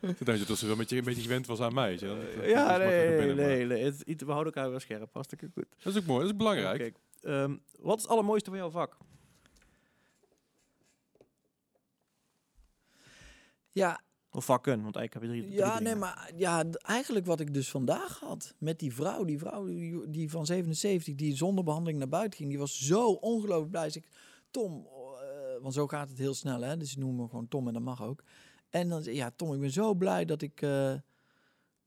[0.00, 1.88] Toen dacht je dat ze wel een beetje, een beetje gewend was aan mij.
[1.88, 2.16] weet je wel.
[2.16, 3.84] Dat- dat Ja, nee, binnen, maar nee, nee.
[3.84, 5.08] Het, we houden elkaar wel scherp.
[5.12, 5.64] Hartstikke goed.
[5.82, 6.20] Dat is ook mooi.
[6.20, 6.78] Dat is belangrijk.
[6.78, 8.96] Kijk, ehm, wat is het allermooiste van jouw vak?
[13.78, 14.00] Ja,
[14.30, 17.54] Of vakken, want eigenlijk heb je drie, drie Ja, nee, maar ja, eigenlijk wat ik
[17.54, 21.98] dus vandaag had met die vrouw, die vrouw die, die van 77, die zonder behandeling
[21.98, 23.84] naar buiten ging, die was zo ongelooflijk blij.
[23.84, 24.08] Dus ik,
[24.50, 26.76] Tom, eh, want zo gaat het heel snel, hè?
[26.76, 28.22] Dus ik noem me gewoon Tom en dat mag ook.
[28.70, 30.94] En dan zei ja, Tom, ik ben zo blij dat ik, eh,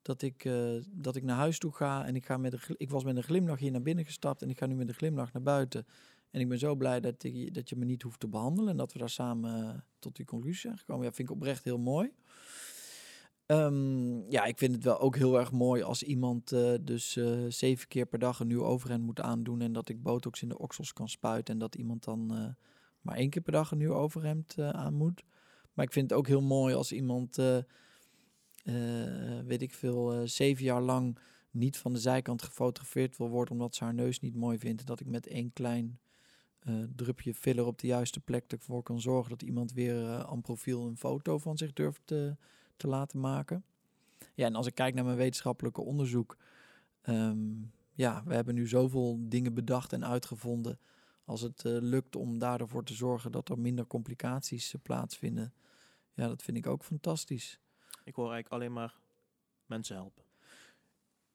[0.01, 2.89] dat ik, eh, dat ik naar huis toe ga en ik ga met een, ik
[2.89, 5.33] was met een glimlach hier naar binnen gestapt en ik ga nu met een glimlach
[5.33, 5.85] naar buiten.
[6.31, 7.21] En ik ben zo blij dat,
[7.51, 10.25] dat je me niet hoeft te behandelen en dat we daar samen eh, tot die
[10.25, 11.05] conclusie zijn gekomen.
[11.05, 12.11] Ja, vind ik oprecht heel mooi.
[13.45, 17.45] Ehm, ja, ik vind het wel ook heel erg mooi als iemand eh, dus eh,
[17.47, 20.57] zeven keer per dag een nieuw overhemd moet aandoen en dat ik botox in de
[20.57, 22.55] oksels kan spuiten en dat iemand dan
[23.01, 25.23] maar één keer per dag een nieuw overhemd aan moet.
[25.73, 27.35] Maar ik vind het ook heel mooi als iemand,
[29.45, 31.19] weet ik veel, zeven jaar lang
[31.51, 34.79] niet van de zijkant gefotografeerd wil worden omdat ze haar neus niet mooi vindt.
[34.79, 35.99] En dat ik met één klein
[36.61, 40.41] eh, drupje filler op de juiste plek ervoor kan zorgen dat iemand weer eh aan
[40.41, 42.35] profiel een foto van zich durft te,
[42.75, 43.63] te laten maken.
[44.33, 46.37] Ja, en als ik kijk naar mijn wetenschappelijke onderzoek,
[47.01, 47.49] ehm,
[47.93, 50.79] ja, we hebben nu zoveel dingen bedacht en uitgevonden.
[51.25, 55.53] Als het eh, lukt om daarvoor te zorgen dat er minder complicaties plaatsvinden,
[56.13, 57.59] ja, dat vind ik ook fantastisch.
[58.03, 58.99] Ik hoor eigenlijk alleen maar
[59.65, 60.23] mensen helpen.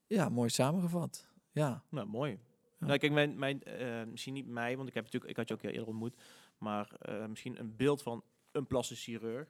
[0.06, 1.28] Ja, mooi samengevat.
[1.50, 2.38] Ja, Nou, mooi.
[2.78, 2.86] Ja.
[2.86, 5.54] Nou, kijk, mijn, mijn, eh, misschien niet mij, want ik heb natuurlijk, ik had je
[5.54, 6.14] ook eerder ontmoet,
[6.58, 9.48] maar eh, misschien een beeld van een plastisch chirurg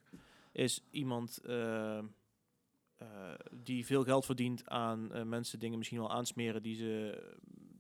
[0.52, 1.98] is iemand eh,
[3.52, 7.22] die veel geld verdient aan mensen dingen misschien wel aansmeren die ze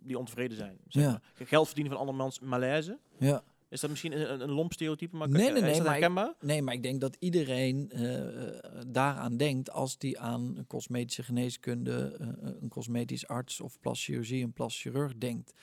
[0.00, 0.78] die ontevreden zijn.
[0.88, 1.10] Zeg Ja.
[1.10, 1.46] maar.
[1.48, 2.98] Geld verdienen van andermans malaise.
[3.18, 3.42] ja.
[3.68, 5.16] Is dat misschien een, een, lomp stereotype?
[5.16, 6.34] Maar Nee, nee, nee, Is dat maar ik-?
[6.40, 8.54] Nee, maar ik denk dat iedereen eh, eh,
[8.86, 12.28] daaraan denkt als die aan cosmetische geneeskunde, eh,
[12.60, 15.54] een cosmetisch arts of plastic chirurgie, een plastic chirurg denkt.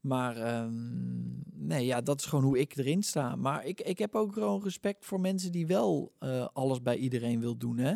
[0.00, 0.72] Maar ehm,
[1.66, 3.36] nee, ja, dat is gewoon hoe ik erin sta.
[3.36, 6.12] Maar ik, ik heb ook gewoon respect voor mensen die wel
[6.52, 7.78] alles bij iedereen wil doen.
[7.78, 7.94] Hè?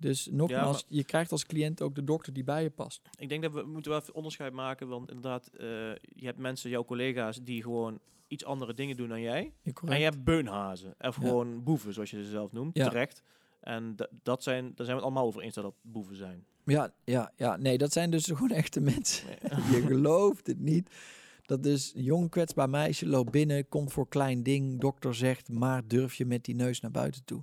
[0.00, 3.00] Dus nogmaals, je krijgt als cliënt ook de dokter die bij je past.
[3.18, 5.66] Ik denk dat we moeten wel even onderscheid maken, want inderdaad, eh,
[6.02, 7.98] je hebt mensen, jouw collega's, die gewoon
[8.28, 9.52] iets andere dingen doen dan jij.
[9.84, 11.22] En je hebt beunhazen, of Ja.
[11.22, 12.88] gewoon boeven, zoals je ze zelf noemt, Ja.
[12.88, 13.22] terecht.
[13.60, 16.44] En da- dat zijn, daar zijn we het allemaal over eens dat dat boeven zijn.
[16.64, 19.26] Ja, ja, ja, nee, dat zijn dus gewoon echte mensen.
[19.26, 19.60] Nee.
[19.80, 20.90] Je gelooft het niet.
[21.42, 24.80] Dat dus een jong kwetsbaar meisje loopt binnen, komt voor klein ding.
[24.80, 27.42] Dokter zegt, maar durf je met die neus naar buiten toe?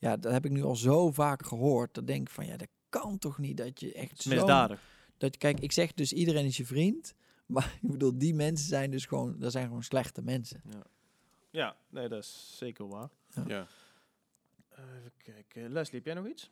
[0.00, 1.94] Ja, dat heb ik nu al zo vaak gehoord.
[1.94, 4.30] Dat denk ik van, ja, dat kan toch niet dat je echt is zo...
[4.30, 4.82] misdadig.
[5.18, 7.14] Dat, kijk, ik zeg dus iedereen is je vriend.
[7.46, 10.62] Maar ik bedoel, die mensen zijn dus gewoon, dat zijn gewoon slechte mensen.
[11.50, 13.08] Ja, nee, dat is zeker waar.
[13.46, 13.66] Ja.
[14.68, 15.72] Eh, even kijken.
[15.72, 16.50] Leslie, heb jij nog iets?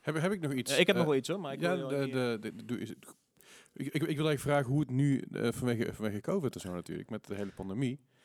[0.00, 0.72] Heb, heb ik nog iets?
[0.72, 2.08] Eh, ik heb eh, nog wel iets hoor, maar ik ja, wil de,
[2.40, 3.06] de, de, doe- is het,
[3.72, 6.72] ik, ik, ik wil eigenlijk vragen hoe het nu eh, vanwege, vanwege COVID en zo
[6.72, 8.17] natuurlijk, met de hele pandemie, eh,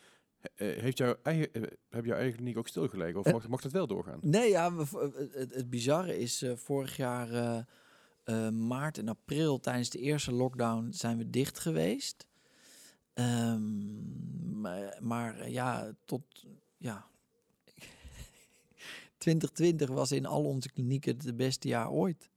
[0.56, 3.20] heeft jouw eigen, eh, heb jouw eigen kliniek ook stilgelegen?
[3.20, 3.34] Of Eh.
[3.34, 4.20] mag, mag dat wel doorgaan?
[4.22, 7.60] Nee, ja, het, het, bizarre is, eh, vorig jaar eh,
[8.24, 12.28] eh, maart en april tijdens de eerste lockdown zijn we dicht geweest.
[13.14, 16.46] Ehm, maar, maar eh, ja, tot
[16.78, 17.06] ja.
[19.18, 22.30] 2020 was in al onze klinieken het beste jaar ooit.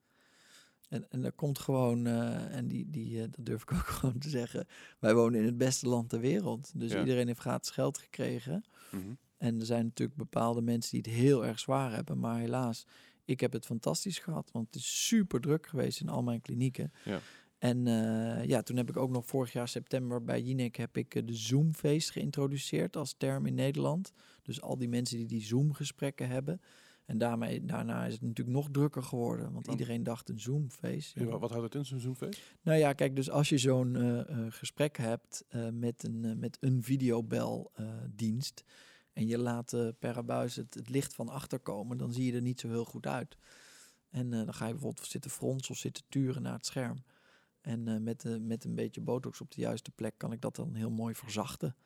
[0.88, 4.18] En, en dat komt gewoon, eh, en die, die, eh, dat durf ik ook gewoon
[4.18, 4.66] te zeggen.
[4.98, 6.72] Wij wonen in het beste land ter wereld.
[6.74, 6.98] Dus Ja.
[7.00, 8.64] iedereen heeft gratis geld gekregen.
[8.90, 9.02] Mhm.
[9.36, 12.18] En er zijn natuurlijk bepaalde mensen die het heel erg zwaar hebben.
[12.18, 12.86] Maar helaas,
[13.24, 14.50] ik heb het fantastisch gehad.
[14.52, 16.92] Want het is super druk geweest in al mijn klinieken.
[17.04, 17.20] Ja.
[17.58, 21.26] En eh, ja, toen heb ik ook nog vorig jaar september bij Jinek heb ik
[21.26, 24.12] de Zoom-feest geïntroduceerd als term in Nederland.
[24.42, 26.60] Dus al die mensen die die Zoom-gesprekken hebben.
[27.06, 29.52] En daarmee, daarna is het natuurlijk nog drukker geworden.
[29.52, 31.14] Want iedereen dacht een Zoom-feest.
[31.14, 32.40] Ja, wat- houdt het in, zo'n Zoomfeest?
[32.62, 36.56] Nou ja, kijk, dus als je zo'n eh, eh, gesprek hebt eh, met een, met
[36.60, 38.64] een videobeldienst
[39.12, 42.32] en je laat eh, per abuis het, het licht van achter komen, dan zie je
[42.32, 43.36] er niet zo heel goed uit.
[44.10, 47.04] En dan ga je bijvoorbeeld zitten fronsen of zitten turen naar het scherm.
[47.60, 50.90] En met, met een beetje botox op de juiste plek kan ik dat dan heel
[50.90, 51.76] mooi verzachten.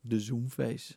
[0.00, 0.96] De zoomface.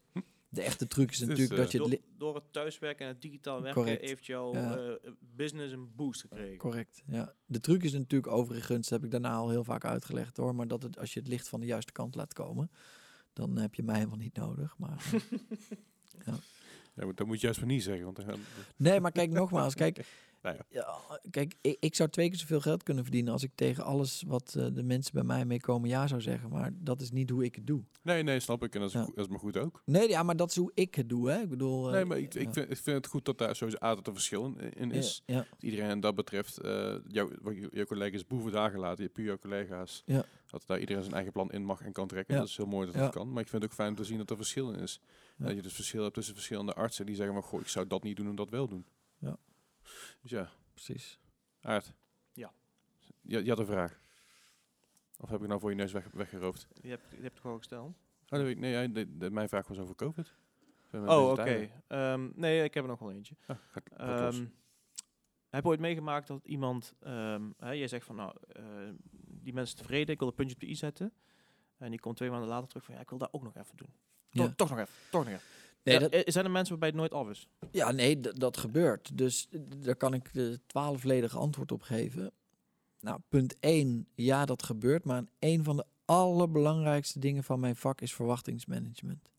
[0.53, 2.01] De echte truc is is, natuurlijk dat je door, het...
[2.17, 4.05] door het thuiswerken en het digitaal werken Correct.
[4.05, 4.77] heeft jouw Ja.
[4.77, 6.57] eh, business een boost gekregen.
[6.57, 7.33] Correct, ja.
[7.45, 10.67] De truc is natuurlijk overigens, dat heb ik daarna al heel vaak uitgelegd hoor, maar
[10.67, 12.71] dat het, als je het licht van de juiste kant laat komen,
[13.33, 14.77] dan heb je mij helemaal niet nodig.
[14.77, 15.19] Maar eh,
[16.95, 18.03] Ja, maar dat moet je juist maar niet zeggen.
[18.03, 18.39] Want dan gaan-
[18.75, 20.05] Nee, maar kijk nogmaals, kijk,
[20.41, 20.65] Nou ja.
[20.69, 24.23] ja, kijk ik, ik zou twee keer zoveel geld kunnen verdienen als ik tegen alles
[24.27, 26.49] wat eh, de mensen bij mij mee komen ja zou zeggen.
[26.49, 27.83] Maar dat is niet hoe ik het doe.
[28.01, 28.73] nee, nee, snap ik.
[28.73, 29.03] En dat is, Ja.
[29.03, 29.81] goed- dat is maar goed ook.
[29.85, 31.29] Nee, ja, maar dat is hoe ik het doe.
[31.29, 31.41] Hè?
[31.41, 31.87] Ik bedoel.
[31.87, 34.07] eh, nee, maar ik, ik, vind, ik vind het goed dat daar sowieso A, dat
[34.07, 35.23] er verschil in, in is.
[35.25, 37.29] Dat iedereen dat betreft, eh jouw,
[37.87, 40.03] collega's boeven daar gelaten, je puur jouw collega's.
[40.05, 40.23] Ja.
[40.47, 42.35] Dat daar iedereen zijn eigen plan in mag en kan trekken.
[42.35, 43.31] Dat is heel mooi dat dat kan.
[43.31, 44.99] Maar ik vind het ook fijn om te zien dat er verschil in is.
[45.37, 48.03] Dat je dus verschil hebt tussen verschillende artsen die zeggen, maar goh, ik zou dat
[48.03, 48.85] niet doen en dat wel doen.
[49.17, 49.37] Ja.
[50.21, 51.19] Dus ja, precies.
[51.61, 51.93] Aard.
[52.33, 52.53] Ja.
[53.21, 53.99] Je, je had een vraag.
[55.19, 56.67] Of heb ik nou voor je neus weg, weggeroofd?
[56.81, 57.97] Je hebt, je hebt het gewoon gesteld.
[58.29, 60.33] Oh, nee, ja, de, de- mijn vraag was over COVID.
[60.93, 61.69] Oh, oké.
[61.87, 63.35] Ehm, nee, ik heb er nog wel eentje.
[63.47, 64.35] Ah, gaat- los.
[64.37, 64.45] Ehm,
[65.49, 68.63] heb je ooit meegemaakt dat iemand, ehm hè, jij zegt van nou, eh,
[69.27, 71.13] die mensen tevreden, ik wil een puntje op de i zetten.
[71.77, 73.77] En die komt twee maanden later terug van ja, ik wil dat ook nog even
[73.77, 73.93] doen.
[74.29, 74.53] Ja.
[74.55, 75.47] toch nog even, toch nog even.
[75.83, 77.47] Nee, Ja, dat, eh, Zijn er mensen waarbij het nooit af is?
[77.71, 79.17] ja, nee, dat gebeurt.
[79.17, 82.31] Dus daar kan ik de twaalfledige antwoord op geven.
[82.99, 85.03] Nou, punt 1, ja, dat gebeurt.
[85.03, 89.29] Maar een van de allerbelangrijkste dingen van mijn vak is verwachtingsmanagement.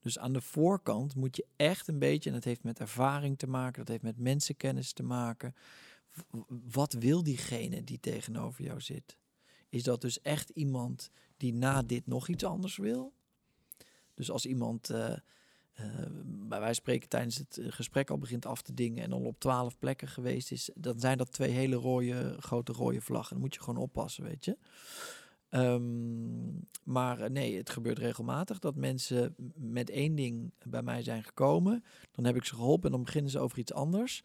[0.00, 3.46] Dus aan de voorkant moet je echt een beetje, en dat heeft met ervaring te
[3.46, 5.54] maken, dat heeft met mensenkennis te maken.
[6.48, 9.18] Wat wil diegene die tegenover jou zit?
[9.68, 13.12] Is dat dus echt iemand die na dit nog iets anders wil?
[14.14, 15.12] Dus als iemand eh,
[16.48, 19.24] bij wijze van spreken tijdens het eh, gesprek al begint af te dingen en al
[19.24, 23.32] op twaalf plekken geweest is, dan zijn dat twee hele rode, grote rode vlaggen.
[23.32, 24.56] Dan moet je gewoon oppassen, weet je.
[25.48, 31.24] Ehm, maar eh, nee, het gebeurt regelmatig dat mensen met één ding bij mij zijn
[31.24, 31.84] gekomen.
[32.12, 34.22] Dan heb ik ze geholpen en dan beginnen ze over iets anders.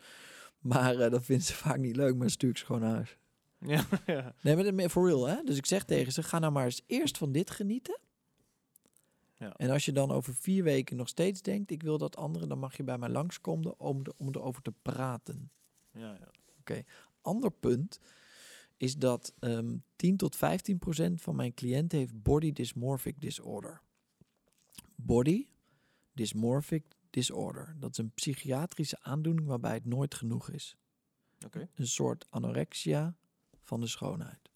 [0.60, 3.18] Maar eh, dat vinden ze vaak niet leuk, maar stuur ik ze gewoon naar huis.
[3.60, 3.86] Ja,
[4.16, 4.36] ja.
[4.42, 5.44] Nee, maar for real, hè?
[5.44, 8.00] Dus ik zeg tegen ze, ga nou maar eens eerst van dit genieten.
[9.42, 9.54] Ja.
[9.58, 12.60] En als je dan over vier weken nog steeds denkt, ik wil dat andere, dan
[12.60, 15.52] mag je bij mij langskomen om, er- om erover te praten.
[15.92, 16.18] ja,
[16.66, 16.84] ja.
[17.22, 18.00] Ander punt
[18.78, 23.82] is dat ehm 10 tot 15 procent van mijn cliënten heeft body dysmorphic disorder.
[24.96, 25.48] Body
[26.14, 27.76] dysmorphic disorder.
[27.80, 30.78] Dat is een psychiatrische aandoening waarbij het nooit genoeg is.
[31.46, 33.16] Oké, Een soort anorexia
[33.62, 34.50] van de schoonheid.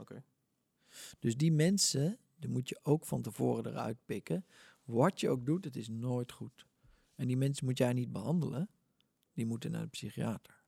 [0.00, 0.22] oké.
[1.18, 4.46] Dus die mensen, die moet je ook van tevoren eruit pikken.
[4.84, 6.66] Wat je ook doet, het is nooit goed.
[7.14, 8.68] En die mensen moet jij niet behandelen.
[9.32, 10.62] Die moeten naar de psychiater.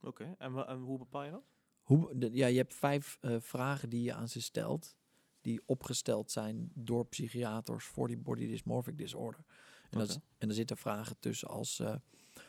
[0.00, 1.44] Oké, en, hoe bepaal je dat?
[1.82, 4.96] Hoe, de- ja, je hebt vijf eh, vragen die je aan ze stelt.
[5.40, 9.44] Die opgesteld zijn door psychiaters voor die body dysmorphic disorder.
[9.90, 11.78] En, dat en er zitten vragen tussen als...
[11.78, 11.96] eh,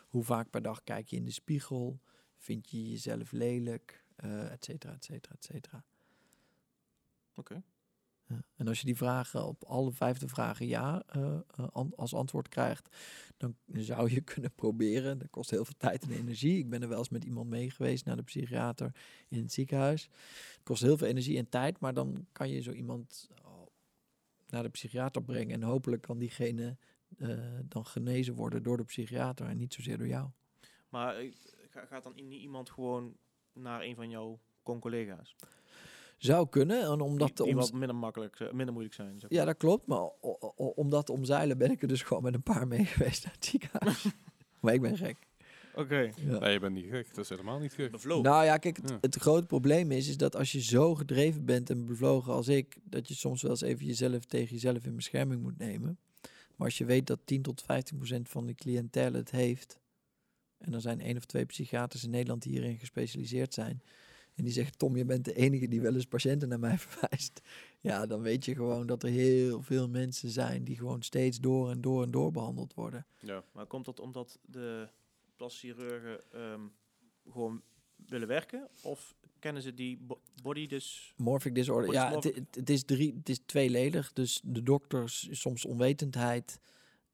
[0.07, 1.99] hoe vaak per dag kijk je in de spiegel?
[2.35, 4.05] Vind je jezelf lelijk?
[4.15, 5.85] Eh et cetera, et cetera, et cetera.
[7.33, 7.63] Oké.
[8.55, 12.95] En als je die vragen op alle vijfde vragen ja eh, eh, als antwoord krijgt,
[13.37, 15.17] dan zou je kunnen proberen.
[15.17, 16.57] Dat kost heel veel tijd en energie.
[16.57, 18.95] Ik ben er wel eens met iemand mee geweest naar de psychiater
[19.27, 20.03] in het ziekenhuis.
[20.53, 23.65] Het kost heel veel energie en tijd, maar dan kan je zo iemand oh,
[24.47, 26.77] naar de psychiater brengen en hopelijk kan diegene
[27.17, 30.29] eh, dan genezen worden door de psychiater en niet zozeer door jou.
[30.89, 31.33] Maar eh,
[31.69, 33.17] ga- gaat dan niet iemand gewoon
[33.53, 35.35] naar een van jouw con-collega's?
[36.17, 39.19] Zou kunnen, en omdat die, die om- wat minder makkelijk, eh, minder moeilijk zijn.
[39.19, 39.87] Zeg Ja, dat klopt.
[39.87, 40.09] Maar
[40.55, 43.33] om dat te omzeilen ben ik er dus gewoon met een paar mee geweest naar
[43.33, 44.05] het ziekenhuis.
[44.61, 45.17] maar ik ben gek.
[45.75, 45.97] Oké.
[46.15, 46.39] Ja.
[46.39, 47.07] Nee, je bent niet gek.
[47.15, 47.91] Dat is helemaal niet gek.
[47.91, 48.23] Bevlogen.
[48.23, 48.97] Nou ja, kijk, het, Ja.
[49.01, 52.77] het grote probleem is, is dat als je zo gedreven bent en bevlogen als ik,
[52.83, 55.99] dat je soms wel eens even jezelf tegen jezelf in bescherming moet nemen.
[56.55, 59.79] Maar als je weet dat 10 tot 15 procent van de cliëntele het heeft,
[60.57, 63.81] en er zijn één of twee psychiaters in Nederland die hierin gespecialiseerd zijn,
[64.37, 67.41] en die zeggen, Tom, je bent de enige die wel eens patiënten naar mij verwijst.
[67.79, 71.69] Ja, dan weet je gewoon dat er heel veel mensen zijn die gewoon steeds door
[71.69, 73.05] en door en door behandeld worden.
[73.19, 73.43] Ja.
[73.51, 74.89] Maar komt dat omdat de
[75.35, 76.61] plastische chirurgen ehm,
[77.31, 77.61] gewoon
[77.95, 78.67] willen werken?
[78.83, 81.13] Of kennen ze die bo- body dus...
[81.17, 81.91] Morphic disorder.
[81.93, 84.13] Ja, het, het, is drie, het is tweeledig.
[84.13, 86.59] Dus de dokters, soms onwetendheid.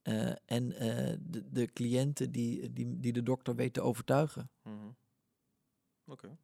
[0.02, 4.50] eh, en eh, de, de cliënten die, die, die de dokter weet te overtuigen.
[4.62, 4.88] Mhm.
[6.06, 6.26] Oké.
[6.26, 6.36] Ja.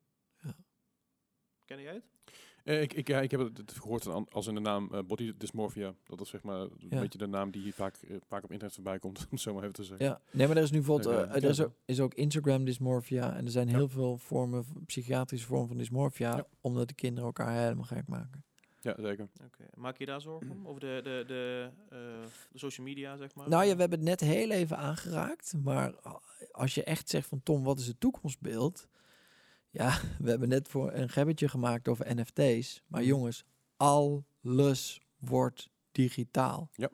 [1.70, 2.04] Ken jij het?
[2.64, 5.94] Eh, ik, ik, ja, ik heb het gehoord als in de naam eh, body dysmorphia.
[6.04, 7.00] Dat is zeg maar een Ja.
[7.00, 9.52] beetje de naam die hier vaak, eh, vaak op internet voorbij komt, om het zo
[9.52, 10.06] maar even te zeggen.
[10.06, 13.36] Ja, nee, maar er is nu bijvoorbeeld, er is ook, is ook Instagram dysmorphia.
[13.36, 13.76] En er zijn Ja.
[13.76, 16.36] heel veel vormen, psychiatrische vormen van dysmorphia.
[16.36, 16.46] Ja.
[16.60, 18.44] Omdat de kinderen elkaar helemaal gek maken.
[18.80, 19.28] Ja, zeker.
[19.44, 19.64] Oké.
[19.74, 20.66] Maak je daar zorgen om?
[20.68, 21.98] Over de, de, de, eh,
[22.52, 23.48] de social media, zeg maar?
[23.48, 25.54] Nou ja, we hebben het net heel even aangeraakt.
[25.62, 25.94] Maar
[26.52, 28.88] als je echt zegt van Tom, wat is het toekomstbeeld?
[29.70, 32.82] Ja, we hebben net voor een gebbetje gemaakt over NFT's.
[32.86, 33.08] Maar Mhm.
[33.10, 33.44] jongens,
[33.76, 36.68] alles wordt digitaal.
[36.74, 36.90] Ja.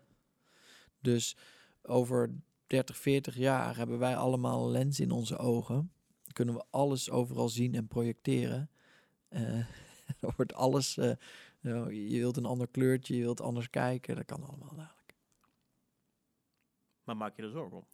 [1.00, 1.36] Dus
[1.82, 2.30] over
[2.66, 5.92] 30, 40 jaar hebben wij allemaal een lens in onze ogen.
[6.32, 8.70] Kunnen we alles overal zien en projecteren.
[10.20, 11.10] Dan wordt alles, eh,
[11.60, 14.16] nou, je wilt een ander kleurtje, je wilt anders kijken.
[14.16, 15.14] Dat kan allemaal dadelijk.
[17.04, 17.84] Maar maak je er zorgen om?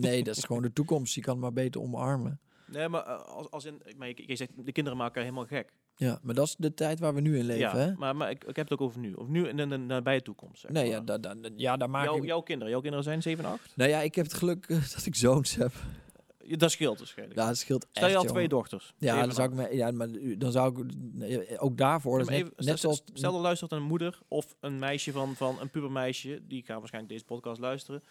[0.00, 1.14] Nee, dat is gewoon de toekomst.
[1.14, 2.40] Je kan het maar beter omarmen.
[2.66, 5.72] Nee, maar eh, als, als in, maar je, je zegt, de kinderen maken helemaal gek.
[5.96, 7.94] Ja, maar dat is de tijd waar we nu in leven, ja, hè?
[7.94, 9.12] maar, maar ik, ik heb het ook over nu.
[9.12, 10.60] Of nu in de, de nabije toekomst.
[10.60, 10.92] Zeg Nee, maar.
[10.92, 12.24] ja, da, da, da- ja, daar maak Jouw, ik...
[12.24, 13.72] jouw kinderen, jouw kinderen zijn 7 en 8?
[13.76, 15.72] Nou ja, ik heb het geluk eh, dat ik zoons heb.
[16.44, 17.38] Ja, dat scheelt waarschijnlijk.
[17.38, 18.94] Ja, dat scheelt Stel je echt, al twee dochters.
[18.98, 20.08] Ja, dan en zou ik me, ja, maar
[20.38, 22.32] dan zou ik ook daarvoor.
[22.32, 26.40] Ja, net, stel, stel er luistert een moeder of een meisje van, van een pubermeisje,
[26.46, 28.02] die gaan waarschijnlijk deze podcast luisteren.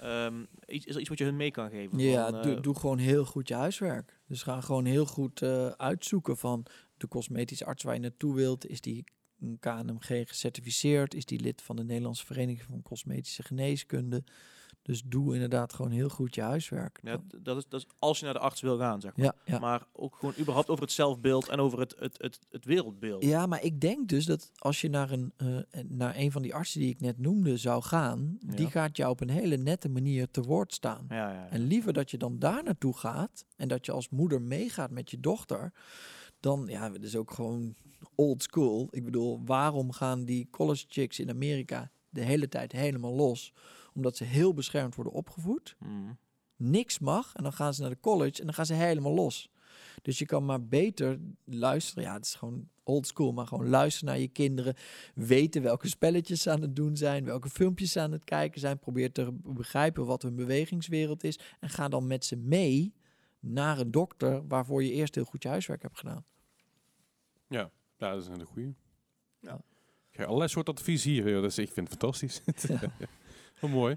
[0.00, 1.98] Ehm, iets, is er iets wat je hun mee kan geven?
[1.98, 4.20] Ja, van, doe, eh, doe gewoon heel goed je huiswerk.
[4.26, 6.66] Dus ga gewoon heel goed eh, uitzoeken van
[6.96, 8.66] de cosmetische arts waar je naartoe wilt.
[8.66, 9.04] Is die
[9.40, 11.14] een KNMG gecertificeerd?
[11.14, 14.24] Is die lid van de Nederlandse Vereniging van Cosmetische Geneeskunde?
[14.82, 17.00] Dus doe inderdaad gewoon heel goed je huiswerk.
[17.02, 19.26] ja, dat, is, dat is als je naar de arts wil gaan, zeg maar.
[19.26, 19.58] ja, ja.
[19.58, 23.24] Maar ook gewoon überhaupt over het zelfbeeld en over het, het, het, het wereldbeeld.
[23.24, 25.46] Ja, maar ik denk dus dat als je naar een, eh,
[25.88, 29.20] naar een van die artsen die ik net noemde zou gaan, die gaat jou op
[29.20, 31.08] een hele nette manier te woord staan.
[31.50, 35.10] En liever dat je dan daar naartoe gaat en dat je als moeder meegaat met
[35.10, 35.72] je dochter,
[36.40, 37.74] dan, ja, dat is ook gewoon
[38.14, 38.88] old school.
[38.90, 43.52] Ik bedoel, waarom gaan die college chicks in Amerika de hele tijd helemaal los?
[43.94, 45.76] Omdat ze heel beschermd worden opgevoed.
[45.78, 46.18] Mm.
[46.56, 49.50] Niks mag en dan gaan ze naar de college en dan gaan ze helemaal los.
[50.02, 52.04] Dus je kan maar beter luisteren.
[52.04, 54.74] Ja, het is gewoon old school, maar gewoon luisteren naar je kinderen.
[55.14, 58.78] Weten welke spelletjes ze aan het doen zijn, welke filmpjes ze aan het kijken zijn.
[58.78, 61.38] Probeer te begrijpen wat hun bewegingswereld is.
[61.60, 62.94] En ga dan met ze mee
[63.40, 66.24] naar een dokter waarvoor je eerst heel goed je huiswerk hebt gedaan.
[67.48, 68.74] Ja, dat is een hele goeie.
[69.40, 69.60] Ja.
[70.16, 71.42] Allerlei soorten advies hier, joh.
[71.42, 72.42] dus ik vind het fantastisch.
[72.68, 72.80] Ja.
[73.62, 73.96] Wat mooi.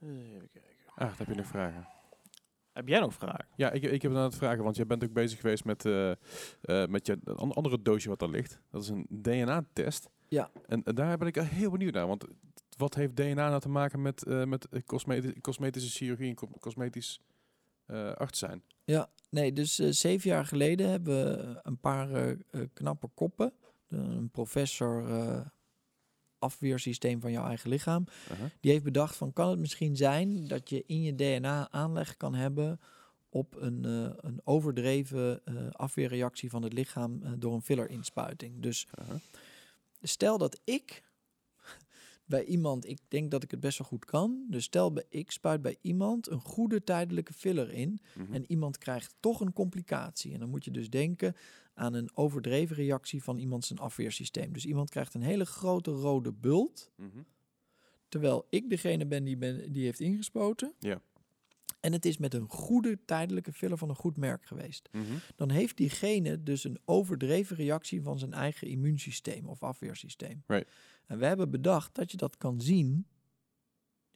[0.00, 0.70] Even kijken.
[0.94, 1.88] Ah, dan heb je nog vragen.
[2.72, 3.46] Heb jij nog vragen?
[3.56, 6.10] Ja, ik, ik heb aan het vragen, want jij bent ook bezig geweest met, eh,
[6.10, 6.16] eh,
[6.88, 8.60] met je een an- andere doosje wat daar ligt.
[8.70, 10.08] Dat is een DNA-test.
[10.28, 10.50] Ja.
[10.66, 12.24] En, en daar ben ik heel benieuwd naar, want
[12.76, 16.50] wat heeft DNA nou te maken met, eh, met eh, cosmeti- cosmetische chirurgie en co-
[16.60, 17.20] cosmetisch
[17.86, 18.62] eh arts zijn?
[18.84, 22.36] Ja, nee, dus eh, zeven jaar geleden hebben we een paar
[22.72, 23.52] knappe koppen.
[23.88, 25.40] Een professor eh,
[26.38, 28.04] afweersysteem van jouw eigen lichaam.
[28.32, 28.46] Uh-huh.
[28.60, 32.34] Die heeft bedacht van kan het misschien zijn dat je in je DNA aanleg kan
[32.34, 32.80] hebben
[33.28, 38.60] op een, eh, een overdreven eh, afweerreactie van het lichaam eh, door een fillerinspuiting.
[38.62, 39.16] Dus Uh-huh.
[40.02, 41.02] stel dat ik
[42.26, 44.46] bij iemand, ik denk dat ik het best wel goed kan.
[44.50, 48.34] Dus stel bij ik spuit bij iemand een goede tijdelijke filler in Mhm.
[48.34, 50.32] en iemand krijgt toch een complicatie.
[50.32, 51.36] En dan moet je dus denken
[51.74, 54.52] aan een overdreven reactie van iemand zijn afweersysteem.
[54.52, 57.18] Dus iemand krijgt een hele grote rode bult, Mhm.
[58.08, 60.72] terwijl ik degene ben die, ben, die heeft ingespoten.
[60.78, 61.00] Ja.
[61.80, 64.88] En het is met een goede tijdelijke filler van een goed merk geweest.
[64.92, 65.04] Mhm.
[65.36, 70.42] Dan heeft diegene dus een overdreven reactie van zijn eigen immuunsysteem of afweersysteem.
[70.46, 70.70] Right.
[71.06, 73.06] En we hebben bedacht dat je dat kan zien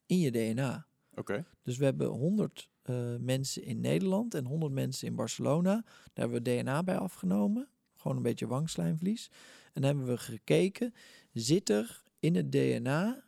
[0.06, 0.86] in je DNA.
[1.14, 1.44] Oké.
[1.62, 5.72] Dus we hebben 100 eh, mensen in Nederland en 100 mensen in Barcelona.
[5.72, 7.68] Daar hebben we DNA bij afgenomen.
[7.94, 9.30] Gewoon een beetje wangslijmvlies.
[9.72, 10.94] En dan hebben we gekeken,
[11.32, 13.24] zit er in het DNA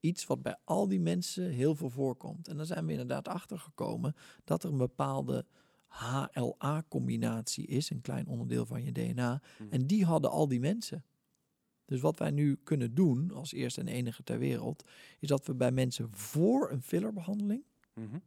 [0.00, 2.48] iets wat bij al die mensen heel veel voorkomt.
[2.48, 5.46] En dan zijn we inderdaad achtergekomen dat er een bepaalde
[5.86, 9.42] HLA-combinatie is, een klein onderdeel van je DNA.
[9.58, 9.72] Mhm.
[9.72, 11.04] En die hadden al die mensen.
[11.84, 14.84] Dus wat wij nu kunnen doen, als eerste en enige ter wereld,
[15.18, 18.18] is dat we bij mensen voor een fillerbehandeling Mhm.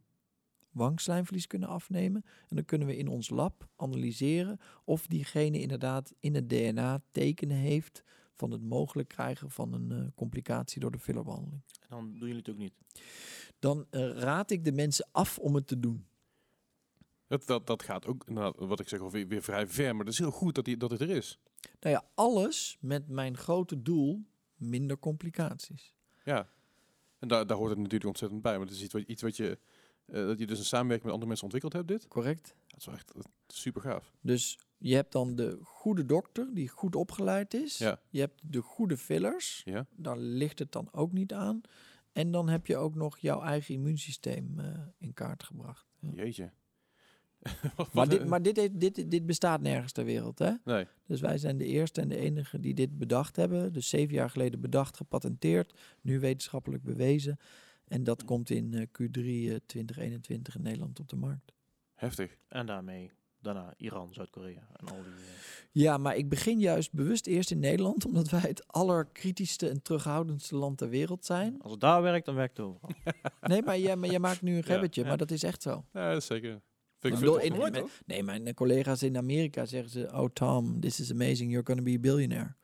[0.76, 2.24] Wangslijmvlies kunnen afnemen.
[2.48, 7.56] En dan kunnen we in ons lab analyseren of diegene inderdaad in het DNA tekenen
[7.56, 8.02] heeft
[8.34, 11.62] van het mogelijk krijgen van een eh, complicatie door de fillerbehandeling.
[11.80, 12.74] En dan doen jullie het ook niet.
[13.58, 16.06] Dan eh, raad ik de mensen af om het te doen.
[17.26, 20.12] Dat, dat, dat gaat ook, nou, wat ik zeg, alweer weer vrij ver, maar het
[20.12, 21.38] is heel goed dat, die, dat het er is.
[21.80, 25.94] Nou ja, alles met mijn grote doel, minder complicaties.
[26.24, 26.48] Ja.
[27.18, 29.36] En daar, daar hoort het natuurlijk ontzettend bij, maar het is iets wat, iets wat
[29.36, 29.58] je,
[30.06, 32.08] eh, dat je dus een samenwerking met andere mensen ontwikkeld hebt, dit.
[32.08, 32.54] Correct?
[32.66, 33.12] Dat is echt
[33.46, 34.12] super gaaf.
[34.20, 37.78] Dus je hebt dan de goede dokter die goed opgeleid is.
[37.78, 38.00] Ja.
[38.10, 39.62] Je hebt de goede fillers.
[39.64, 39.86] Ja.
[39.96, 41.60] Daar ligt het dan ook niet aan.
[42.12, 44.66] En dan heb je ook nog jouw eigen immuunsysteem eh,
[44.98, 45.86] in kaart gebracht.
[46.00, 46.10] Ja.
[46.14, 46.50] Jeetje.
[47.76, 50.38] Wat- Maar, dit, eh, maar dit, dit, dit bestaat nergens ter wereld.
[50.38, 50.52] Hè?
[50.64, 50.86] Nee.
[51.06, 53.72] Dus wij zijn de eerste en de enige die dit bedacht hebben.
[53.72, 55.78] Dus zeven jaar geleden bedacht, gepatenteerd.
[56.00, 57.38] Nu wetenschappelijk bewezen.
[57.88, 61.52] En dat komt in eh, Q3 eh, 2021 in Nederland op de markt.
[61.94, 62.36] Heftig.
[62.48, 63.10] En daarmee
[63.40, 65.12] daarna Iran, Zuid-Korea en al die...
[65.12, 65.30] eh,
[65.72, 70.56] Ja, maar ik begin juist bewust eerst in Nederland, omdat wij het allerkritischste en terughoudendste
[70.56, 71.62] land ter wereld zijn.
[71.62, 72.90] als het daar werkt, dan werkt het overal.
[73.40, 75.08] Nee, maar jij, maar jij maakt nu een gebbetje, ja.
[75.08, 75.84] maar dat is echt zo.
[75.92, 76.60] Ja, dat is zeker.
[76.98, 77.88] Vind ik bedoel, vind in-?
[78.06, 81.82] Nee, mijn eh, collega's in Amerika zeggen ze: Oh, Tom, this is amazing, you're gonna
[81.82, 82.54] be a billionaire.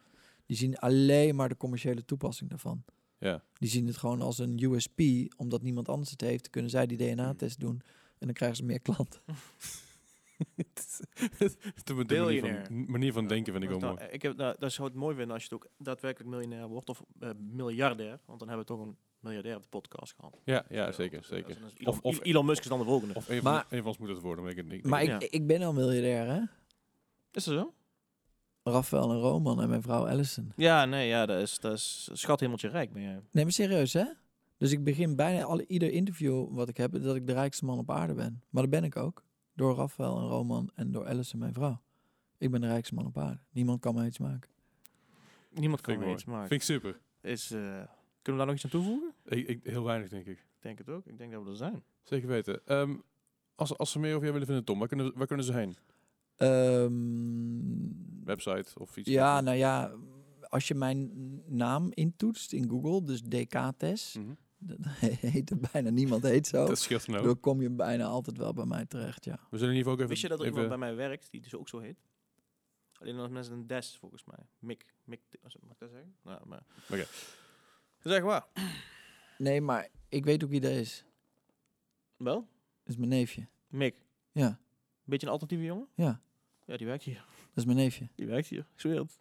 [0.46, 2.84] Die zien alleen maar de commerciële toepassing daarvan.
[3.22, 3.42] Ja.
[3.52, 5.00] Die zien het gewoon als een USP,
[5.36, 7.80] omdat niemand anders het heeft, kunnen zij die DNA-test doen
[8.18, 9.20] en dan krijgen ze meer klanten.
[11.84, 13.96] de manier van, manier van denken vind ik wel is mooi.
[13.98, 16.68] nou- ik heb, nou, dat zou het mooi vinden als je het ook daadwerkelijk miljonair
[16.68, 18.20] wordt of eh, miljardair.
[18.24, 20.40] Want dan hebben we toch een miljardair op de podcast gehad.
[20.44, 21.48] Ja, ja zeker, zeker.
[21.48, 23.14] Dus Elon, Of- of- Elon Musk is dan de volgende.
[23.14, 24.84] Of een, Maar- van, een van ons moet het worden, weet ik het niet.
[24.86, 25.20] Maar ik, Ja.
[25.30, 26.40] ik ben al miljardair, hè?
[27.32, 27.74] Is dat zo?
[28.62, 30.52] Rafael en Roman en mijn vrouw Allison.
[30.56, 33.20] Ja, nee, ja, dat is, dat is schat hemeltje rijk ben jij.
[33.30, 34.04] Nee, maar serieus, hè?
[34.58, 37.78] Dus ik begin bijna alle, ieder interview wat ik heb, dat ik de rijkste man
[37.78, 38.42] op aarde ben.
[38.50, 39.24] Maar dat ben ik ook.
[39.54, 41.80] Door Rafael en Roman en door Allison, mijn vrouw.
[42.38, 43.38] Ik ben de rijkste man op aarde.
[43.50, 44.50] Niemand kan mij iets maken.
[45.50, 46.48] Niemand kan me iets maken.
[46.48, 47.00] Vind ik super.
[47.20, 47.86] Is, eh, kunnen
[48.22, 49.14] we daar nog iets aan toevoegen?
[49.24, 50.38] Ik, ik, heel weinig, denk ik.
[50.38, 51.06] Ik denk het ook.
[51.06, 51.82] Ik denk dat we er zijn.
[52.02, 52.66] Zeker weten.
[52.66, 52.96] Ehm,
[53.54, 55.76] als, als ze meer over jou willen vinden, Tom, waar kunnen, waar kunnen ze heen?
[56.42, 59.08] Ehm, Website of iets?
[59.08, 59.92] ja, nou ja,
[60.48, 61.10] als je mijn
[61.46, 64.32] naam intoetst in Google, dus DK-test, Mhm.
[64.64, 64.76] dat
[65.20, 66.66] heet er bijna niemand heet zo.
[66.66, 67.24] Dat scheelt nou.
[67.24, 69.32] Dan kom je bijna altijd wel bij mij terecht, ja.
[69.50, 70.08] We zullen in ieder geval ook even...
[70.08, 71.96] Wist je dat er even, iemand bij mij werkt die dus ook zo heet?
[72.92, 74.38] Alleen als mensen een des, volgens mij.
[74.58, 74.84] Mick.
[75.04, 76.14] Mick, mag ik dat zeggen?
[76.22, 76.62] Nou, maar...
[76.90, 77.04] Oké.
[77.98, 78.46] Zeg maar.
[79.38, 81.04] Nee, maar ik weet ook wie dat is.
[82.16, 82.34] Wel?
[82.82, 83.48] Dat is mijn neefje.
[83.68, 83.94] Mick.
[84.32, 84.60] Ja,
[85.04, 85.88] Beetje een alternatieve jongen?
[85.94, 86.20] ja,
[86.64, 87.24] Ja, die werkt hier.
[87.36, 88.08] dat is mijn neefje.
[88.14, 88.58] Die werkt hier.
[88.58, 89.18] Ik zweer het.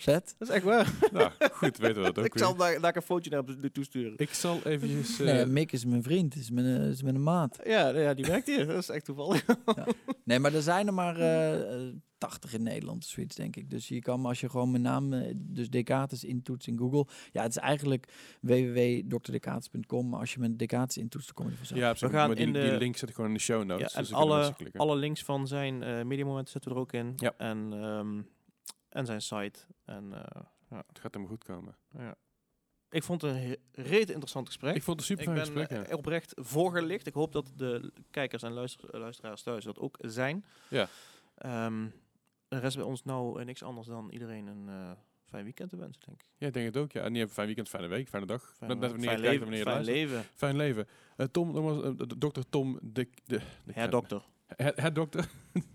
[0.00, 0.34] Zet?
[0.38, 0.92] Dat is echt waar.
[1.12, 2.42] Nou, goed, weten we dat ook ik weer.
[2.42, 4.12] zal daar, daar een fotootje naar op de toesturen.
[4.16, 5.20] Ik zal eventjes...
[5.20, 7.58] eh, Nee, Mick is mijn vriend, is mijn, eh, is mijn maat.
[7.64, 8.66] Ja, ja, die werkt hier.
[8.66, 9.44] Dat is echt toevallig.
[10.24, 13.70] Nee, maar er zijn er maar eh, eh, 80 in Nederland, zoiets denk ik.
[13.70, 17.06] Dus je kan, als je gewoon mijn naam, eh, dus Decatus intoetst in Google.
[17.32, 18.08] Ja, het is eigenlijk
[18.40, 20.08] www.drdecatus.com.
[20.08, 21.80] Maar als je mijn Decatus intoetst, dan kom je er vanzelf.
[21.80, 23.42] ja, precies, We gaan maar die, in de- die link zet ik gewoon in de
[23.42, 23.92] show notes.
[23.92, 24.80] Ja, en dus dan kunnen alle, mensen klikken.
[24.80, 27.12] alle links van zijn eh mediamomenten zetten we er ook in.
[27.16, 27.34] Ja.
[27.36, 28.20] En, ehm,
[28.92, 29.58] en zijn site.
[29.84, 31.76] En eh, Het gaat helemaal goed komen.
[31.98, 32.14] ja.
[32.90, 34.74] Ik vond het een reet interessant gesprek.
[34.74, 35.90] Ik vond het super Ik fijn ben gesprek, ja.
[35.90, 37.06] eh, oprecht voorgelicht.
[37.06, 40.44] Ik hoop dat de kijkers en luister- luisteraars thuis dat ook zijn.
[40.68, 40.88] Ja.
[41.34, 41.86] Ehm,
[42.48, 44.90] de rest bij ons nou eh, niks anders dan iedereen een eh,
[45.24, 46.26] fijn weekend te wensen, denk ik.
[46.36, 46.92] Ja, ik denk het ook.
[46.92, 47.00] Ja.
[47.02, 48.52] En die hebben een fijn weekend, fijne week, fijne dag.
[48.56, 49.56] Fijn, net, net wanneer fijn je leven.
[49.56, 50.24] je fijn leven.
[50.34, 50.86] Fijn leven.
[51.16, 54.22] Eh, Tom, nogmaals, eh, dokter Tom, de, de, de dokter.
[54.56, 55.28] Het dokter.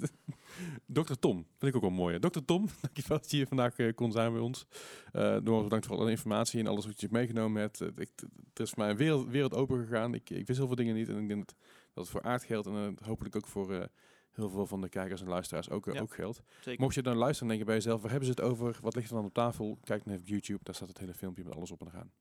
[0.86, 1.36] dokter Tom.
[1.58, 2.20] Vind ik ook wel mooi.
[2.20, 4.66] Dokter Tom, dankjewel dat je hier vandaag eh, kon zijn bij ons.
[5.12, 7.82] Eh nogmaals bedankt voor alle informatie en alles wat je meegenomen hebt.
[7.82, 8.10] Eh, ik,
[8.54, 10.14] er is voor mij een wereld, wereld open gegaan.
[10.14, 11.56] Ik, ik wist heel veel dingen niet en ik denk dat,
[11.94, 13.84] dat het voor aard geldt en eh, hopelijk ook voor eh,
[14.32, 16.02] heel veel van de kijkers en luisteraars ook, eh, Ja.
[16.02, 16.42] ook geldt.
[16.62, 16.82] Zeker.
[16.82, 18.78] Mocht je dan luisteren en denk je bij jezelf, waar hebben ze het over?
[18.82, 19.78] Wat ligt er dan op tafel?
[19.84, 22.12] Kijk dan even op YouTube, daar staat het hele filmpje met alles op en gaan.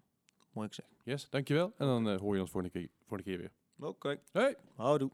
[0.52, 0.88] Mooi gezegd.
[1.02, 1.72] Yes, dankjewel.
[1.78, 3.52] En dan eh, hoor je ons volgende keer, volgende keer weer.
[3.88, 4.20] Oké.
[4.32, 4.56] Hey!
[4.74, 5.10] Houdoe.